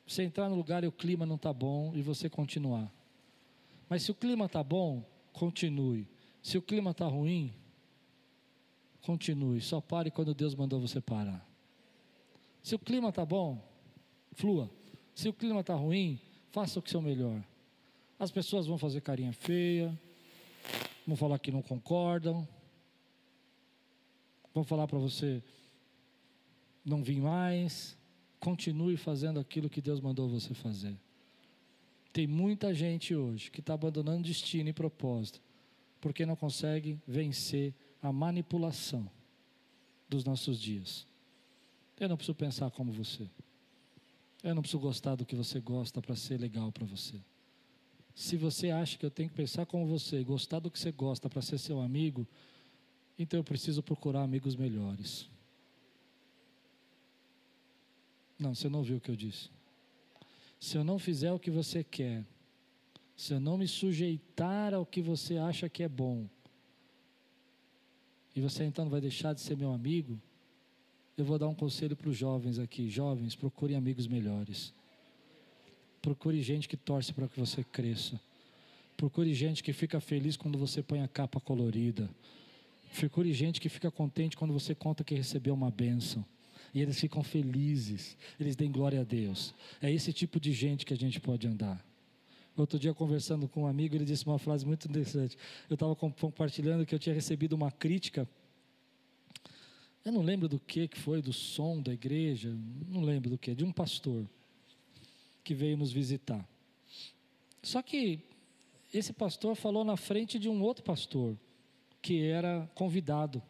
Você 0.06 0.24
entrar 0.24 0.50
no 0.50 0.58
lugar 0.58 0.84
e 0.84 0.88
o 0.88 0.92
clima 0.92 1.26
não 1.26 1.38
está 1.38 1.54
bom 1.54 1.94
e 1.96 2.02
você 2.02 2.30
continuar. 2.30 2.92
Mas 3.88 4.04
se 4.04 4.12
o 4.12 4.16
clima 4.16 4.48
está 4.48 4.62
bom, 4.62 5.10
continue. 5.32 6.06
Se 6.42 6.58
o 6.58 6.62
clima 6.62 6.92
está 6.92 7.06
ruim, 7.06 7.54
continue. 9.08 9.62
Só 9.62 9.80
pare 9.80 10.12
quando 10.12 10.36
Deus 10.36 10.54
mandou 10.54 10.82
você 10.82 11.00
parar. 11.00 11.48
Se 12.62 12.76
o 12.76 12.80
clima 12.80 13.08
está 13.08 13.26
bom, 13.26 13.58
flua. 14.34 14.70
Se 15.16 15.30
o 15.30 15.34
clima 15.34 15.62
está 15.62 15.74
ruim, 15.74 16.20
faça 16.52 16.78
o 16.78 16.82
que 16.82 16.90
seu 16.90 17.02
melhor. 17.02 17.42
As 18.20 18.30
pessoas 18.30 18.68
vão 18.68 18.78
fazer 18.78 19.00
carinha 19.00 19.32
feia, 19.32 19.98
vão 21.08 21.16
falar 21.16 21.40
que 21.40 21.52
não 21.52 21.62
concordam, 21.62 22.46
vão 24.54 24.66
falar 24.66 24.88
para 24.88 25.00
você 25.00 25.42
não 26.84 27.02
vir 27.02 27.22
mais. 27.22 27.98
Continue 28.42 28.98
fazendo 28.98 29.40
aquilo 29.40 29.70
que 29.70 29.82
Deus 29.82 30.02
mandou 30.02 30.28
você 30.28 30.54
fazer. 30.54 30.98
Tem 32.12 32.28
muita 32.28 32.74
gente 32.74 33.16
hoje 33.16 33.50
que 33.50 33.62
está 33.62 33.74
abandonando 33.74 34.24
destino 34.24 34.70
e 34.70 34.74
propósito, 34.74 35.40
porque 36.02 36.26
não 36.26 36.36
consegue 36.36 37.00
vencer 37.08 37.74
a 38.02 38.12
manipulação 38.12 39.10
dos 40.08 40.24
nossos 40.24 40.60
dias. 40.60 41.06
Eu 42.00 42.10
não 42.10 42.18
preciso 42.18 42.36
pensar 42.36 42.70
como 42.72 42.92
você. 42.92 43.28
Eu 44.44 44.54
não 44.54 44.62
preciso 44.62 44.80
gostar 44.80 45.16
do 45.16 45.26
que 45.26 45.36
você 45.36 45.60
gosta 45.60 46.02
para 46.02 46.16
ser 46.16 46.40
legal 46.40 46.72
para 46.72 46.86
você. 46.86 47.20
Se 48.14 48.36
você 48.36 48.72
acha 48.72 48.98
que 48.98 49.06
eu 49.06 49.12
tenho 49.12 49.30
que 49.30 49.36
pensar 49.36 49.66
como 49.66 49.86
você, 49.86 50.24
gostar 50.24 50.60
do 50.60 50.72
que 50.72 50.80
você 50.80 50.92
gosta 50.92 51.30
para 51.30 51.42
ser 51.42 51.58
seu 51.58 51.80
amigo, 51.80 52.28
então 53.18 53.40
eu 53.40 53.44
preciso 53.44 53.84
procurar 53.84 54.24
amigos 54.24 54.56
melhores. 54.56 55.30
Não, 58.40 58.54
você 58.54 58.70
não 58.70 58.80
ouviu 58.80 58.98
o 58.98 59.02
que 59.02 59.10
eu 59.10 59.16
disse. 59.16 59.50
Se 60.60 60.78
eu 60.78 60.84
não 60.84 60.98
fizer 60.98 61.32
o 61.32 61.40
que 61.40 61.52
você 61.52 61.84
quer, 61.84 62.24
se 63.16 63.34
eu 63.34 63.40
não 63.40 63.58
me 63.58 63.68
sujeitar 63.68 64.74
ao 64.74 64.86
que 64.86 65.02
você 65.02 65.38
acha 65.38 65.68
que 65.68 65.82
é 65.82 65.90
bom, 65.90 66.28
e 68.38 68.40
você 68.40 68.64
então 68.64 68.86
não 68.86 68.92
vai 68.92 69.02
deixar 69.02 69.34
de 69.34 69.42
ser 69.42 69.58
meu 69.58 69.74
amigo, 69.74 70.22
eu 71.18 71.26
vou 71.26 71.40
dar 71.40 71.48
um 71.48 71.56
conselho 71.56 71.96
para 71.96 72.08
os 72.08 72.16
jovens 72.16 72.60
aqui. 72.60 72.88
Jovens, 72.88 73.34
procurem 73.34 73.76
amigos 73.76 74.06
melhores. 74.06 74.72
Procure 76.04 76.40
gente 76.44 76.70
que 76.70 76.78
torce 76.78 77.12
para 77.12 77.28
que 77.28 77.40
você 77.40 77.64
cresça. 77.64 78.22
Procure 78.96 79.34
gente 79.34 79.64
que 79.64 79.74
fica 79.74 80.00
feliz 80.00 80.38
quando 80.38 80.56
você 80.56 80.84
põe 80.84 81.02
a 81.02 81.08
capa 81.08 81.40
colorida. 81.40 82.08
Procure 83.00 83.34
gente 83.34 83.60
que 83.60 83.70
fica 83.70 83.90
contente 83.90 84.38
quando 84.38 84.54
você 84.54 84.76
conta 84.76 85.04
que 85.04 85.16
recebeu 85.16 85.56
uma 85.56 85.72
bênção. 85.72 86.24
E 86.76 86.80
eles 86.80 87.00
ficam 87.00 87.24
felizes, 87.24 88.16
eles 88.40 88.56
dêem 88.56 88.72
glória 88.72 89.02
a 89.02 89.04
Deus. 89.04 89.52
É 89.82 89.92
esse 89.92 90.14
tipo 90.14 90.40
de 90.40 90.54
gente 90.54 90.86
que 90.86 90.94
a 90.94 90.98
gente 90.98 91.20
pode 91.20 91.48
andar. 91.48 91.84
Outro 92.58 92.80
dia, 92.80 92.94
conversando 92.94 93.48
com 93.48 93.64
um 93.64 93.68
amigo, 93.68 93.96
ele 93.96 94.06
disse 94.06 94.26
uma 94.26 94.40
frase 94.40 94.66
muito 94.66 94.88
interessante. 94.88 95.38
Eu 95.70 95.76
estava 95.76 95.96
compartilhando 95.96 96.86
que 96.86 96.94
eu 96.94 97.00
tinha 97.00 97.14
recebido 97.14 97.54
uma 97.54 97.72
crítica 97.72 98.28
eu 100.08 100.14
não 100.14 100.22
lembro 100.22 100.48
do 100.48 100.58
que 100.58 100.88
que 100.88 100.98
foi, 100.98 101.22
do 101.22 101.34
som 101.34 101.82
da 101.82 101.92
igreja, 101.92 102.58
não 102.88 103.02
lembro 103.02 103.30
do 103.30 103.38
que, 103.38 103.54
de 103.54 103.66
um 103.66 103.74
pastor 103.74 104.26
que 105.44 105.54
veio 105.54 105.76
nos 105.76 105.92
visitar. 105.92 106.48
Só 107.62 107.82
que 107.82 108.22
esse 108.94 109.12
pastor 109.12 109.54
falou 109.54 109.84
na 109.84 109.98
frente 109.98 110.40
de 110.40 110.48
um 110.48 110.62
outro 110.62 110.82
pastor 110.82 111.38
que 112.02 112.24
era 112.24 112.72
convidado. 112.74 113.44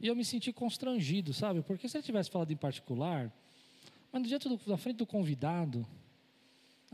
E 0.00 0.08
eu 0.08 0.16
me 0.16 0.24
senti 0.24 0.52
constrangido, 0.52 1.32
sabe? 1.32 1.62
Porque 1.62 1.88
se 1.88 1.98
ele 1.98 2.04
tivesse 2.04 2.32
falado 2.32 2.50
em 2.50 2.56
particular, 2.56 3.32
mas 4.10 4.22
no 4.22 4.26
dia 4.26 4.40
na 4.66 4.76
frente 4.76 4.96
do 4.96 5.06
convidado, 5.06 5.86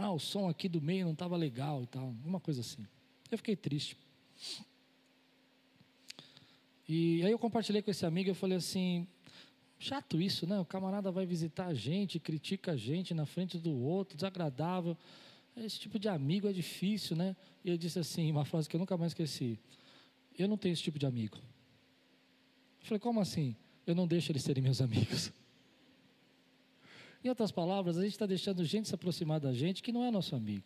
ah, 0.00 0.12
o 0.12 0.18
som 0.18 0.48
aqui 0.48 0.66
do 0.66 0.80
meio 0.80 1.04
não 1.04 1.12
estava 1.12 1.36
legal 1.36 1.82
e 1.82 1.86
tal, 1.86 2.14
uma 2.24 2.40
coisa 2.40 2.62
assim. 2.62 2.86
Eu 3.30 3.36
fiquei 3.36 3.54
triste. 3.54 3.98
E 6.88 7.22
aí 7.22 7.30
eu 7.30 7.38
compartilhei 7.38 7.82
com 7.82 7.90
esse 7.90 8.06
amigo, 8.06 8.30
eu 8.30 8.34
falei 8.34 8.56
assim, 8.56 9.06
chato 9.78 10.20
isso, 10.20 10.46
né? 10.46 10.58
O 10.58 10.64
camarada 10.64 11.12
vai 11.12 11.26
visitar 11.26 11.66
a 11.66 11.74
gente, 11.74 12.18
critica 12.18 12.72
a 12.72 12.76
gente 12.76 13.12
na 13.12 13.26
frente 13.26 13.58
do 13.58 13.72
outro, 13.72 14.16
desagradável. 14.16 14.96
Esse 15.54 15.78
tipo 15.78 15.98
de 15.98 16.08
amigo 16.08 16.48
é 16.48 16.52
difícil, 16.52 17.14
né? 17.14 17.36
E 17.62 17.68
ele 17.68 17.76
disse 17.76 17.98
assim, 17.98 18.30
uma 18.30 18.46
frase 18.46 18.68
que 18.68 18.76
eu 18.76 18.80
nunca 18.80 18.96
mais 18.96 19.10
esqueci. 19.12 19.58
Eu 20.38 20.48
não 20.48 20.56
tenho 20.56 20.72
esse 20.72 20.82
tipo 20.82 20.98
de 20.98 21.04
amigo. 21.04 21.36
Eu 21.36 22.86
falei, 22.86 22.98
como 22.98 23.20
assim? 23.20 23.54
Eu 23.86 23.94
não 23.94 24.06
deixo 24.06 24.32
eles 24.32 24.42
serem 24.42 24.62
meus 24.62 24.80
amigos. 24.80 25.30
Em 27.22 27.28
outras 27.28 27.52
palavras, 27.52 27.98
a 27.98 28.02
gente 28.02 28.12
está 28.12 28.26
deixando 28.26 28.64
gente 28.64 28.88
se 28.88 28.94
aproximar 28.94 29.40
da 29.40 29.52
gente 29.52 29.82
que 29.82 29.92
não 29.92 30.04
é 30.04 30.10
nosso 30.10 30.34
amigo. 30.34 30.64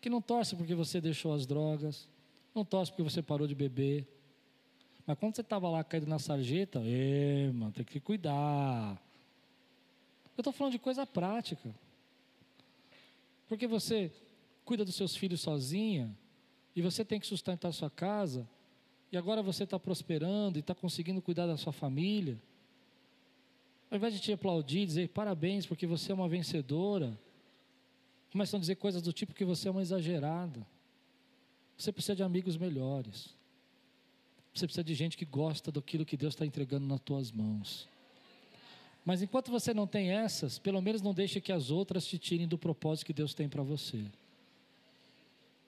Que 0.00 0.10
não 0.10 0.20
torce 0.20 0.54
porque 0.54 0.74
você 0.74 1.00
deixou 1.00 1.32
as 1.32 1.46
drogas, 1.46 2.08
não 2.54 2.64
torce 2.64 2.92
porque 2.92 3.02
você 3.02 3.22
parou 3.22 3.46
de 3.46 3.54
beber, 3.54 4.06
mas 5.06 5.16
quando 5.18 5.36
você 5.36 5.40
estava 5.40 5.68
lá 5.70 5.84
caído 5.84 6.06
na 6.06 6.18
sarjeta, 6.18 6.82
é, 6.84 7.50
mano, 7.52 7.72
tem 7.72 7.84
que 7.84 8.00
cuidar. 8.00 9.00
Eu 10.36 10.40
estou 10.40 10.52
falando 10.52 10.72
de 10.72 10.80
coisa 10.80 11.06
prática. 11.06 11.72
Porque 13.48 13.68
você 13.68 14.10
cuida 14.64 14.84
dos 14.84 14.96
seus 14.96 15.14
filhos 15.14 15.40
sozinha, 15.40 16.12
e 16.74 16.82
você 16.82 17.04
tem 17.04 17.20
que 17.20 17.26
sustentar 17.26 17.68
a 17.68 17.72
sua 17.72 17.88
casa, 17.88 18.46
e 19.12 19.16
agora 19.16 19.40
você 19.42 19.62
está 19.62 19.78
prosperando 19.78 20.58
e 20.58 20.60
está 20.60 20.74
conseguindo 20.74 21.22
cuidar 21.22 21.46
da 21.46 21.56
sua 21.56 21.72
família. 21.72 22.36
Ao 23.90 23.96
invés 23.96 24.14
de 24.14 24.20
te 24.20 24.32
aplaudir, 24.32 24.86
dizer 24.86 25.08
parabéns 25.08 25.66
porque 25.66 25.86
você 25.86 26.12
é 26.12 26.14
uma 26.14 26.28
vencedora, 26.28 27.18
começam 28.32 28.58
a 28.58 28.60
dizer 28.60 28.76
coisas 28.76 29.00
do 29.02 29.12
tipo 29.12 29.34
que 29.34 29.44
você 29.44 29.68
é 29.68 29.70
uma 29.70 29.82
exagerada. 29.82 30.66
Você 31.76 31.92
precisa 31.92 32.16
de 32.16 32.22
amigos 32.22 32.56
melhores. 32.56 33.34
Você 34.52 34.66
precisa 34.66 34.82
de 34.82 34.94
gente 34.94 35.16
que 35.16 35.24
gosta 35.24 35.70
daquilo 35.70 36.04
que 36.04 36.16
Deus 36.16 36.34
está 36.34 36.46
entregando 36.46 36.86
nas 36.86 37.00
tuas 37.00 37.30
mãos. 37.30 37.86
Mas 39.04 39.22
enquanto 39.22 39.50
você 39.50 39.72
não 39.72 39.86
tem 39.86 40.10
essas, 40.10 40.58
pelo 40.58 40.80
menos 40.80 41.00
não 41.00 41.14
deixe 41.14 41.40
que 41.40 41.52
as 41.52 41.70
outras 41.70 42.06
te 42.06 42.18
tirem 42.18 42.48
do 42.48 42.58
propósito 42.58 43.06
que 43.06 43.12
Deus 43.12 43.34
tem 43.34 43.48
para 43.48 43.62
você. 43.62 44.04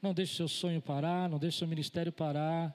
Não 0.03 0.13
deixe 0.13 0.35
seu 0.35 0.49
sonho 0.49 0.81
parar, 0.81 1.29
não 1.29 1.39
deixe 1.39 1.59
seu 1.59 1.69
ministério 1.69 2.11
parar. 2.11 2.75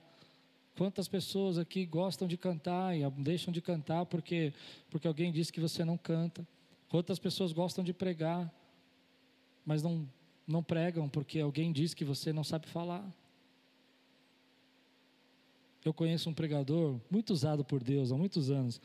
Quantas 0.75 1.07
pessoas 1.07 1.57
aqui 1.57 1.85
gostam 1.85 2.27
de 2.27 2.35
cantar 2.35 2.97
e 2.97 3.07
deixam 3.11 3.53
de 3.53 3.61
cantar 3.61 4.05
porque, 4.05 4.53
porque 4.89 5.07
alguém 5.07 5.31
disse 5.31 5.53
que 5.53 5.59
você 5.59 5.85
não 5.85 5.97
canta? 5.97 6.47
Quantas 6.89 7.19
pessoas 7.19 7.51
gostam 7.51 7.83
de 7.83 7.93
pregar, 7.93 8.51
mas 9.65 9.83
não, 9.83 10.09
não 10.47 10.63
pregam 10.63 11.07
porque 11.07 11.39
alguém 11.39 11.71
disse 11.71 11.95
que 11.95 12.03
você 12.03 12.33
não 12.33 12.43
sabe 12.43 12.67
falar? 12.67 13.07
Eu 15.85 15.93
conheço 15.93 16.29
um 16.29 16.33
pregador 16.33 16.99
muito 17.09 17.31
usado 17.31 17.63
por 17.63 17.83
Deus 17.83 18.11
há 18.11 18.17
muitos 18.17 18.49
anos. 18.49 18.81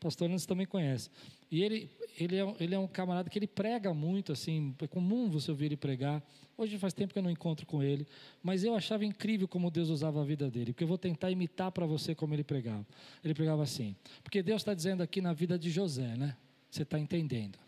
Pastor 0.00 0.28
Nantes 0.28 0.46
também 0.46 0.66
conhece. 0.66 1.10
E 1.50 1.62
ele, 1.62 1.90
ele, 2.18 2.36
é, 2.36 2.54
ele 2.60 2.74
é 2.74 2.78
um 2.78 2.86
camarada 2.86 3.28
que 3.28 3.38
ele 3.38 3.46
prega 3.46 3.92
muito, 3.92 4.32
assim, 4.32 4.74
é 4.80 4.86
comum 4.86 5.28
você 5.28 5.50
ouvir 5.50 5.66
ele 5.66 5.76
pregar. 5.76 6.22
Hoje 6.56 6.78
faz 6.78 6.92
tempo 6.92 7.12
que 7.12 7.18
eu 7.18 7.22
não 7.22 7.30
encontro 7.30 7.66
com 7.66 7.82
ele, 7.82 8.06
mas 8.42 8.64
eu 8.64 8.74
achava 8.74 9.04
incrível 9.04 9.48
como 9.48 9.70
Deus 9.70 9.88
usava 9.88 10.20
a 10.20 10.24
vida 10.24 10.50
dele, 10.50 10.72
porque 10.72 10.84
eu 10.84 10.88
vou 10.88 10.98
tentar 10.98 11.30
imitar 11.30 11.72
para 11.72 11.86
você 11.86 12.14
como 12.14 12.34
ele 12.34 12.44
pregava. 12.44 12.86
Ele 13.24 13.34
pregava 13.34 13.62
assim, 13.62 13.96
porque 14.22 14.42
Deus 14.42 14.62
está 14.62 14.74
dizendo 14.74 15.02
aqui 15.02 15.20
na 15.20 15.32
vida 15.32 15.58
de 15.58 15.70
José, 15.70 16.16
né? 16.16 16.36
Você 16.70 16.82
está 16.82 16.98
entendendo. 16.98 17.58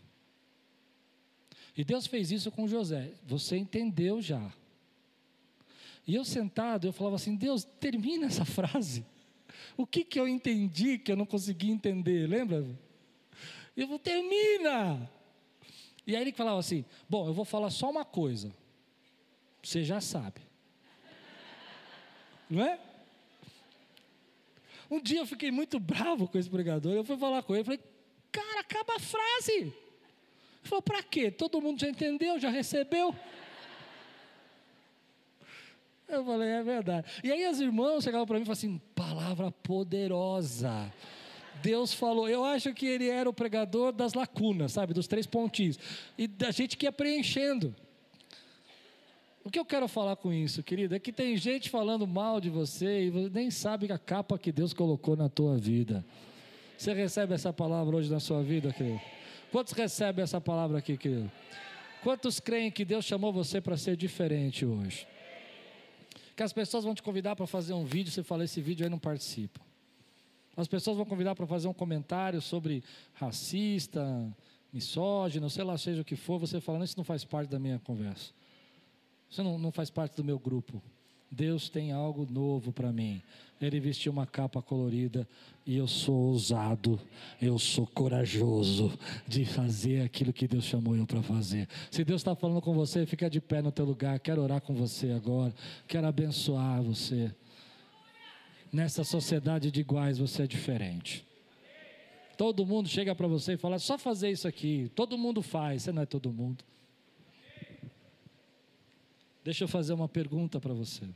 E 1.76 1.84
Deus 1.84 2.06
fez 2.06 2.30
isso 2.30 2.50
com 2.50 2.68
José. 2.68 3.12
Você 3.26 3.56
entendeu 3.56 4.20
já. 4.20 4.52
E 6.06 6.14
eu 6.14 6.24
sentado, 6.24 6.86
eu 6.86 6.92
falava 6.92 7.16
assim: 7.16 7.36
Deus, 7.36 7.64
termina 7.64 8.26
essa 8.26 8.44
frase. 8.44 9.04
O 9.76 9.86
que, 9.86 10.04
que 10.04 10.18
eu 10.18 10.28
entendi 10.28 10.98
que 10.98 11.12
eu 11.12 11.16
não 11.16 11.26
consegui 11.26 11.70
entender? 11.70 12.28
Lembra? 12.28 12.66
Eu 13.76 13.86
vou, 13.86 13.98
termina. 13.98 15.10
E 16.06 16.16
aí 16.16 16.22
ele 16.22 16.32
falava 16.32 16.58
assim: 16.58 16.84
Bom, 17.08 17.26
eu 17.26 17.32
vou 17.32 17.44
falar 17.44 17.70
só 17.70 17.90
uma 17.90 18.04
coisa. 18.04 18.52
Você 19.62 19.84
já 19.84 20.00
sabe. 20.00 20.40
Não 22.48 22.64
é? 22.64 22.78
Um 24.90 25.00
dia 25.00 25.20
eu 25.20 25.26
fiquei 25.26 25.50
muito 25.50 25.78
bravo 25.78 26.26
com 26.26 26.36
esse 26.36 26.50
pregador. 26.50 26.92
Eu 26.92 27.04
fui 27.04 27.16
falar 27.16 27.42
com 27.42 27.54
ele. 27.54 27.60
Eu 27.60 27.64
falei: 27.64 27.80
Cara, 28.32 28.60
acaba 28.60 28.96
a 28.96 28.98
frase. 28.98 29.52
Ele 29.52 29.74
falou: 30.64 30.82
Para 30.82 31.02
quê? 31.02 31.30
Todo 31.30 31.60
mundo 31.60 31.80
já 31.80 31.88
entendeu, 31.88 32.38
já 32.38 32.50
recebeu. 32.50 33.14
Eu 36.10 36.24
falei, 36.24 36.48
é 36.48 36.62
verdade. 36.62 37.06
E 37.22 37.30
aí 37.30 37.44
as 37.44 37.60
irmãs 37.60 38.04
chegavam 38.04 38.26
para 38.26 38.36
mim 38.36 38.42
e 38.42 38.46
falavam 38.46 38.52
assim: 38.52 38.80
palavra 38.94 39.50
poderosa. 39.50 40.92
Deus 41.62 41.92
falou, 41.92 42.28
eu 42.28 42.44
acho 42.44 42.72
que 42.72 42.86
ele 42.86 43.08
era 43.08 43.28
o 43.28 43.32
pregador 43.32 43.92
das 43.92 44.14
lacunas, 44.14 44.72
sabe, 44.72 44.94
dos 44.94 45.06
três 45.06 45.26
pontinhos. 45.26 45.78
E 46.16 46.26
da 46.26 46.50
gente 46.50 46.76
que 46.76 46.86
ia 46.86 46.92
preenchendo. 46.92 47.74
O 49.44 49.50
que 49.50 49.58
eu 49.58 49.64
quero 49.64 49.88
falar 49.88 50.16
com 50.16 50.32
isso, 50.32 50.62
querido, 50.62 50.94
é 50.94 50.98
que 50.98 51.12
tem 51.12 51.36
gente 51.36 51.70
falando 51.70 52.06
mal 52.06 52.40
de 52.40 52.50
você 52.50 53.04
e 53.04 53.10
você 53.10 53.30
nem 53.32 53.50
sabe 53.50 53.90
a 53.90 53.98
capa 53.98 54.38
que 54.38 54.52
Deus 54.52 54.72
colocou 54.74 55.16
na 55.16 55.28
tua 55.28 55.56
vida. 55.56 56.04
Você 56.76 56.92
recebe 56.92 57.34
essa 57.34 57.52
palavra 57.52 57.96
hoje 57.96 58.10
na 58.10 58.20
sua 58.20 58.42
vida, 58.42 58.72
querido? 58.72 59.00
Quantos 59.50 59.72
recebem 59.72 60.22
essa 60.22 60.40
palavra 60.40 60.78
aqui, 60.78 60.96
querido? 60.96 61.30
Quantos 62.02 62.38
creem 62.38 62.70
que 62.70 62.84
Deus 62.84 63.04
chamou 63.04 63.32
você 63.32 63.60
para 63.60 63.76
ser 63.76 63.96
diferente 63.96 64.64
hoje? 64.64 65.06
Que 66.40 66.44
as 66.44 66.54
pessoas 66.54 66.84
vão 66.84 66.94
te 66.94 67.02
convidar 67.02 67.36
para 67.36 67.46
fazer 67.46 67.74
um 67.74 67.84
vídeo, 67.84 68.10
você 68.10 68.22
fala, 68.22 68.44
esse 68.44 68.62
vídeo 68.62 68.82
aí 68.82 68.88
não 68.88 68.98
participa. 68.98 69.60
As 70.56 70.66
pessoas 70.66 70.96
vão 70.96 71.04
convidar 71.04 71.34
para 71.34 71.46
fazer 71.46 71.68
um 71.68 71.72
comentário 71.74 72.40
sobre 72.40 72.82
racista, 73.12 74.02
misógino, 74.72 75.50
sei 75.50 75.64
lá, 75.64 75.76
seja 75.76 76.00
o 76.00 76.04
que 76.04 76.16
for, 76.16 76.38
você 76.38 76.58
falando, 76.58 76.84
isso 76.84 76.96
não 76.96 77.04
faz 77.04 77.26
parte 77.26 77.50
da 77.50 77.58
minha 77.58 77.78
conversa. 77.80 78.32
Isso 79.28 79.44
não, 79.44 79.58
não 79.58 79.70
faz 79.70 79.90
parte 79.90 80.16
do 80.16 80.24
meu 80.24 80.38
grupo. 80.38 80.82
Deus 81.30 81.68
tem 81.68 81.92
algo 81.92 82.26
novo 82.28 82.72
para 82.72 82.92
mim. 82.92 83.22
Ele 83.60 83.78
vestiu 83.78 84.10
uma 84.10 84.26
capa 84.26 84.60
colorida 84.60 85.28
e 85.66 85.76
eu 85.76 85.86
sou 85.86 86.14
ousado, 86.14 86.98
eu 87.40 87.58
sou 87.58 87.86
corajoso 87.86 88.90
de 89.28 89.44
fazer 89.44 90.02
aquilo 90.02 90.32
que 90.32 90.48
Deus 90.48 90.64
chamou 90.64 90.96
eu 90.96 91.06
para 91.06 91.22
fazer. 91.22 91.68
Se 91.90 92.02
Deus 92.02 92.20
está 92.20 92.34
falando 92.34 92.60
com 92.60 92.74
você, 92.74 93.04
fica 93.06 93.28
de 93.28 93.40
pé 93.40 93.60
no 93.62 93.70
teu 93.70 93.84
lugar. 93.84 94.18
Quero 94.18 94.42
orar 94.42 94.60
com 94.60 94.74
você 94.74 95.12
agora. 95.12 95.54
Quero 95.86 96.06
abençoar 96.06 96.82
você. 96.82 97.32
Nessa 98.72 99.04
sociedade 99.04 99.70
de 99.70 99.80
iguais 99.80 100.18
você 100.18 100.44
é 100.44 100.46
diferente. 100.46 101.26
Todo 102.36 102.64
mundo 102.64 102.88
chega 102.88 103.14
para 103.14 103.26
você 103.28 103.52
e 103.52 103.56
fala: 103.58 103.78
só 103.78 103.98
fazer 103.98 104.30
isso 104.30 104.48
aqui. 104.48 104.90
Todo 104.94 105.18
mundo 105.18 105.42
faz. 105.42 105.82
Você 105.82 105.92
não 105.92 106.02
é 106.02 106.06
todo 106.06 106.32
mundo. 106.32 106.64
Deixa 109.42 109.64
eu 109.64 109.68
fazer 109.68 109.92
uma 109.92 110.08
pergunta 110.08 110.60
para 110.60 110.74
você. 110.74 111.08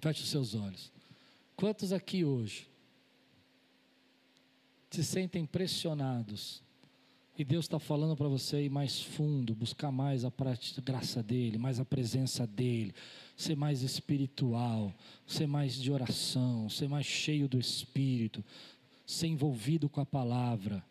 Feche 0.00 0.22
os 0.22 0.28
seus 0.28 0.54
olhos. 0.54 0.92
Quantos 1.56 1.92
aqui 1.92 2.24
hoje 2.24 2.68
se 4.90 5.04
sentem 5.04 5.46
pressionados 5.46 6.62
e 7.38 7.44
Deus 7.44 7.64
está 7.64 7.78
falando 7.78 8.16
para 8.16 8.28
você 8.28 8.64
ir 8.64 8.70
mais 8.70 9.00
fundo, 9.00 9.54
buscar 9.54 9.90
mais 9.90 10.24
a 10.24 10.32
graça 10.84 11.22
dele, 11.22 11.56
mais 11.56 11.80
a 11.80 11.84
presença 11.84 12.46
dele, 12.46 12.94
ser 13.36 13.56
mais 13.56 13.82
espiritual, 13.82 14.94
ser 15.26 15.46
mais 15.46 15.74
de 15.74 15.90
oração, 15.90 16.68
ser 16.68 16.88
mais 16.88 17.06
cheio 17.06 17.48
do 17.48 17.58
Espírito, 17.58 18.44
ser 19.06 19.28
envolvido 19.28 19.88
com 19.88 20.00
a 20.00 20.06
palavra. 20.06 20.84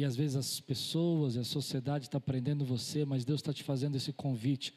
E 0.00 0.04
às 0.04 0.16
vezes 0.16 0.34
as 0.34 0.60
pessoas 0.60 1.36
e 1.36 1.40
a 1.40 1.44
sociedade 1.44 2.06
está 2.06 2.18
prendendo 2.18 2.64
você, 2.64 3.04
mas 3.04 3.22
Deus 3.22 3.40
está 3.40 3.52
te 3.52 3.62
fazendo 3.62 3.96
esse 3.96 4.14
convite, 4.14 4.72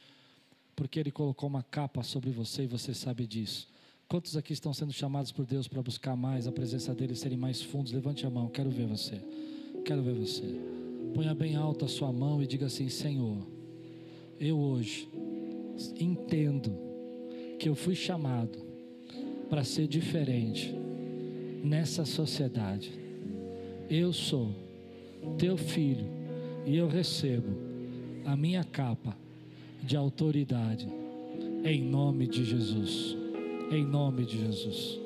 porque 0.75 0.99
Ele 0.99 1.11
colocou 1.11 1.47
uma 1.47 1.63
capa 1.63 2.03
sobre 2.03 2.29
você 2.29 2.63
e 2.63 2.67
você 2.67 2.93
sabe 2.93 3.25
disso. 3.25 3.69
Quantos 4.09 4.35
aqui 4.35 4.51
estão 4.51 4.73
sendo 4.73 4.91
chamados 4.91 5.31
por 5.31 5.45
Deus 5.45 5.65
para 5.65 5.81
buscar 5.81 6.17
mais 6.17 6.45
a 6.45 6.51
presença 6.51 6.93
dEle, 6.93 7.15
serem 7.15 7.37
mais 7.37 7.61
fundos? 7.61 7.93
Levante 7.93 8.25
a 8.25 8.29
mão, 8.29 8.49
quero 8.49 8.69
ver 8.69 8.85
você. 8.85 9.21
Quero 9.85 10.03
ver 10.03 10.13
você. 10.13 10.59
Ponha 11.15 11.33
bem 11.33 11.55
alto 11.55 11.85
a 11.85 11.87
sua 11.87 12.11
mão 12.11 12.43
e 12.43 12.45
diga 12.45 12.65
assim: 12.65 12.89
Senhor, 12.89 13.47
eu 14.41 14.59
hoje 14.59 15.07
entendo 15.97 16.77
que 17.57 17.69
eu 17.69 17.75
fui 17.75 17.95
chamado 17.95 18.59
para 19.49 19.63
ser 19.63 19.87
diferente 19.87 20.75
nessa 21.63 22.03
sociedade. 22.03 22.91
Eu 23.89 24.11
sou 24.11 24.72
teu 25.37 25.57
filho, 25.57 26.05
e 26.65 26.77
eu 26.77 26.87
recebo 26.87 27.49
a 28.25 28.35
minha 28.35 28.63
capa 28.63 29.15
de 29.81 29.97
autoridade, 29.97 30.87
em 31.63 31.81
nome 31.81 32.27
de 32.27 32.45
Jesus. 32.45 33.17
Em 33.71 33.83
nome 33.83 34.25
de 34.25 34.39
Jesus. 34.39 35.02